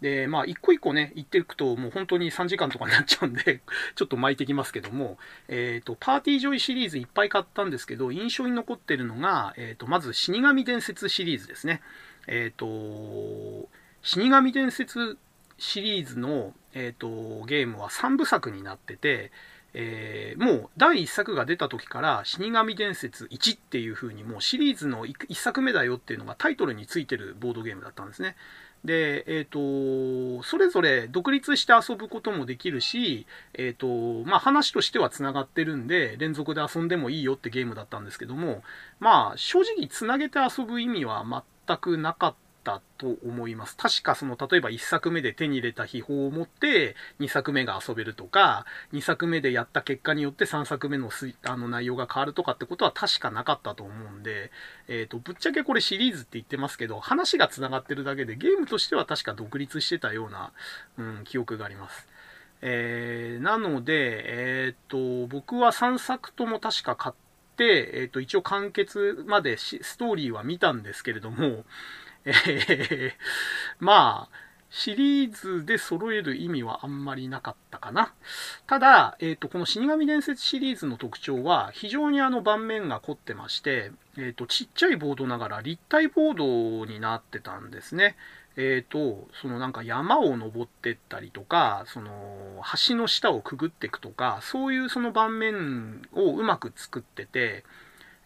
[0.00, 3.60] で、まあ、一個一個ね、言っていくと、もう本当に3時間とかになっちゃうんで
[3.94, 5.18] ちょっと巻いてきますけども、
[5.48, 11.82] えっ、ー、と、パーティージョイシリーズいっぱい買ったんですけど、印象に残ってるのが、えっ、ー、と、まず、死神伝説シリーズですね。
[12.26, 13.68] えっ、と、
[14.02, 15.18] 死神伝説
[15.58, 19.30] シリーズの、えっ、と、ゲームは3部作になってて、
[19.74, 28.36] えー、もう第1作が出た時から死神伝説1っていう風にもうシリーズの 1, 1作目だよっていうのがタイトルについてるボードゲームだったんですね。
[28.84, 38.64] で、えっ、ー、と、それぞれ独立して遊ぶこともできるし、えっ、ー、と、まあ話としては繋がってるんで、連続で遊んでもいいよってゲームだったんですけども、
[38.98, 41.24] まあ正直繋げて遊ぶ意味は
[41.68, 43.76] 全くなかったったと思います。
[43.76, 51.10] 確かその、例えば1作目で手に入れた秘宝を持って2作目が遊べるとか、2作目でやった結果によって3作目の
[51.44, 54.50] あの内容が変わるとかってことは確かなかったと思うんで、
[54.88, 60.52] えっ、ー、と、ぶっちゃけこれシリーズって言ってますけど、話が繋がってるだけでゲームとしては確か独立してたような、
[60.98, 62.08] うん、記憶があります。
[62.64, 64.22] えー、なので、
[64.66, 67.14] えっ、ー、と、僕は3作とも確か買っ
[67.56, 71.64] て、えっ、と、一応完結までストーリーは見たんですけれども、
[72.24, 73.16] え、
[73.80, 74.36] まあ、
[74.72, 78.14] シリーズで揃える意味はあんまりなかったかな。
[78.66, 88.16] ただ、えっ、ー、と、この死神伝説シリーズの特徴は、非常にあの盤面が凝ってまして、えっ、ー、と、ちっちゃいボードながら立体ボードになってたんですね。
[88.56, 97.64] えっ、ー、と、そのなんか山を登ってったりとか、その橋の下をくぐっていくとか、そういうその盤面をうまく作ってて、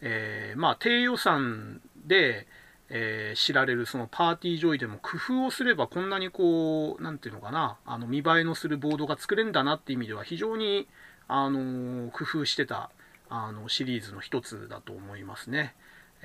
[0.01, 2.47] えー、まあ低予算で、
[2.89, 10.87] えー、知られるそのパーティージョイでも工夫をすればこんなにこう、何ていうのかな、あの見栄えのするボードが作れるんだなっていう意味では非常に、
[11.29, 12.91] あの工夫してた
[13.29, 15.75] あのシリーズの一つだと思いますね。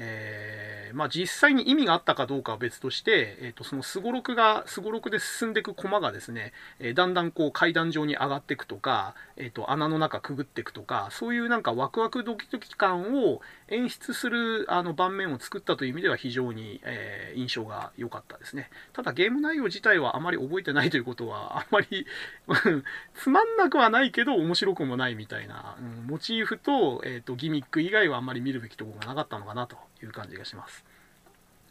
[0.04, 18.72] えー、まあ、実際に意味があったかどうかは別として、えー、とそのすごろくが、すごろくで進んでいく駒がですね、えー、だんだんこう階段状に上がっていくとか、えー、と穴の中くぐっていくとか、そういうなんかワクワクドキドキ感を演出するあの盤面を作ったという意味では非常に、え印象が良かったですね。
[18.94, 22.08] ただゲーム内容自体はあまり覚えてないということは、あんまり
[23.14, 30.84] つまんなくはないけど面白くもないみたいな、うん、モチーフと,、えー、とギミック以外はあんまり見るべきところがなかったのかなという感じがします。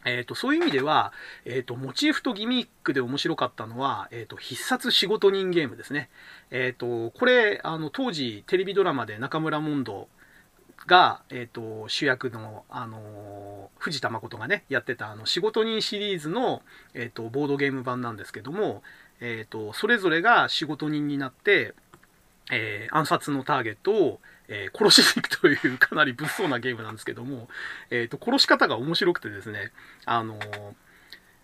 [0.05, 1.13] えーと、そういう意味では、
[1.45, 6.09] えーと、モチーフとギミックで面白かったのは、えーと、必殺仕事人ゲームですね。
[6.49, 10.07] えー、とこれあの当時テレビドラマで中村モンド
[10.87, 16.63] が、えー、と主役の、あのー、藤田誠がねやってたあの仕事人シリーズの、
[16.93, 18.81] えー、とボードゲーム版なんですけども、
[19.19, 21.75] えー、とそれぞれが仕事人になって、
[22.51, 24.19] えー、暗殺のターゲットを
[24.53, 27.47] えー、殺しに行くというかなり物騒なゲームなんですけども、
[27.89, 29.71] えーと、殺し方が面白くてですね、
[30.05, 30.73] あのー、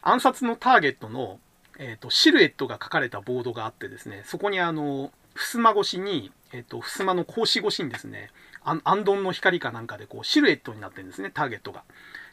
[0.02, 1.40] 暗殺のターゲットの、
[1.80, 8.30] えーと、シルエットが書かれたボードがあってですね、そこにあの、襖越しに、えっ、ー、と、襖の格子越しにですね、
[8.64, 11.84] アンドンの光かなんかでこうシルエットになってるんですね、ターゲットが。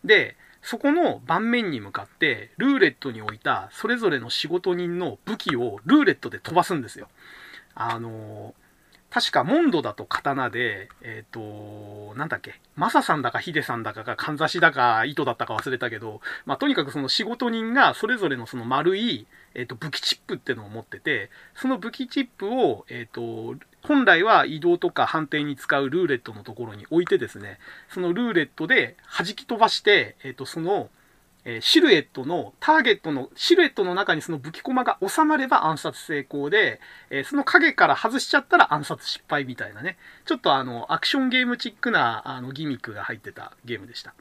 [0.04, 7.08] で、そこの盤面に向かって、ルーレットに置いたそれぞれの仕事人の武器をルーレットで飛ばすんですよ。
[7.76, 8.54] あの
[9.14, 27.60] 確か、モンドだと刀で、えっ、ー、と、なんだっけ、マサさんだかヒデさんだかがかんざしだか糸だったか忘れたけど、まあ、とにかくその仕事人がそれぞれのその丸い、えっ、ー、と、武器チップってのを持ってて、その武器チップを、えっ、ー、と、本来は移動とか判定に使うルーレットのところに置いてですね、
[27.90, 30.90] そのルーレットで弾き飛ばして、えっ、と、その、
[31.44, 36.80] えシルエットの、ターゲットの、シルエットの中にその武器駒が収まれば暗殺成功で、
[37.10, 44.14] えその影から外しちゃったら暗殺失敗みたいなね、ちょっとあの、アクションゲームチックな、あの、ギミックが入ってたゲームでした。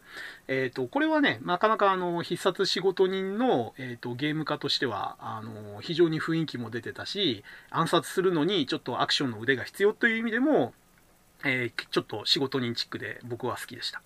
[0.48, 10.74] えっ、ー、と、これはね、なかなかあの、必殺仕事人の、えっ、と、ゲーム化としては、あの、非常に雰囲気も出てたし、暗殺するのにちょっとアクションの腕が必要という意味でも、
[11.46, 14.02] え、ちょっと仕事人チックで僕は好きでした。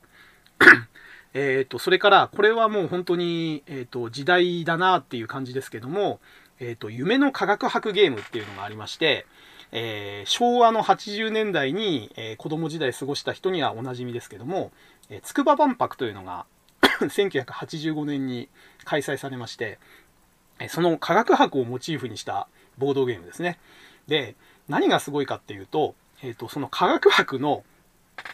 [1.34, 6.20] えっ、ー、と、それから、これはもう本当に、えっ、ー、と、時代だなっていう感じですけども、
[6.60, 9.26] えっ、ー、と、夢の科学博ゲームっていうのがありまして、
[9.74, 14.72] え昭和の80年代に、え子供時代過ごした人にはおなじみですけども、
[15.10, 16.46] え筑波万博というのが
[17.02, 18.48] 1985年に
[18.86, 19.78] 開催されまして、
[20.70, 22.48] その科学博をモチーフにした
[22.78, 23.60] ボードゲームですね。
[24.08, 24.36] で、
[24.68, 27.64] 何がすごいかっていうと、えっ、と、その科学博の、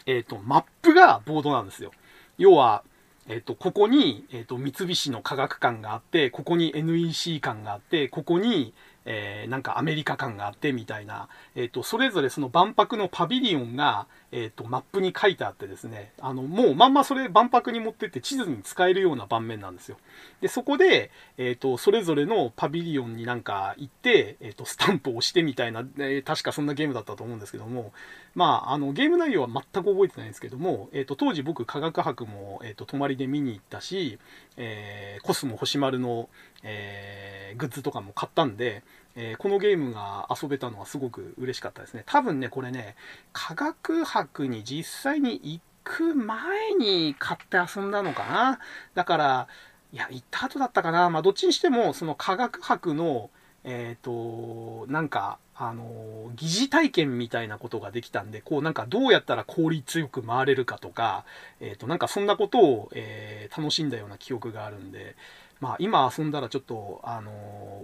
[0.06, 1.92] えっ、と、マップがボードなんですよ。
[2.38, 2.82] 要は、
[3.26, 8.74] えっ、と、ここに、えっ、と、三菱の科学館があって、ここに NEC 館があって、ここに、
[9.06, 19.96] えー、なんかアメリカ感があってみたいな、えっ、と、それぞれその万博のパビリオンが、えっ、と、マップに書いてあってですね、あの、もうまんまそれ万博に持ってって地図に使えるような盤面なんですよ。
[20.42, 27.92] で、そこで、えっ、と、それぞれのパビリオンになんか行って、えっ、と、スタンプを押してみたいな、え確かそんなゲームだったと思うんですけども、
[28.34, 34.18] まあ、あの、ゲーム内容は全く覚えてないんですけども、えっ、と、当時僕科学博も、えっ、と、泊まりで見に行ったし、
[34.56, 36.28] えコスモ星丸の、
[36.62, 38.82] えグッズとかも買ったんで、
[39.16, 42.02] えー、このゲームが遊べたのはすごく嬉しかったですね。
[42.06, 42.96] 多分ね、これね、
[43.32, 48.58] 科学博に実際に行く前に買って遊んだのかな。
[48.94, 49.48] だから、
[49.92, 51.10] いや、行った後だったかな。
[51.10, 53.30] まあ、どっちにしても、その科学博の、
[53.62, 61.24] えっ、と、なんか、あの、疑似体験みたいなことができたんで、こうなんかどうやったら効率よく回れるかとか、
[61.60, 65.14] えっ、ー、と、なんかそんなことを、えー、楽しんだような記憶があるんで、
[65.60, 67.30] まあ、今遊んだらちょっと、あの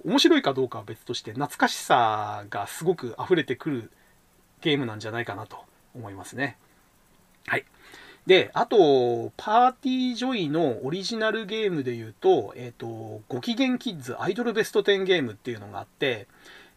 [0.05, 3.91] 面白いかどうかは別として、懐かしさがすごく溢れてくる
[4.61, 5.59] ゲームなんじゃないかなと
[5.95, 6.57] 思いますね。
[7.47, 7.65] はい。
[8.27, 16.27] で、あと、パーティージョイのオリジナルゲームで言うと、えっ、ー、と、ご機嫌キッズアイドルベスト10ゲームっていうのがあって、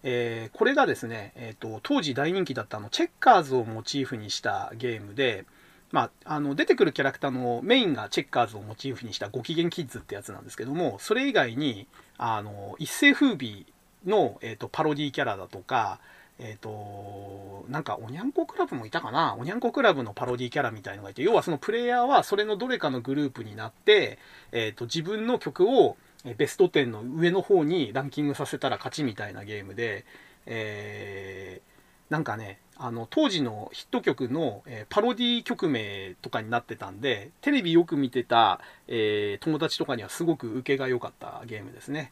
[0.04, 5.46] えー、これがですね、え、ー、と、当時大人気だったの、チェッカーズをモチーフにしたゲームで、
[5.94, 11.86] まあ、あの出てくるキャラクターのメインがチェッカーズをモチーフにしたご機嫌キッズってやつなんですけどもそれ以外に
[12.18, 13.68] あの一世風靡
[14.04, 16.00] の、えーと、パロディキャラだとか
[16.40, 19.36] えっ、ー、となんかおにゃんこクラブもいたかな？
[19.38, 24.18] おにゃんこクラブのパロディキャラみたいのがいて要はそのプレイヤーはそれのどれかのグループになって、
[24.52, 30.06] えーと、自分の曲をベスト10の上の方にランキングさせたら勝ちみたいなゲームで、
[30.46, 42.12] えー、なんかねあの当時のヒット曲の、え、パロディ曲名とかになってたんでテレビよく見てた、えー、友達とかにはすごく受けが良かったゲームですね。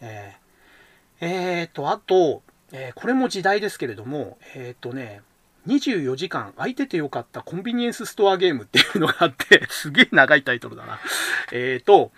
[0.00, 2.42] えー、えー、とあと、
[2.72, 5.20] え、これも時代ですけれどもえっ、ー、とね
[5.68, 10.98] 24時間空いててよかったコンビニエンスストアゲームっていうのがあってすげえ長いタイトルだな。
[11.52, 12.10] えっ、と、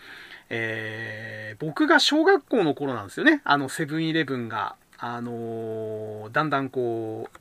[0.50, 3.40] えー、僕が小学校の頃なんですよね。
[3.44, 7.38] あのセブンイレブンが、あのー、だんだんこう、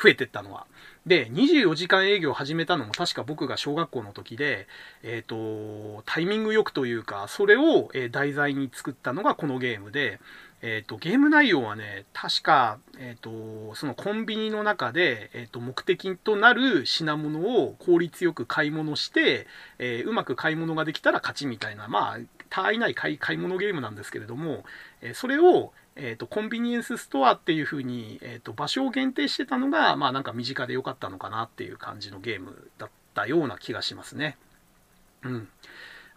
[0.00, 0.66] 増えてったのは。
[1.06, 4.68] で、24時間営業を始めたのも確か僕が小学校の時で、
[5.02, 10.20] えっ、ー、と、タイミングよくというか、それを題材に作ったのがこのゲームで、
[10.60, 19.46] えっ、ー、と、ゲーム内容はね、確か、えっ、ー、と、そのコンビニの中で、えっ、と、目的となる品物を効率よく買い物して、
[19.78, 22.18] えうまく買い物ができたら勝ちみたいな、まあ、
[22.50, 24.64] 他愛ない買い買い物ゲームなんですけれども、
[25.00, 34.36] えそれを、えーと、コンビニエンスストアっていう風に、えーと、場所を限定してたのが、まあなんか身近で良かったのかなっていう感じのゲームだったような気がしますね。
[35.22, 35.48] うん。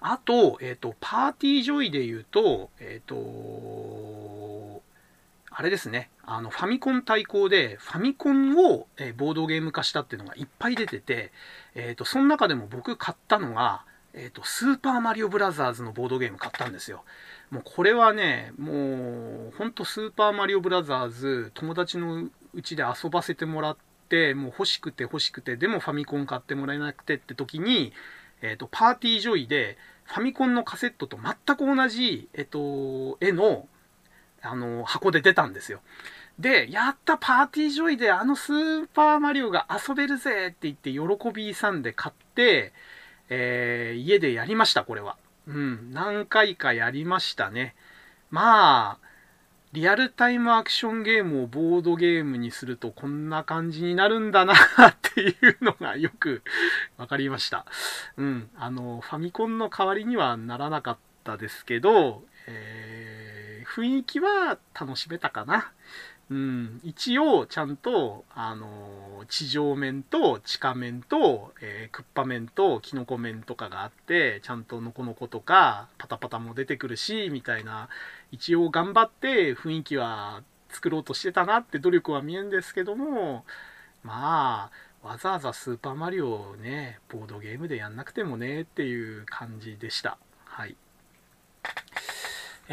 [0.02, 4.82] あと、えっ、と、パーティージョイで言うと、えっ、と、
[5.52, 11.32] あれですね、あの、ファミコン対抗で、ファミコンを、えボードゲーム化したっていうのがいっぱい出てて、
[11.76, 17.04] えっ、と、その中でも僕買ったのが、えっ、と、スーパーマリオブラザーズのボードゲーム買ったんですよ。
[17.52, 23.78] もうこれはね、もう、ほんとスーパーマリオブラザーズ、友達のうちで遊ばせてもらっ
[24.10, 27.94] て、もう欲しくて欲しくて、でもファミコン買ってもらえなくてって時に、
[28.42, 33.68] えっ、ー、と、パーティージョイで、ファミコンのカセットと全く同じ、えっ、ー、と、絵の、
[34.42, 35.82] あの、箱で出たんですよ。
[36.40, 42.74] で、やったパーティージョイであのスーパーマリオが遊べるぜって言って喜び勇んで買って、
[43.30, 45.18] えー、家でやりました、これは。
[45.48, 47.76] うん、何回かやりましたね。
[48.32, 49.11] まあ、
[49.74, 54.58] リアルタイムアクションゲームをボードゲームにするとこんな感じになるんだなっ
[55.02, 56.44] ていうのがよく
[56.98, 57.66] 分かりました。
[58.18, 65.72] うん、あの、ファミコンの代わりにはならなかったですけど、えー、雰囲気は楽しめたかな。
[66.30, 77.90] うん、一応ちゃんと、あの地上面と地下面と、えー、クッパ面とキノコ面とかがあってちゃんとノコノコとかパタパタも出てくるしみたいな
[78.32, 83.46] 一応頑張って雰囲気は作ろうとしてたなって努力は見えるんですけども
[84.04, 84.72] ま
[85.04, 90.76] あわざわざスーパーマリオをねボードゲームでやんなくてもねっていう感じでしたはい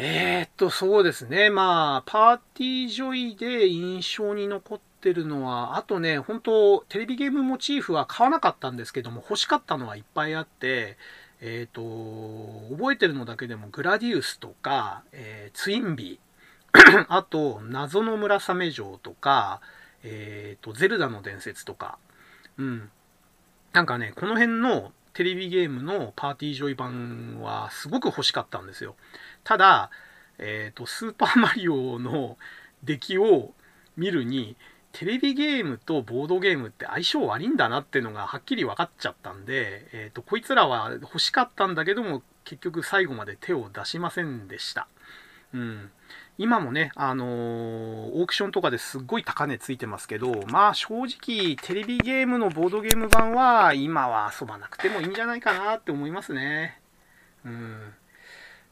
[0.01, 1.49] えー、っと、そうですね。
[1.49, 10.97] まあ、パーティージョイで印象に残ってるのは、あとね、本当テレビゲームモチーフは買わなかったんですけども、欲しかったのはいっぱいあって、
[11.41, 11.81] えっ、と、
[12.71, 19.61] 覚えてるのだけでも、グラディウスとか、えー、ツインビー、 あと、謎の村雨城とか、
[20.03, 21.97] えっ、と、ゼルダの伝説とか、
[22.57, 22.91] うん。
[23.73, 28.95] なんかね、この辺のテレビゲームのパーティージョイ版はすごく欲しかったんですよ。
[29.43, 29.91] ただ、
[30.37, 32.37] えっ、と、スーパーマリオの
[32.83, 33.53] 出来を
[33.97, 34.55] 見るに、
[34.91, 44.87] テレビゲームとボードゲームって相性悪いんだなっていうのがはっきり分かっちゃったんで、えっ、ー、と、こいつらは欲しかったんだけども、結局最後まで手を出しませんでした。
[45.53, 45.91] うん。
[46.37, 47.27] 今もね、あのー、
[48.13, 56.79] オークションとかですっごい高値ついてますけど、まあ正直テレビゲームのボードゲーム版は今は遊ばなくてもいいんじゃないかなって思いますね。
[57.45, 57.93] うん。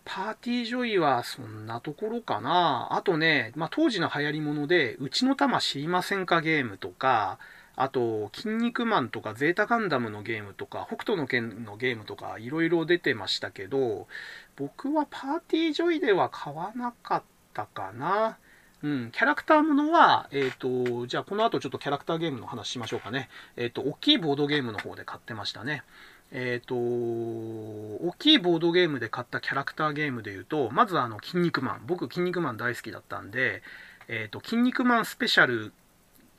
[0.07, 2.87] パーティージョイはそんなところかな。
[2.91, 7.39] あとね、まあ、当時の流行り物で、うちの玉知りませんかゲームとか、
[7.75, 14.07] あと、筋肉マンとかゼータガンダムのゲームとか、北斗の拳のゲームとか、いろいろ出てましたけど、
[14.55, 17.23] 僕はパーティージョイでは買わなかっ
[17.53, 18.37] たかな。
[18.83, 23.29] うん、キャラクターものは、えっ、ー、と、じゃあこの後ちょっとキャラクターゲームの話しましょうかね。
[23.57, 25.83] えっ、ー、と、大きいボードゲームの方で買ってましたね。
[26.31, 31.83] えっ、ー、と、大きいボードゲームで買ったキャラクターゲームで言うと、まずあの、筋肉マン。
[31.87, 33.63] 僕、筋肉マン大好きだったんで、
[34.07, 35.71] えっ、ー、と、筋肉マンスペシャル、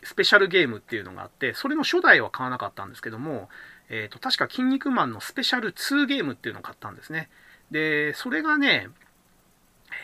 [0.02, 3.48] スペシャルゲームっていうのがあって、それの初代は買わなかったんですけども、
[3.88, 7.30] えっ、ー、と、確か筋肉マンのスペシャル2ゲームっていうのを買ったんですね。
[7.70, 8.88] で、それがね、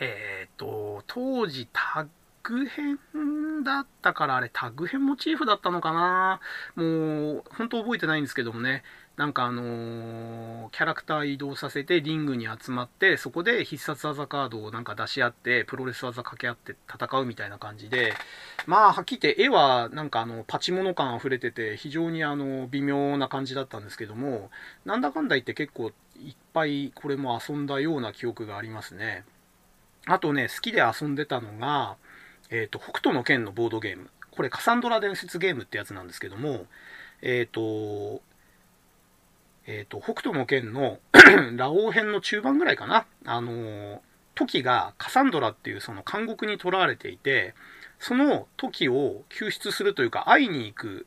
[0.00, 2.06] えっ、と、当時タッ
[2.42, 2.98] グ編
[3.64, 6.40] だったからあれタッグ編モチーフだったのかな？
[6.76, 6.84] も
[7.38, 8.84] う、本当覚えてないんですけどもね、
[9.16, 18.14] なんかあのー、キャラクター移動させてリングに集まって、そこで必殺技カードをなんか出し合って、プロレス技掛け合って戦うみたいな感じで、
[18.66, 24.50] まあ、はっきり言って絵はなんかあの、パチモノ感溢れてて、非常にあの、微妙な感じだったんですけども、
[24.84, 29.24] なんだかんだ言って結構いっぱいこれも遊んだような記憶がありますね。
[30.06, 31.96] あとね、好きで遊んでたのが、
[32.50, 34.10] え、ー、と、北斗の剣のボードゲーム。
[34.32, 36.66] これ、カサンドラ伝説ゲームってやつなんですけども、
[37.22, 38.20] えっ、ー、と、
[39.66, 40.98] えっ、ー、と、北斗の剣の
[41.56, 43.06] ラオウ編の中盤ぐらいかな。
[43.24, 44.02] あの、
[44.34, 47.54] 時がカサンドラっていうその監獄に囚われていて、
[47.98, 51.06] その時を救出するというか、会いに行く、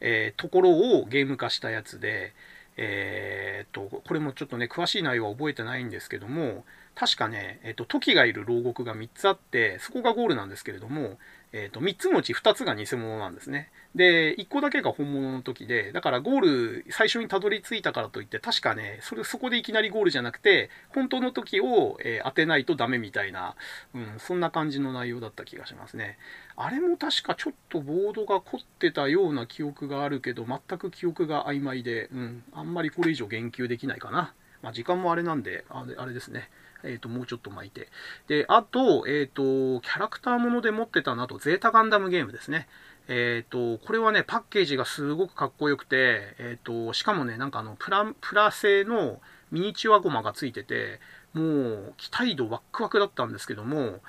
[0.00, 2.32] えー、ところをゲーム化したやつで、
[2.76, 6.64] えー、っと、これもちょっとね、詳しい内容は覚えてないんですけども、
[6.94, 11.18] 確かね、えっと、時がいる牢獄が3つあって、そこがゴールなんですけれども、
[11.52, 13.70] えっと、3つのうち2つが偽物なんですね。
[13.94, 16.40] で、1個だけが本物の時で、だからゴー
[16.82, 23.56] ル、最初にたどり着いたからといって、確かね、それ、そこでいきなりゴールじゃなくて、本当の時を、えー、当てないとダメみたいな、
[23.94, 26.18] うん、そんな感じの内容だった気がしますね。
[26.56, 34.34] あれも確かちょっとボードが凝ってたような記憶があるけど、全く記憶が曖昧で、うん、あんまりこれ以上言及できないかな。
[34.62, 36.50] まあ、時間もあれなんで、あれあれですね。
[36.84, 37.88] えっ、と、もうちょっと巻いて。
[38.28, 42.68] で、あと、えっ、と、キャラクターもので持ってたのと、ゼータガンダムゲームですね。
[43.08, 51.00] えっ、と、これはね、パッケージがすごくかっこよくて、えっ、と、しかもね、なんかあの、プラ、プラ製のミニチュアゴマがついてて、
[51.32, 54.00] もう、期待度ワックワクだったんですけども、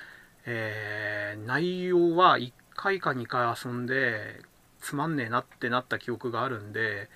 [0.45, 4.41] えー、内容は1回か2回遊んで、
[4.79, 7.09] つまんねえなってなった記憶があるんで、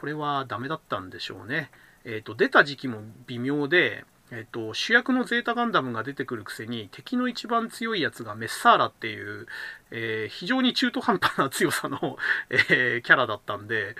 [0.00, 1.70] これはダメだったんでしょうね。
[2.04, 4.04] えっ、と、出た時期も微妙で、
[4.36, 9.46] えっと、主役のゼータガンダムが出てくるくせに敵の一番強いやつがメッサーラっていう、
[9.92, 12.16] えー、非常に中途半端な強さの
[12.50, 13.94] えー、キャラだったんで、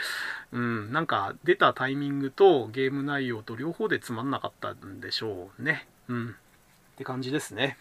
[0.51, 5.87] うん、なんか出たタイミングとゲーム内容と両方でつまんなかったんでしょうね。
[6.09, 6.31] うん。
[6.31, 6.33] っ
[6.97, 7.77] て感じですね。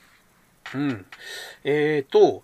[0.75, 1.05] うん。
[1.63, 2.43] えっ、ー、と、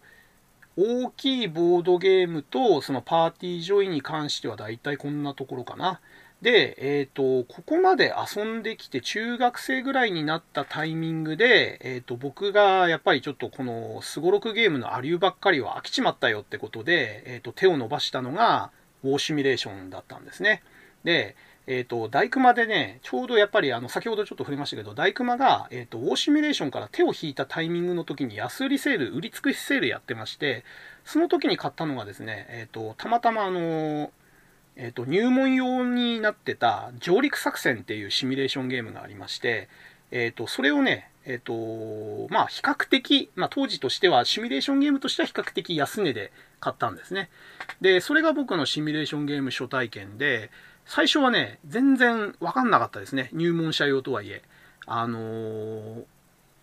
[0.76, 6.00] 大きいボードゲームとそのパーティージョイに関してはだいたいこんなところかな。
[6.42, 18.72] で、えっ、ー、と、ここまで遊んできて中学生ぐらいになったタイミングで、えっ、ー、と、僕がやっぱりちょっとこのスゴロクゲームのアリューばっかりは飽きちまったよってことで、えっ、ー、と、手を伸ばしたのが、
[19.04, 20.64] ウォーシミュレーションだったんですね。
[21.04, 21.36] で、
[21.68, 30.64] えっ、と、大熊でね、ちょうどやっぱりあの、先ほどちょっと触れましたけど、大熊が、えっ、と、ウォーシミュレーションから手を引いたタイミングの時に安売りセール、売り尽くしセールやってまして、
[31.04, 34.12] その時に買ったのがですね、えっ、と、たまたまあの
[34.82, 39.68] えっ、ー、と、入門用になってた上陸作戦っていうシミュレーションゲームがありまして、
[40.10, 46.32] えっ、ー、と、それをね、えっ、ー、と、まあ、比較的、まあ、当時としてはシミュレーションゲームとしては比較的安値で
[46.62, 47.30] 買ったんですね。
[47.82, 50.50] で、それが僕のシミュレーションゲーム初体験で、
[50.86, 53.30] 最初はね、全然わかんなかったですね。
[53.34, 54.44] 入門者用とはいえ。
[54.86, 56.04] あの、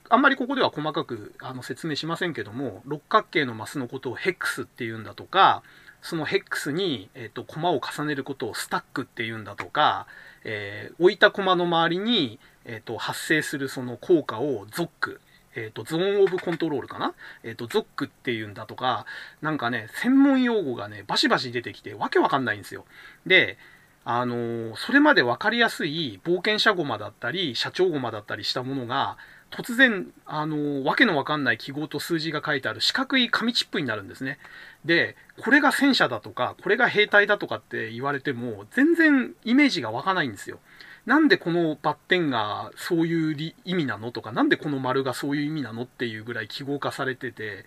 [0.09, 5.63] あんまりここでは細かくあの説明しませんけども、六角形のマスのことをヘックスっていうんだとか、
[6.07, 10.07] そのヘックスに、えっ、と、コマを重ねることをスタックっていうんだとか、
[10.45, 15.21] えー、置いたコマの周りに、えっ、と、発生するその効果をゾック、
[15.57, 17.15] えっ、と、ゾーンオブコントロールかな？
[17.43, 19.05] えっ、と、ゾックっていうんだとか、
[19.43, 22.85] なんかね、専門用語がね、バシバシ出てきて、わけわかんないんですよ。
[23.27, 23.59] で、
[24.05, 29.17] あのそれまで分かりやすい冒険者ゴマだったり、社長ゴマだったりしたものが、
[29.51, 34.39] 突然、あの、わけのわかんない記号と数字が書いてある四角い紙チップになるんですね。
[34.85, 40.59] で、これが戦車だとか、これが兵隊だとかって言われても、全然イメージが湧かないんですよ。
[41.07, 47.65] なんでこのバッテンがそういう意味なのとか、なんでこの丸がそういう意味なのっていうぐらい記号化されてて、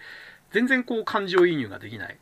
[0.52, 2.18] 全然こう感情移入ができない。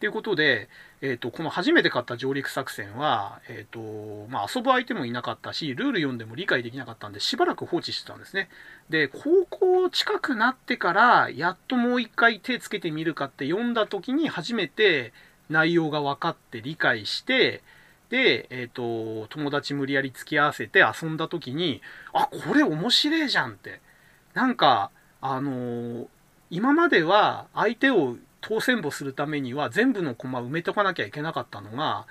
[0.00, 0.68] ということで、
[1.00, 8.48] え、ー、と、この初めて買った上陸作戦は、え、ー、と、まあ、遊ぶ相手もいなかったし、ルール読んでも理解できなかったんで、しばらく放置してたんですね。
[8.90, 15.12] で、高校近くなってから、やっともう一回手つけてみるかって読んだ時に初めて
[15.50, 17.62] 内容が分かって理解して、
[18.10, 23.80] で、え、ー、と、友達無理やり付き合わせて遊んだ時に、あ、これ面白いじゃんって。
[24.34, 26.06] なんか、あの
[26.50, 28.16] 今までは相手を
[28.48, 32.06] 当選簿するためには全部の駒埋めとかなきゃいけなかったのが、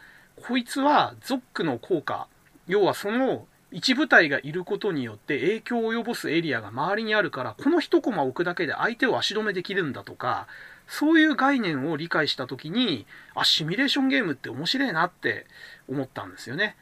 [0.47, 2.27] こいつはゾックの効果、
[2.67, 10.47] 要はその一部隊がいることによって影響を及ぼすエリアが周りにあるから、この一コマ置くだけで相手を足止めできるんだとか、
[10.87, 15.47] そういう概念を理解したときに、あ、シミュレーションゲームって面白いなって
[15.89, 16.75] 思ったんですよね。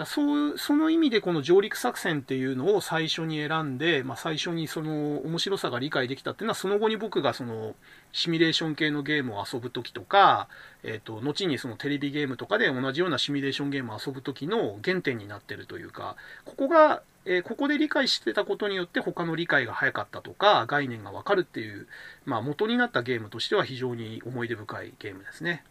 [0.00, 7.74] だそうその意味でこの上陸作戦っていうのを最初に選んで、まあ、最初にその面白さが理解できたっていうのはその後に僕がその
[8.12, 10.48] シミュレーション系のゲームを遊ぶ時とか、
[10.82, 16.16] えーと、後にそのテレビゲームとかで同じようなシミュレーションゲームを遊ぶ時の原点になってるというか
[16.46, 21.86] ここが、えー、ここで理解してたことによって他の理解が早かったとか概念がわかるっていう、
[22.24, 25.62] まあ、元になったゲームとしては非常に思い出深いゲームですね。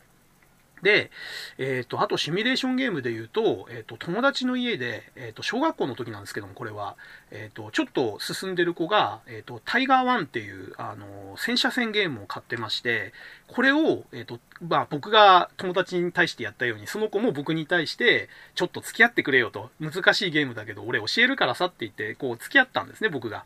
[0.82, 1.12] で、
[1.58, 6.96] えっ、ー、と、あとシミュレーションゲームで言うと、えっ、ー、と、友達の家で、えっ、ー、と、小学校の時なんですけども、これは、
[7.32, 13.14] えっ、と、ちょっと進んでる子が、えっ、と、タイガー1っていう、あの、戦車戦ゲームを買ってまして、
[13.48, 23.46] これを、えっ、と、まあ、僕が友達に対してやったように、その子も僕に対して、ちょっと付き合ってくれよと、難しいゲームだけど、俺教えるからさって言って、こう、付き合ったんですね、僕が。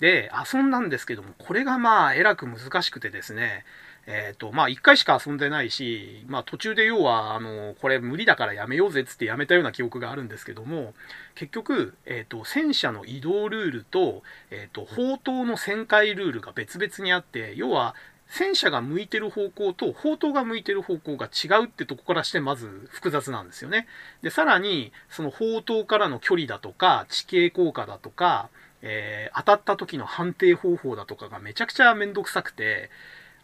[0.00, 3.64] で、遊んだんですけども、これがまあ、えらく難しくてですね、
[4.06, 10.94] えっ、ー、と、まあ、一回しか遊んでないし、まあ、途中で要は、あの、これ無理だからやめようぜっつってやめたような記憶があるんですけども、
[11.34, 17.94] 結局、えっ、ー、と、戦車の移動ルールと、えっ、ー、と、砲塔の旋回ルールが別々にあって、要は、
[18.28, 23.86] 戦車が向いてる方向と砲塔が向いてる方向が違うってとこからしてまず複雑なんですよね。
[24.22, 28.48] で、さらに、その砲塔からの距離だとか、地形効果だとか、
[28.82, 32.90] えー、当たった時の判定方法だとかがめちゃくちゃめんどくさくて、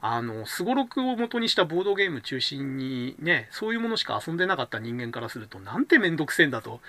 [0.04, 6.80] あの、すごろくを元にしたボードゲーム中心にね、そういうものしか遊んでなかった人間からすると、なんてめんどくせえんだと。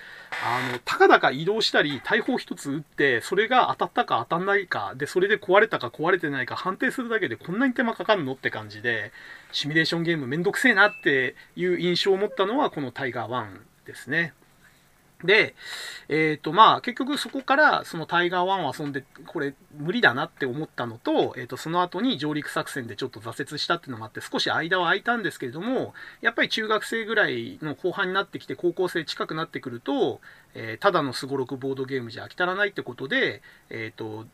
[0.43, 9.11] あの、たかだか移動したり、大砲一つ撃って、それが当たったか当たんないか、で、それで壊れたか壊れてないか判定するだけでこんなに手間かかるのって感じで、
[9.51, 14.33] シミュレーションゲームめんどくせえなっていう印象を持ったのは、このタイガー1ですね。
[15.23, 15.55] で、
[16.09, 30.19] えっ、ー、と、まあ、結局そこから、そのタイガー1を遊んで、これ無理だなって思ったのと、えっ、ー、と、その後に上陸作戦でちょっと挫折したっていうのもあって、少し間は空いたんですけれども、やっぱり中学生ぐらいの後半になってきて、高校生近くなってくると、
[30.53, 34.25] えー、ただのすごろくボードゲームじゃ飽き足らないってことで、えっ、と、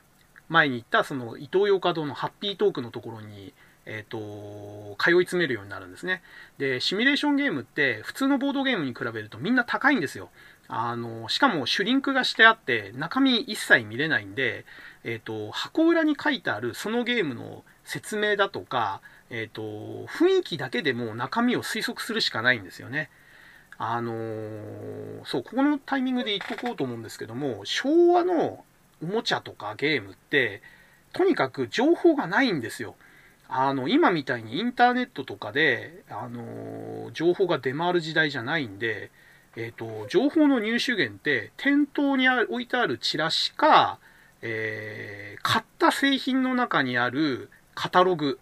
[0.47, 3.53] 前に言った、その、伊東洋華堂のハッピートークのところに、
[3.85, 6.21] えっ、ー、と、通い詰めるようになるんですね。
[6.57, 10.29] で、シミュレーションゲームって普通のボードゲームに比べるとみんな高いんですよ。
[10.71, 14.65] あの、しかもシュリンクがしてあって中身一切見れないんで、
[15.03, 19.01] えっ、ー、と、箱裏に書いてあるそのゲームの説明だとか、
[19.31, 19.61] えっ、ー、と、
[20.07, 23.09] 雰囲気だけでも中身を推測するしかないんですよね。
[23.79, 28.63] あのー、そう、ここのタイミングで言っとこうと思うんですけども、昭和の
[29.01, 30.61] おもちゃとかゲームって、
[31.13, 32.95] とにかく情報がないんですよ。
[33.47, 39.09] あの、今みたいにインターネットとかで、あの、情報が出回る時代じゃないんで、
[39.59, 43.99] えっ、ー、と、情報の入手源って店頭に置いてあるチラシか、
[44.41, 48.39] えー、買った製品の中にあるカタログ、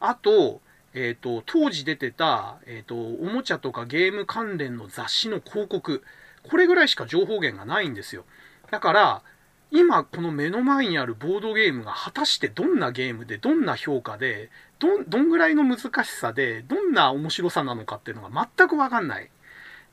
[0.00, 0.60] あと、
[0.92, 6.02] えっ、ー、と、当時出てた、えっ、と、おもちゃとかゲーム関連の雑誌の広告、
[6.42, 8.24] これぐらいしか情報源がないんですよ。
[8.70, 9.22] だから、
[9.70, 14.50] 今この目の前にあるボードゲームが果たしてどんなゲームでどんな評価で
[14.80, 19.30] どどんぐらいの難しさでどんな面白さなのかっていうのが全くわかんない。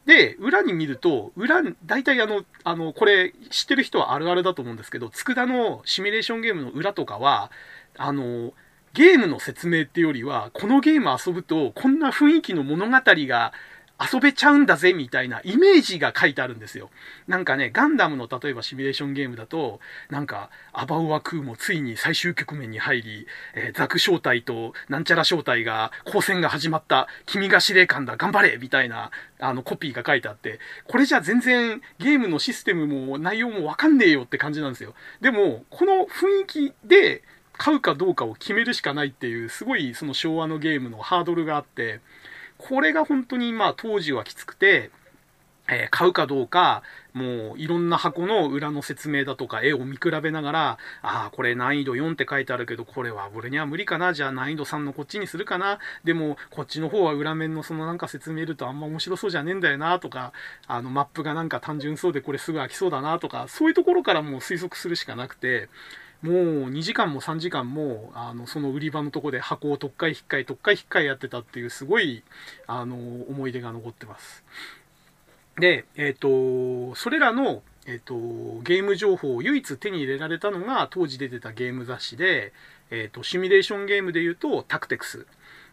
[0.07, 7.51] で、裏に見ると、裏、大体あの、あの、これ知ってる人はあるあるだと思うんですけど、佃のシミュレーションゲームの裏とかは、
[7.97, 8.53] あの、
[8.93, 13.51] ゲームの説明っていうよりは、このゲーム遊ぶと、こんな雰囲気の物語が
[13.99, 16.89] 遊べちゃうんだぜみたいなイメージが書いてあるんですよ。
[17.27, 19.79] なんかね、ガンダムの例えばシミュレーションゲームだと、
[20.09, 34.93] なんか、アバウアクーもついに最終局面に入り、えー、ザク正体となんちゃら正体が、交戦が始まった、君が司令官だ、頑張れみたいな、あの、コピーが書いてあって、これじゃ全然ゲームのシステムも内容もわかんねえよって感じなんですよ。
[35.21, 37.23] でも、この雰囲気で、
[37.57, 42.01] 買うかどうかを決めるしかないっていう、すごいその昭和のゲームのハードルがあって、
[42.57, 44.91] これが本当にまあ当時はきつくて、
[45.69, 46.81] え、買うかどうか、
[47.13, 54.13] もういろんな箱の裏の説明だとか絵を見比べながら、ああ、これ難易度4って書いてあるけど、これは俺には無理かな。
[54.13, 55.79] じゃあ難易度3のこっちにするかな。
[56.05, 60.31] でも、こっちの方は裏面のそのなんか説明るとあんま面白そうじゃねえんだよなとか、
[60.67, 65.67] あのマップがなんか単純そうでこれすぐ飽きそうだなとか、そういうところからもう推測するしかなくて、
[66.21, 66.33] もう
[66.69, 72.23] 2時間も3時間もあのその売り場のとこで箱を特っかい引っかい特っかい引っかいやってたっていうすごい
[72.65, 74.43] あの思い出が残ってます。
[75.59, 82.53] で、えっ、ー、と、それらの、えっ、ー、と、ゲーム情報を唯一手に入れられたのが当時出てたゲーム雑誌で、
[82.91, 85.25] えっ、ー、と、シミュレーションゲームで言うとタクテクス。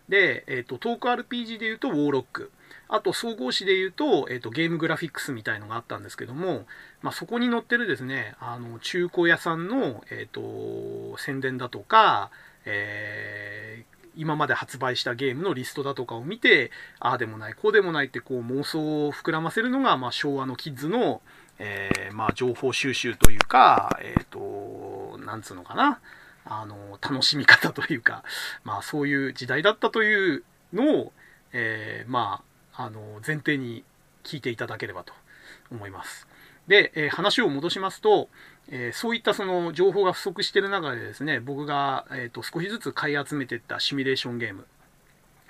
[0.09, 2.51] で、えっ、と、トーク RPG で言うとウォーロック。
[2.89, 6.67] あと、総合誌で言うと、えっ、と、ゲームグラフィックスみたいのがあったんですけども、
[7.05, 12.31] まあ、そこに載ってるですね、あの、中古屋さんの、えっ、と、宣伝だとか、
[12.65, 13.85] え
[14.17, 16.71] 今まで発売したゲームのリストだとかを見て、
[17.01, 21.21] ああでもない、こうでもないってこう妄想を膨らませるのが、まあ、昭和のキッズの、
[21.59, 26.01] えー、まあ、情報収集というか、えっ、と、なんつうのかな、
[26.47, 28.25] あの、楽しみ方というか、
[28.63, 31.13] まあ、そういう時代だったというのを、
[31.53, 33.85] えー、まあ、あの、前提に
[34.23, 35.13] 聞いていただければと
[35.71, 36.27] 思います。
[36.69, 38.29] で、えー、話を戻しますと、
[38.69, 44.67] えー、そういったその情報が不足している中でですね、僕が、えーと、少しずつ買い集めていったシミュレーションゲーム。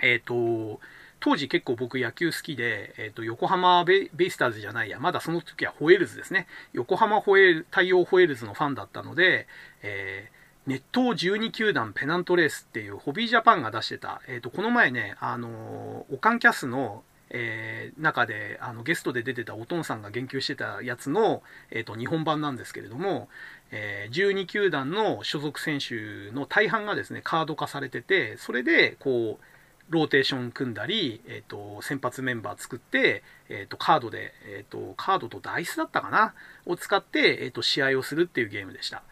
[0.00, 0.80] えっ、ー、と、
[1.20, 6.48] 当時結構僕野球好きで、え、ー、と、横浜ベイスターズじゃないや、まだその時はホエールズですね。
[6.72, 9.46] 横浜ホエール、大洋ホエールズのファンだったので、
[9.82, 23.28] えー、ネット12球団ペナントレースっていうホビージャパンが出してた、えっ、と、この前ね、あのオカンキャスのえー、中であのゲストで出てたおとんさんが言及してたやつの、えーと、日本版なんですけれども、
[23.70, 29.44] えー、12球団の所属選手の大半がですねカード化されててそれでこう
[29.90, 36.34] ローテーション組んだり、えーと、先発メンバー作って、えーと、カードで、えーと、カードとダイスだったかな
[36.64, 39.02] を使って、えー、と試合をするっていうゲームでした。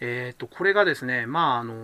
[0.00, 1.76] えー、とこれがですね、まああのー、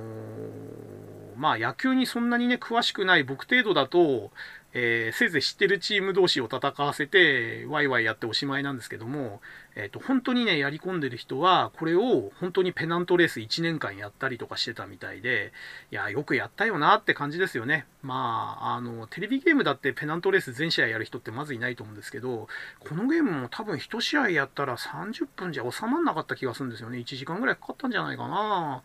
[1.36, 4.30] まあ野球にそんなにね詳しくない僕程度だと、
[4.74, 9.40] えー、せいぜい知ってるチーム同士を戦わせて、ワイワイやっておしまいなんですけども、
[9.76, 15.52] えっ、ー、と、本当にね、やり込んでる人は、これを本当にペナントレース1年間やったりとかしてたみたいで、
[15.90, 17.86] いや、よくやったよなって感じですよね。
[18.02, 22.48] まあ、あの、テレビゲームだってペナントレース全試合やる人ってまずいないと思うんですけど、
[22.80, 26.98] このゲームも多分1試合やったら30分じゃ収まんなかった気がするんですよね。
[26.98, 28.82] 1時間ぐらいかかったんじゃないかな。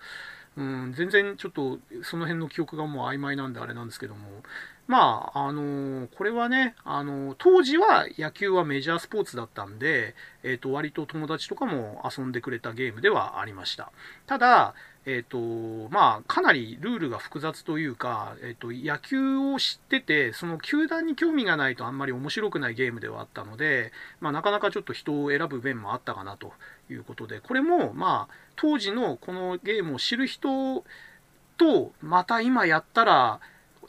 [0.55, 4.43] うん、全然ちょっとその辺の記憶がもう曖昧なんであれなんですけども、
[4.88, 13.91] まあ、あのこれはね、あの当時は野球はメジャースポーツだったんで、えっ、ー、と、割と友達とかも遊んでくれたゲームではありました。
[14.27, 14.73] ただ、
[15.05, 15.38] えっ、と、
[15.89, 26.51] まあ、かなりルールが複雑というか、えっ、と、野球を知ってて、その球団に興味がないとあんまり面白くないゲームではあったので、まあ、なかなかちょっと人を選ぶ面もあったかなと
[26.89, 30.84] いうことで、これも、まあ、当時のこのゲームを知る人
[31.57, 33.39] と、また今やったら、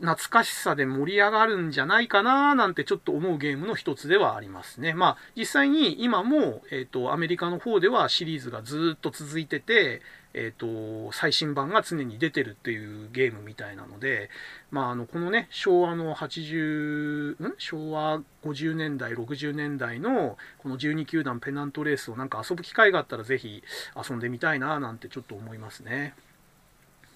[0.05, 4.93] 懐かしさで盛り上がるんじゃないかななんてちょっと思うゲームの一つではありますね。
[4.93, 10.03] まあ実際に今も、え、ー、とアメリカの方ではシリーズがずっと続いてて、
[10.35, 14.29] え、ー、と最新版が常に出てるっていうゲームみたいなので、
[14.71, 17.55] まああのこのね昭和の80ん？
[17.57, 23.63] 昭和50年代60年代のこの12球団ペナントレースをなんか遊ぶ機会があったらぜひ
[23.97, 26.15] 遊んでみたいななんてちょっと思いますね。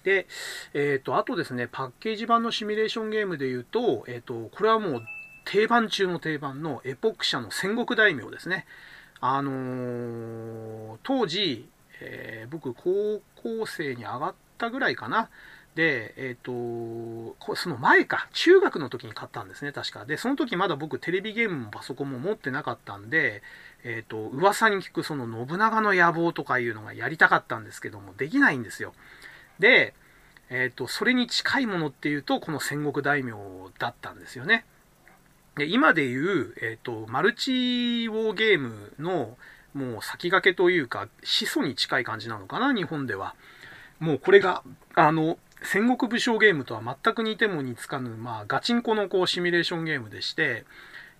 [0.09, 0.25] で、
[0.73, 5.01] えっ、ー、と、あとですね、パッケージ版のシミュレーションゲームで言うと、えっ、ー、と、これはもう
[5.45, 8.65] 定番中の定番のエポック社の戦国大名ですね。
[9.21, 11.69] あのー、当時、
[12.01, 15.29] え僕、高校生に上がったぐらいかな。
[15.75, 20.05] で、えっ、ー、と、その前か、中学の時に買ったんですね、確か。
[20.05, 23.43] で、その時まだ僕テレビゲームもパソコンも持ってなかったんで、
[23.83, 28.93] えっ、ー、と、噂に聞くその信長の野望とかいうのがやりたかったんですけども、できないんですよ。
[29.59, 29.93] で、
[30.49, 33.33] えっ、ー、と、それに近いものっていうと、この戦国大名
[33.77, 34.65] だったんですよね。
[35.55, 37.51] で今でいう、えっ、ー、と、マルチ
[38.09, 39.37] ウォーゲームの、
[39.73, 43.35] もう先駆けというか、始祖に近い感じなのかな、日本では。
[43.99, 44.63] もうこれが、
[44.95, 50.65] あの、戦国武将ゲームとは全く似ても似つかぬ、まあ、ガチンコのこうシミュレーションゲームでして、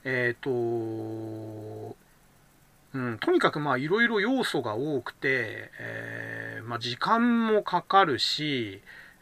[0.06, 1.96] えっ、ー、と、
[2.94, 8.82] うん、とにかくまあいろいろ要素が多くて、えー、まあ、時間もかかるし、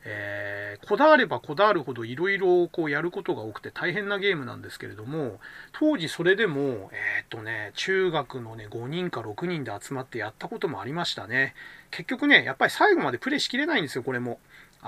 [0.10, 5.42] えー、こだわればこだわるほどいろいろこうやることが多くて大変なゲームなんですけれども、
[5.74, 11.54] 当時それでも、えー、っとね、中学のね、5人か6人で集まってやったこともありましたね。
[11.92, 14.40] 結局ね、やっぱり最後までプレイしきれないんですよ、これも。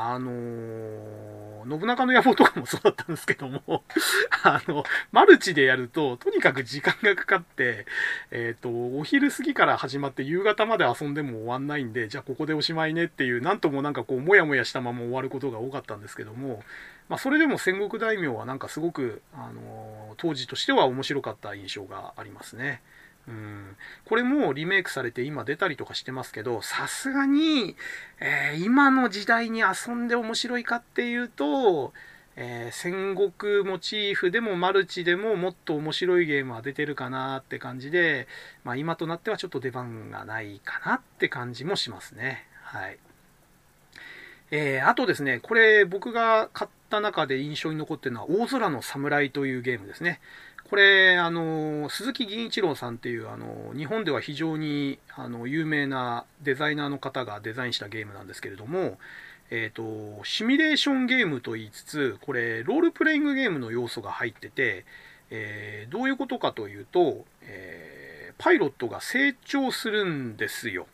[0.01, 3.61] あのー、信長の野望とかもそうだったんですけども
[4.43, 7.85] あの、マルチでやると、とにかく時間がかかって、
[8.31, 16.63] えっ、ー、と、お昼過ぎから始まって夕方まで遊んでも終わんないんで、じゃあここでおしまいねっていう、なんともなんかこう、もやもやしたまま終わることが多かったんですけども、
[17.09, 22.81] まあ、それでも戦国大名はなんかすごく、あのー、当時としては面白かった印象がありますね。
[23.29, 27.75] うん、これもリメイクされて今出たりとかしてますけど、さすがに、
[28.19, 31.93] えー、今の時代に遊んで面白いかっていうと、
[32.35, 38.27] えー、戦国モチーフでもマルチでももっと面白いゲームは出てるかなって感じで、
[38.63, 42.47] まあ、今となってはちょっと出番がないかなって感じもしますね。
[42.63, 42.97] はい。
[44.51, 50.19] えー、あとですね、これ僕が買った中で印象に残ってるのは、大空の侍というゲームですね。
[50.69, 58.99] これ、あの、鈴木銀一郎さんっていう、あの、日本では非常に、あの、有名なデザイナーの方がデザインしたゲームなんですけれども、
[59.49, 64.85] えっ、ー、と、シミュレーションゲームと言いつつ、これ、ロールプレイングゲームの要素が入ってて、
[65.31, 70.85] えー、どういうことかというと、えー、パイロットが成長するんですよ。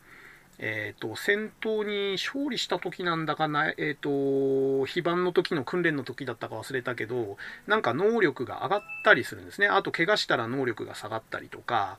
[0.58, 9.68] えっ、ー、と、戦闘に勝利した時なんだかな、えっ、ー、と、非番の時の訓練の時だったか忘れたけど、なんか能力が上がったりするんですね。
[9.68, 11.98] あと、怪我したら能力が下がったりとか、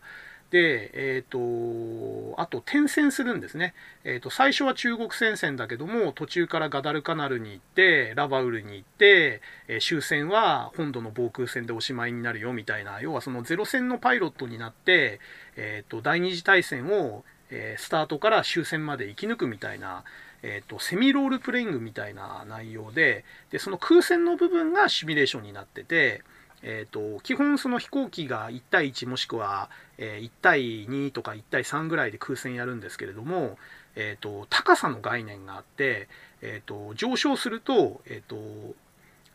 [0.49, 3.73] で、えっ、ー、と、あと転戦するんですね。
[4.05, 15.19] えっ、と、最初は中国戦線だけども、途中からガダルカナルに行って、ラバウルに行って、え終戦は本土の防空戦でおしまいになるよみたいな、要はそのゼロ戦のパイロットになって、
[15.57, 20.03] えっ、と、第二次大戦をえー、スタートから終戦まで生き抜くみたいな、
[20.43, 26.23] えーと、セミロールプレイングみたいな内容ででその空戦の部分がシミュレーションになってて、
[26.63, 33.57] えーと、基本その飛行機が1対1もしくは、えー、1対2とか1対3ぐらいで空戦やるんですけれども、
[33.95, 36.07] えーと、高さの概念があって、
[36.41, 38.75] えー、と上昇すると,、えー、と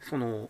[0.03, 0.49] その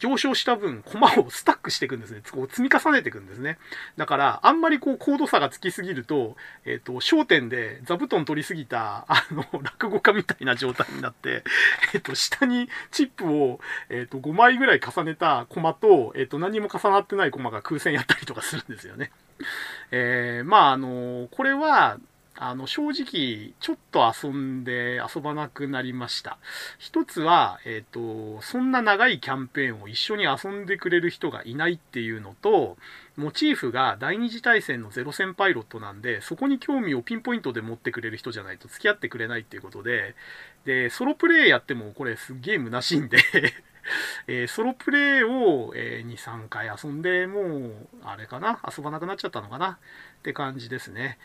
[0.00, 2.22] 上昇した分、駒をスタックしていくんですね。
[2.32, 3.58] こう積み重ねていくんですね。
[3.98, 11.44] だから、あんまりこう高度差がつきすぎると、えっ、ー、と、焦点で座布団取りすぎた、あの、 落語家みたいな状態になって、
[11.92, 13.60] えっ、ー、と、下にチップを、
[13.90, 19.12] えっ、ー、と、5枚ぐらい重ねた駒と、えっ、と、何も重なってない駒が空戦やったりとかするんですよね。
[19.90, 21.98] えー、まあ、あの、これは、
[22.42, 26.38] あの、正直、ちょっと遊んで遊ばなくなりました。
[26.78, 32.78] 一つは、えっ、ー、と、そんな長いキャンペーンを一緒に遊んでくれる人がいないっていうのと、
[33.18, 40.14] モチーフが第二次大戦のゼロ戦パイロットなんで、そこに興味をピンポイントで持ってくれる人じゃないと付き合ってくれないっていうことで、
[40.64, 43.18] で、ソロプレイやってもこれすっげえ虚しいんで
[44.28, 48.62] えー、ソロプレイを、えー、2、3回遊んで、もう、あれかな？
[48.74, 49.72] 遊ばなくなっちゃったのかな？
[49.72, 51.18] って感じですね。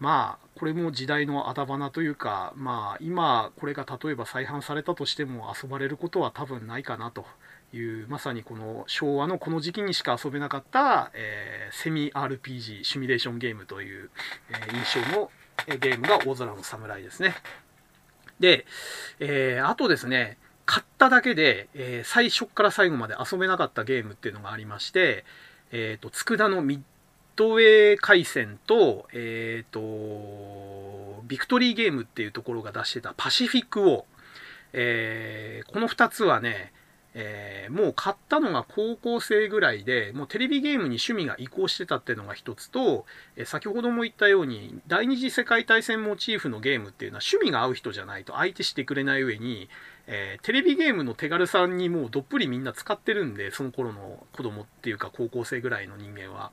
[0.00, 7.26] まあこれも時代のあだ花というかまあ今これが例えば再販されたとしても遊ばれることは多分ないかなと
[7.72, 14.10] いうまさにこの昭和のこの時期にしか遊べなかった、えー、セミ RPG シミュレーションゲームという、
[14.50, 15.30] えー、印象の
[15.66, 17.34] ゲームが大空の侍ですね。
[18.40, 18.64] で、
[19.18, 25.24] えー、あとですね買っただけで、えー、最初から最後まで遊べなかったゲームっていうのがありまして、
[25.72, 26.80] えーと、佃のミッ
[27.36, 34.04] トウェー回線と、えっ、ー、と、ビクトリーゲームっていうところが出してたパシフィックウォー。
[34.72, 36.72] えー、この2つはね、
[37.12, 43.04] えー、もう買ったのが高校生ぐらいで、もうテレビゲームに趣味が移行してたっていうのが一つと、
[43.36, 49.68] えー、先ほども言ったように、第二次世界大戦モチーフのゲームっていうのは趣味が合う人じゃないと相手してくれない上に、
[50.12, 56.50] えー、テレビゲームの手軽さにもうどっぷりみんな使ってるんで、その頃の子供っていうか高校生ぐらいの人間は。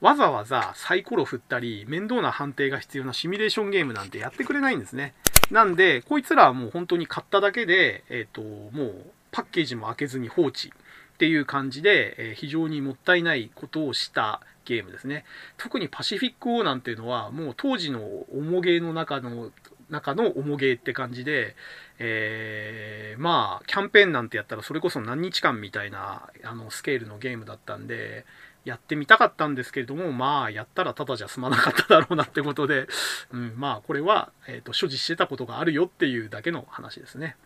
[0.00, 5.14] わざわざサイコロ振ったり、面倒な判定が必要なシミュレーションゲームなんてやってくれないんですね。
[5.50, 15.24] なんで、こいつらはもう本当に買っただけで、えっ、ー、と、もうパッケージも開けずに放置っていう感じで、えー、非常にもったいないことをしたゲームですね。
[15.56, 18.00] 特にパシフィック王なんていうのは、もう当時の
[18.32, 19.50] 重ゲーの中の、
[19.90, 21.56] 中の重ゲーって感じで、
[21.98, 28.24] えー、まあ、キャンペーンなんてやったらそれこそ何日間みたいなあのスケールのゲームだったんで、
[28.64, 32.88] やってみたかったんですけれども、まあ、やったらただじゃ済まなかっただろうなってことで、
[33.32, 37.36] うん、まあ、これは、えっ、ー、と、所持してたことがあるよっていうだけの話ですね。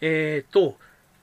[0.00, 0.78] えっ、ー、と、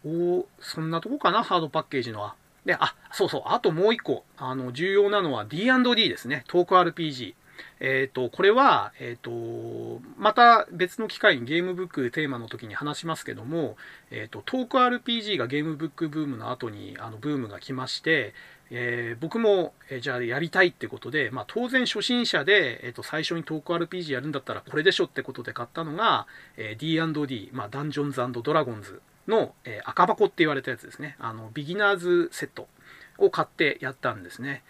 [0.05, 2.35] おそんなとこかな、ハードパッケージのは。
[2.65, 6.45] で、あ、そうそう、あともう一個、あの、重要なのは D&D ですね。
[6.47, 7.35] トーク RPG。
[7.79, 13.77] えっ、と、これは、えっ、と、また別の機会にゲームブックテーマの時に話しますけども、
[14.11, 18.33] えっ、と、トーク RPG がゲームブックブームの後に、あの、ブームが来まして、
[18.71, 26.27] えー、僕も、えー、じゃあやりたいってことで、まあ、当然初心者で、えー、と最初にトーク RPG やるんだったらこれでしょってことで買ったのが、
[26.57, 31.15] えー、D&D、まあ、ダンジョンズドラゴンズの、えー、赤箱って言われたやつですね。
[31.19, 32.67] あの、ビギナーズセット
[33.17, 34.63] を買ってやったんですね。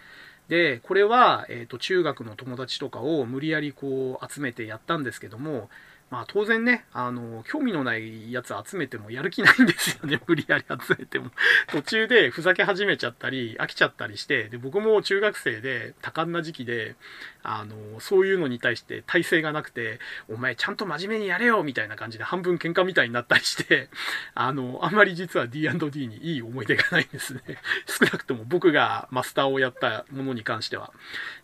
[0.50, 5.70] で、これは、えー、と中学の友達とかを無理やりこう集めてやったんですけども、
[6.10, 11.32] まあ当然ね、あの、興味のないやつ集めてもやる気ないんですよね、 無理やり集めても。
[11.68, 16.96] 途中でふざけ始めちゃったり、飽きちゃったりして、で、僕も中学生で多感な時期で、
[17.44, 23.90] あの、そういうのに対して体制がなくて、お前ちゃんと真面目にやれよみたいな感じで半分喧嘩みたいになったりして、
[24.34, 27.42] あの、あんまり実は D&D にいい思い出がないんですね。
[27.88, 30.92] 少なくとも僕がマスターをやったものに関しては。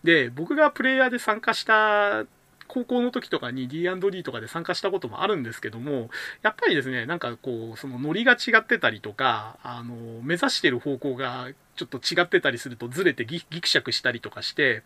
[0.04, 2.26] で、僕がプレイヤーで参加した
[2.68, 6.10] 高校の時とかに D&D とかで参加したこともあるんですけども、
[6.42, 14.84] やっぱりですね、なんかこう、そのノリが違ってたりとか、あの、目指してる方向がちょっと違ってたりするとずれてギクシャクしたりとかして、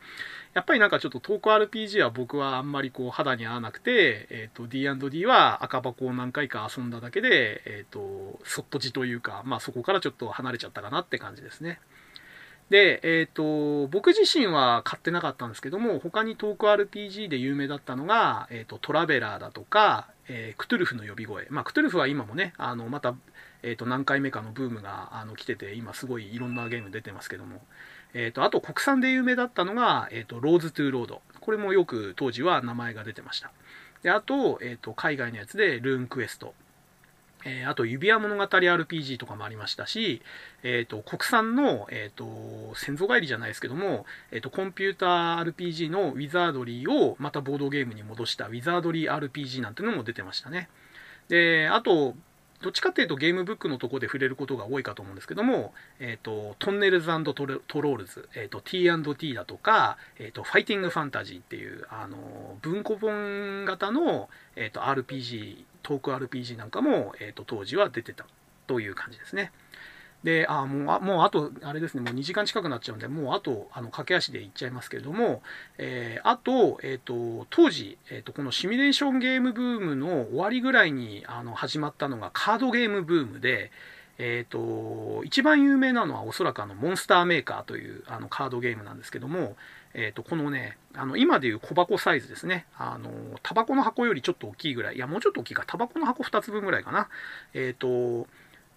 [0.53, 11.79] やっぱりなんかちょっとトーク RPG は僕はあんまりこう肌に合わなくて、えっ、ー、と D&D は赤箱を何回か遊んだだけで、えっ、ー、と、そっとじというか、まあそこからちょっと離れちゃったかなって感じですね。
[12.69, 21.47] で、えっ、ー、と、僕自身は買ってなかったんですけども、他にトーク RPG で有名だったのが、えっ、と、トラベラーだとか、えクトゥルフの呼び声。
[21.49, 23.15] まあ、クトゥルフは今もね、あの、また、
[23.63, 27.61] えっ、と、何回目かのブームがあの来てて、今すごいいろんなゲーム出てますけども、
[28.13, 31.21] えっ、と、あと国産で有名だったのが、えっ、と、ローズ・トゥ・ロード。
[31.41, 33.51] これもよく当時は名前が出てました。
[34.03, 36.53] で、あと、えっ、と、海外のやつで、ルーンクエスト。
[37.45, 40.21] えー、あと、指輪物語 RPG とかもありましたし、
[40.63, 50.69] えっ、ー、と、国産の、えっ、ー、と、先祖返りじゃないですけども、えっ、と、コンピューター RPG のウィザードリーをまたボードゲームに戻したウィザードリー RPG なんていうのも出てましたね。
[51.29, 52.15] で、あと、
[52.61, 62.17] どっちかっていうとゲームブックのとこで触れることが多いかと思うんですけども、えっ、ー、と、トンネルズトロールズ、えっ、ー、と、T&T だとか、えっ、ー、と、ファイティングファンタジーっていう、あの、
[62.61, 68.25] 文庫本型の、えっ、と、RPG、トーク RPG なんかも、えっ、と、当時は出てた
[68.67, 69.51] という感じですね。
[70.23, 75.41] で、あ、もう、あもうあと、あれですね、もう2時間近くなっちゃうんで、もうあと、あの、駆け足で行っちゃいますけれども、
[75.77, 83.71] えー、あと、えっ、ー、と、当時、えっ、ー、と、このシミュレーションゲームブームの終わりぐらいに、あの、始まったのがカードゲームブームで、
[84.17, 89.55] えっ、と、一番有名なのはおそらくあの、モンスターメーカーという、あの、カードゲームなんですけども、
[89.93, 92.65] えっ、と、このね、あの、今でいう小箱サイズですね。
[92.77, 93.09] あの、
[93.41, 97.07] タバコの箱よりちょっと大きいぐらい、いや、もうちょっと大きいか、タバコの箱2つ分ぐらいかな。
[97.53, 98.27] えっ、と、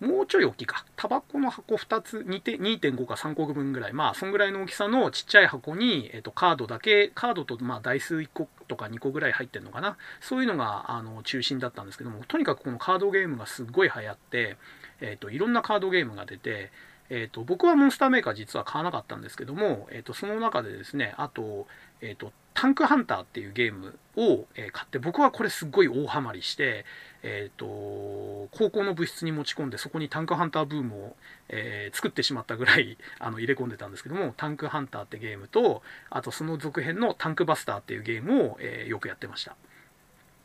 [0.03, 0.85] もうちょい大きいか。
[0.97, 3.93] タバコの箱2つ、2.5か3個分ぐらい。
[3.93, 9.97] まあ、そんぐらいの大きさのちっちゃい箱に、えっ、と、カードだけ、カードと、まあ、台数1個とか2個ぐらい入ってるのかな。
[10.21, 14.57] そういうのが、あの、中心だったんですけども、とにかくこのカードゲームがすっごい流行って、
[15.01, 16.73] えっ、と、いろんなカードゲームが出て、
[17.09, 21.69] えっ、と、僕はモンスターメーカー実は買わなかったんですけども、えっ、と、その中でですね、あと、
[22.03, 26.85] えっ、と、タンクハンターっていうゲームをえ買って、僕はこれすっごい大ハマりして、
[27.23, 31.17] えっ、ー、と、高校の部室に持ち込んで、そこにタンクハンターブームを、
[31.49, 39.57] えー、作ってしまったぐらい あの入れ込んでたんですけども、タンクハンターってゲームと、あとその続編のタンクバスターっていうゲームを、え、よくやってました。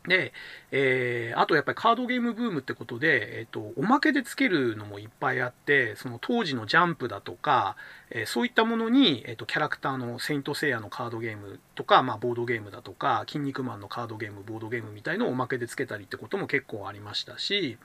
[0.08, 0.32] で、
[0.70, 7.76] えー、あとやっぱりカードゲームブームってことで、えっ、ー、と、おまけでつけるのもいっぱいあって、その当時のジャンプだとか、
[8.10, 17.78] えー、そういったものに、えっ、と、キャラクターのセイントセイヤのカードゲームとか、まあ、ボードゲームだとか、筋肉マンのカードゲーム、ボードゲームみたいのをおまけでつけたりってことも結構ありましたし、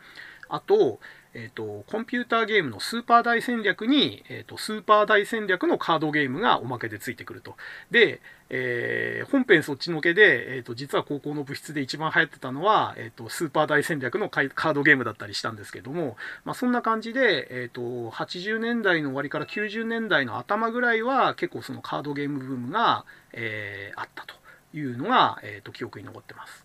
[0.49, 0.99] あと、
[1.35, 7.55] えっ、と、コンピューターゲームのスーパー大戦略に、えっ、と、スーパー大戦略のカードゲームがおまけでついてくると。
[7.89, 24.35] で、えー、本編そっちのけで、えっ、と、実は高校の部室で一番流行ってたのは、えっ、と、スーパー大戦略のカードゲームだったりしたんですけども、まあ、そんな感じで、えっ、と、80年代の終わりから90年代の頭ぐらいは、結構そのカードゲームブームが、えあったと
[24.77, 26.62] いうのが、えっ、と、記憶に残ってます。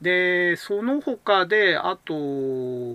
[0.00, 2.14] で、その他で、あと、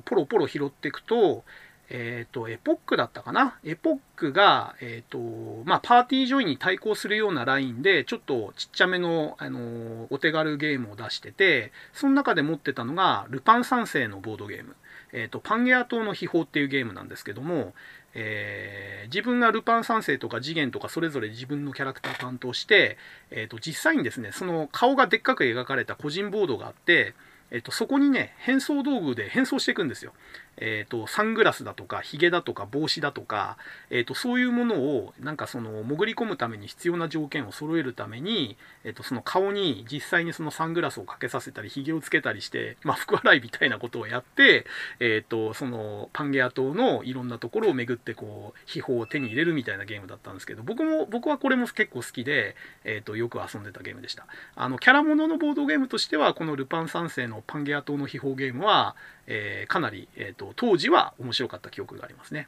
[0.05, 1.43] ポロポロ拾っていくと、
[1.89, 3.59] えっ、ー、と、エポックだったかな？
[3.63, 14.75] エポックが、えっ、ー、と、まあ、パーティージョイに対抗するようなラインで、ちょっとちっちゃめの、あの、お手軽ゲームを出してて、その中で持ってたのが、ルパン三世のボードゲーム。
[15.11, 17.73] えっ、ー、と、パンゲア島の秘宝っていうゲームなんですけども、
[18.15, 22.97] えー、自分がルパン三世とか次元とかそれぞれ自分のキャラクター担当して、
[23.31, 27.15] えー、と実際にですねその顔がでっかく描かれた個人ボードがあって、
[27.51, 30.13] えー、とそこにね変装道具で変装していくんですよ。
[30.57, 33.57] えーと、サングラスだとかヒゲだとか帽子だとか、
[33.89, 44.65] えーと、そういうものをなんかその潜り込むために必要な条件を揃えるために、えーと、その顔に実際にそのサングラスをかけさせたりヒゲをつけたりして、まあ、福洗いみたいなことをやって、
[44.99, 54.27] えー、とそのパンゲア島のいろんなところを巡ってこう秘宝を手に入れるみたいなゲームだったんですけど僕も僕はこれも結構好きで、えー、とよく遊んでたゲームでした。
[54.55, 58.95] あのキャラもののボードゲームとしてはこのルパン三世のパンゲア島の秘宝ゲームは、
[59.27, 62.47] えー、かなり、えーと、当時は面白かった記憶がありますね。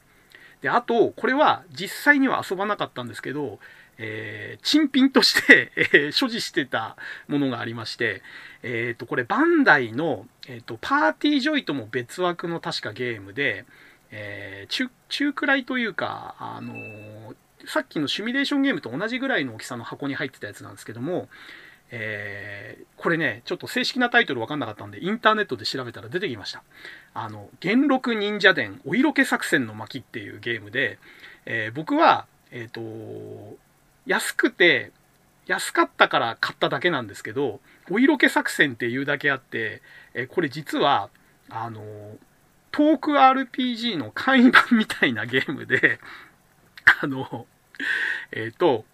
[0.60, 3.58] で、あと、これは実際には遊ばなかったんですけど、
[3.98, 6.96] えー、珍品としてえー、所持してた
[7.28, 8.22] ものがありまして、
[8.62, 13.64] えっ、ー、と、これバンダイの、えっ、ー、と、パーティージョイとも別枠の確かゲームで、
[14.10, 16.74] えー、中、中くらいというか、あの、
[17.66, 21.28] さっきのシミュレーションゲームと同じぐらいの大きさの箱に入ってたやつなんですけども、
[21.90, 26.62] えー、これね、ちょっと正式なタイトルわかんなかったんで、インターネットで調べたら出てきました。
[27.14, 30.98] あの、元禄忍者伝お色気作戦の巻っていうゲームで、
[31.44, 33.56] えー、僕は、えっ、ー、と、
[34.06, 34.92] 安くて、
[35.46, 39.80] 安かったから買っただけなんですけど、お色気作戦っていうだけあって、
[40.14, 41.08] えこれ実は、
[41.48, 41.82] あの、
[42.72, 46.00] トーク RPG の簡易版みたいなゲームで、
[47.00, 47.46] あの、
[48.32, 48.84] えっ、と、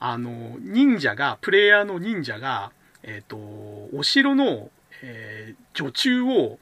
[0.00, 2.72] あの、忍者が、プレイヤーの忍者が、
[3.02, 3.36] えっ、ー、と、
[3.96, 4.70] お城の、
[5.02, 6.58] えー、女中を、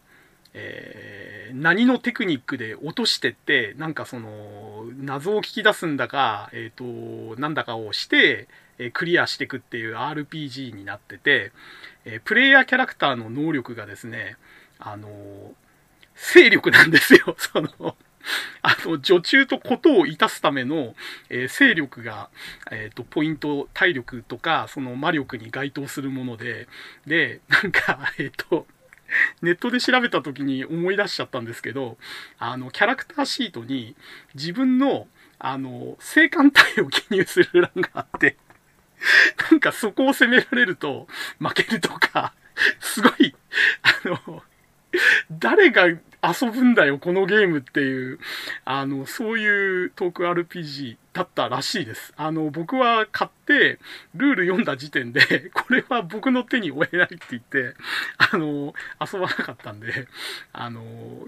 [0.55, 8.49] えー、何のテクニックで落としてって、なんかその、謎を聞き出すんだか、えっ、ー、と、なんだかをして、
[8.79, 11.53] えクリアしていくっていう RPG になってて、
[12.05, 14.37] えプレイヤーキャラクターの能力がですね、
[14.79, 15.09] あの
[16.15, 17.35] 勢力なんですよ。
[17.39, 17.97] その
[18.63, 20.95] あの、女中とことをいたすための、
[21.29, 22.31] えー、勢力が、
[22.71, 26.69] えっ、ー、と、ポイント、体力とか、その魔力に該当するもので、
[27.07, 28.67] で、なんか、えっ、ー、と、
[29.43, 31.97] ネットで調べた時に思い出しちゃったんですけど、
[32.39, 33.95] あの、キャラクターシートに
[34.35, 35.07] 自分の、
[35.39, 36.47] あの、性感
[36.77, 38.37] 帯を記入する欄があって、
[39.51, 41.07] なんかそこを攻められると
[41.39, 42.35] 負けるとか、
[42.81, 43.35] すごい、
[43.83, 44.43] あの、
[45.31, 45.85] 誰が
[46.23, 48.19] 遊ぶんだよ、このゲームっていう、
[48.65, 52.13] あの、そういうトーク RPG だったらしいです。
[52.17, 53.79] あの、僕は買って、
[54.15, 57.75] ルール読んだ時点で、 これは僕の手に負えないって言って、
[58.19, 60.09] あの、遊ばなかったんで、
[60.53, 60.83] あの、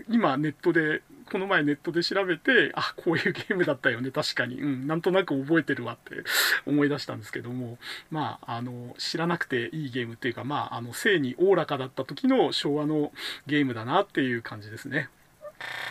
[0.08, 4.60] 今ネットで、この前ネットで調べて、あ、こういうゲームだったよね、確かに。
[4.60, 6.22] うん、なんとなく覚えてるわって
[6.66, 7.78] 思い出したんですけども、
[8.10, 13.12] まあ、あの、知らなくていいゲームっていうか、まあ、あの、性におおらかだった時の昭和の
[13.46, 15.08] ゲームだなっていう感じですね。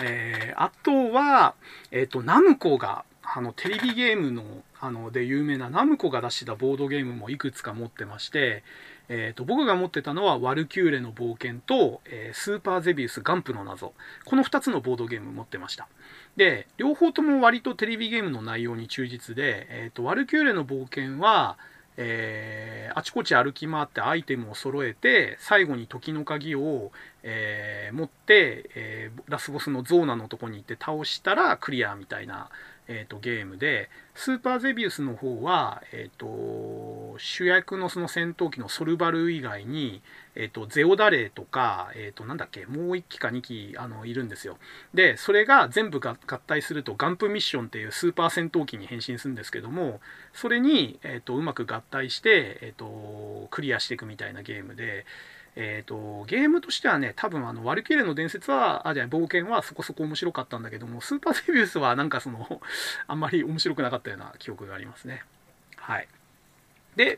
[0.01, 1.55] えー、あとは、
[1.91, 3.03] えっ、ー、と、ナムコが
[3.35, 4.43] あのテレビゲームの
[4.79, 8.63] あので有名なナムコが出してたボードゲームもいくつか持ってまして、
[9.09, 13.93] えーと、僕が持ってたのは「ワルキューレの冒険と」えー、スーパーゼビウスガンプの謎」
[14.25, 15.87] この2つのボードゲーム持ってました
[16.35, 21.57] で両方とも割とテレビゲームの内容に忠実で、えーと、ワルキューレの冒険は
[21.97, 26.91] えー、あちこち歩き回ってアイテムを揃えて最後に時の鍵を、
[27.23, 32.49] えー、持って、えー、ラスボスのゾーナのとこに行って倒したらクリアみたいな、
[32.87, 40.01] えーと、ゲームで、スーパーゼビウスの方は、えーと、主役のその戦闘機のソルバル以外に、
[40.39, 44.57] えーと、ゼオダレーとか、えー、となんだっけ、もう1機か2機あのいるんですよ。
[44.93, 49.99] で、それが全部が合体すると、ガンプミッションっていうスーパー戦闘機に変身するんですけども、
[50.33, 55.05] それに、えー、とうまく合体して、えー、とクリアしていくみたいなゲームで、
[55.59, 62.61] えーと、ゲームとしてはね、多分あの、ワルキューレの伝説は、あ、じゃ冒険はそこそこ面白かったんだけども、スーパーデビュースはなんかその、
[63.07, 65.23] あんまり面白くなかったような記憶がありますね。
[65.77, 66.07] はい。
[66.95, 67.17] で、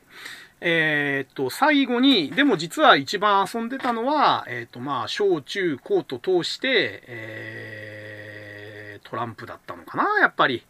[0.62, 10.66] えっ、と、最後に、でも実は一番遊んでたのは、えっ、と、まあ、小中高と通して、えー、トランプだったのかな、やっぱり。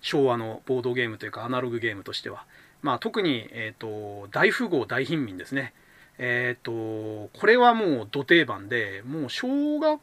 [0.00, 2.44] 昭和のボードゲームというか、アナログゲームとしては。
[2.82, 5.72] まあ、特に、えっ、と、大富豪大貧民ですね。
[6.18, 10.00] えっ、と、これはもう土定番で、もう小学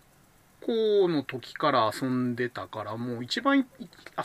[0.62, 3.66] 校の時から遊んでたから、もう一番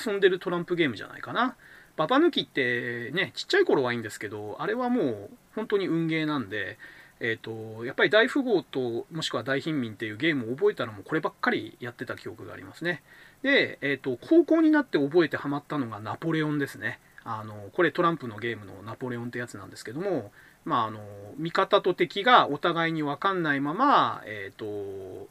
[0.07, 1.57] 遊んでるトランプゲームじゃないかな。
[1.97, 6.79] ババ抜きってね、ちっちゃい頃はいいんですけど、あれはもう本当に運ゲーなんで、
[7.21, 13.03] えっ、ー、と、やっぱり大富豪と、もしくは大貧民っていうゲームを覚えたのもうこればっかりやってた記憶がありますね。
[13.43, 16.99] で、えっ、ー、と、高校になって覚えてハマったのがナポレオンですね。
[17.25, 20.31] あの、これトランプのゲームのナポレオンってやつなんですけども、
[20.67, 21.01] まあ、あの
[21.39, 25.29] 味方と敵がお互いに分かんないまま、えーと、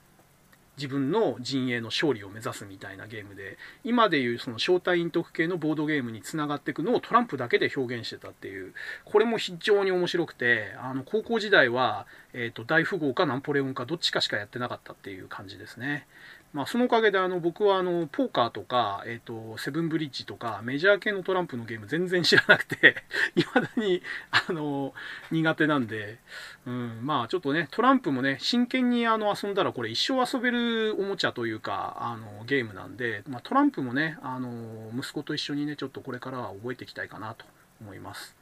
[0.77, 8.73] 自分の陣営の勝利を目指すみたいなゲームで今でいうその招待陰徳系のボードゲームにつながっていくのをトランプだけで表現してたっていう
[9.06, 16.07] これも非常に面白くてあの高校時代は、えーと大富豪かナンポレオンかどっちかしかやってなかったっていう感じですね。
[16.56, 22.95] まあ、そのおかげであの僕はあのポーカーとか、えーと、セブンブリッジとかメジャー系のトランプのゲーム全然知らなくて
[23.36, 24.02] いまだに
[24.32, 24.94] あの
[25.32, 26.18] 苦手なんで、
[26.65, 37.45] うん、まあちょっとねトランプもね真剣にあの遊んだらこれ一生遊べるおもちゃというかあのゲームなんで、まあ、トランプもねあの息子と一緒にねちょっとこれからは覚えていきたいかなと
[37.82, 38.34] 思います。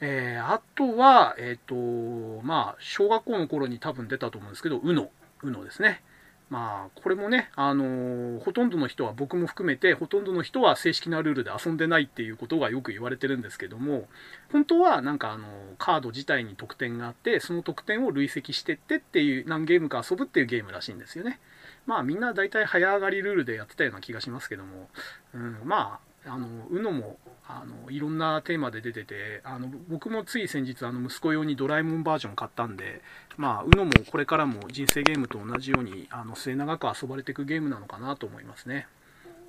[0.00, 5.08] えー、あとは、えっ、ー、と、まあ、小学校の頃に多分出たと思うんですけど、UNO。
[5.42, 6.02] UNO ですね。
[6.50, 14.08] まあ、これもね、あのー、ほとんどの人は、僕も含めて、ほとんどの人は正式なルールで遊んでないっていうことがよく言われてるんですけども、
[14.50, 15.46] 本当はなんかあの、
[15.76, 21.38] カード自体に得点があって、その得点を累積してってっていう、何ゲームか遊ぶっていうゲームらしいんですよね。
[21.86, 24.88] まあみんな大体早上がりルールでやってたような気がしますけども、
[25.34, 27.18] うん、まあ、あの、UNO も
[27.50, 33.00] あのいろんなテーマで出ててあの僕もつい先日あの息子用にドラえもんバージョン買ったんで
[33.38, 38.86] まあ UNO もこれからも人生ゲームと同じようにあの末永く遊ばれていくゲームなのかなと思いますね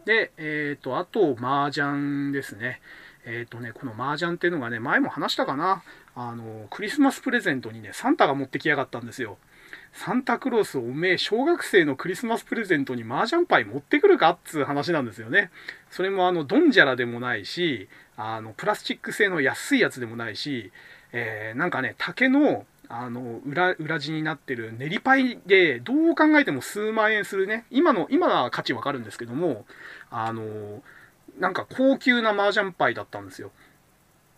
[0.06, 2.80] で、えーと、あと麻雀ですね
[3.26, 5.84] えっ、ー、とね、この麻雀っていうのがね、前も話したかな。
[6.16, 9.38] あの、クリスマスプレゼントにね、サンタが持ってきやがったんですよ。
[9.94, 15.52] サンタクロースおめえ、小学生のクリスマスプレゼントに麻雀パイ持ってくるかっつう話なんですよね。
[15.92, 20.72] それもあの、ドンジャラでもないし、あの、プラスチック製の安いやつでもないし、
[21.12, 29.66] えー、なんかね、竹の、あの裏裏地になってる練りパイでどう考えても数万円するね今の今は価値わかるんですけども
[30.10, 30.82] あの
[31.40, 33.52] なんか高級な麻雀パイだったんですよ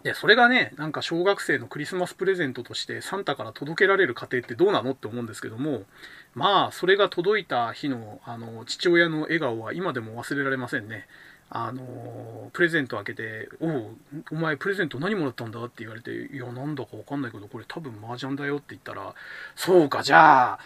[0.03, 5.83] でそれがねなんか小学生のクリスマスプレゼントとしてサンタから届けられる家庭ってどうなのって思うんですけども
[6.33, 11.07] まあそれが届いた日のあの父親の笑顔は今でも忘れられませんね
[11.49, 13.87] あのプレゼント開けて「おう
[14.31, 19.13] お前プレゼント何もらったんだ?」って言われて「いやなんだかわかんないけどこれ多分麻雀だよ」って言ったら
[19.55, 20.59] 「そうかじゃあ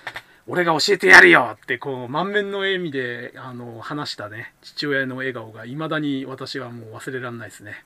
[0.47, 7.83] 俺が教えてやるよ!」ってこう満面の笑みであの話したね父親の笑顔がいまだに私はもう忘れられないですね。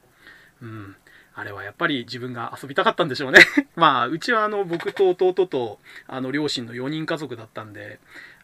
[0.61, 0.95] うん
[1.39, 3.39] あれはやっぱり自分が遊びたかったんでしょうね。
[3.75, 7.99] まあ、うちはあの僕と弟とあの両親の4人家族だったんで、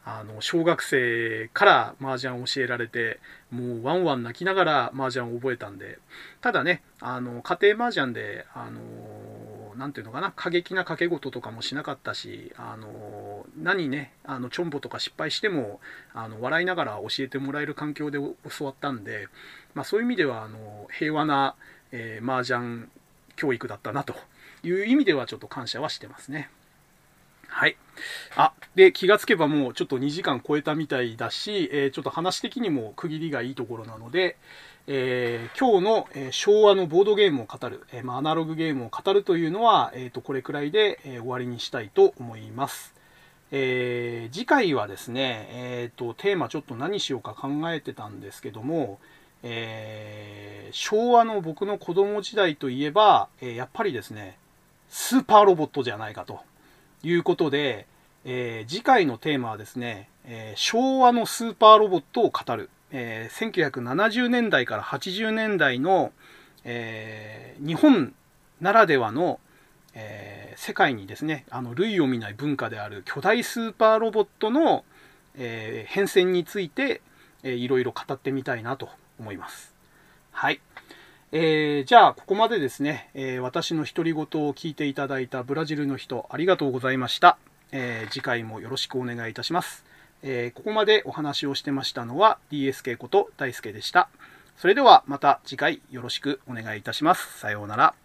[0.06, 3.20] あの小学生から麻雀を教えられて
[3.50, 5.98] もうワンワン泣きながら麻雀を覚えたんで
[6.42, 15.80] ただねあの家庭麻雀であのなんていうのかな過激な掛け事とかもしなかったしあの何ねあのチョンボとか失敗しても
[16.14, 18.20] あの笑いながら教えてもらえる環境で
[18.58, 19.28] 教わったんで、
[19.74, 21.56] まあ、そういう意味ではあの平和な、
[21.92, 22.88] えー、麻雀
[23.36, 24.16] 教育だったなと
[24.64, 26.50] いう意味ではちょっと感謝はしてますね。
[27.48, 27.78] はい。
[28.36, 34.38] あ、で、気がつけばもうちょっと2時間超えたみたいだし、えー、ちょっと話的にも区切りがいいところなので、
[34.88, 42.94] えー、今日の、えー、昭和のボードゲームを語る、えまあ、アナログゲームを語るというのは、えーと、これくらいで、え終わりにしたいと思います。
[43.52, 49.00] え次回はですね、えーと、テーマちょっと何しようか考えてたんですけども、
[49.48, 54.38] え昭和の僕の子供時代といえば、えやっぱりですね、
[54.90, 56.40] スーパーロボットじゃないかと。
[57.04, 57.86] いうことで、
[58.26, 66.12] えー、次回のテーマはですね、え、昭和のスーパーロボットを語る、え、1970年代から80年代の、
[66.64, 68.16] え日本
[68.60, 69.40] ならではの、
[69.94, 74.84] え世界にですねあの類を見ない文化である巨大スーパーロボットの、
[75.36, 77.02] え変遷について、
[77.44, 78.90] えー、いろいろ語ってみたいなと
[79.20, 79.74] 思います。
[80.32, 80.60] はい。
[81.32, 87.38] えー、じゃあ、ここまでですね、えー、私の独り言を聞いていただいたブラジルの人、ありがとうございました。
[87.72, 89.84] えー、次回もよろしくお願いいたします。
[90.24, 94.10] えここまでお話をしてましたのは DSK こと大輔でした。
[94.58, 97.40] それではまた次回よろしくお願いいたします。
[97.40, 98.05] さようなら。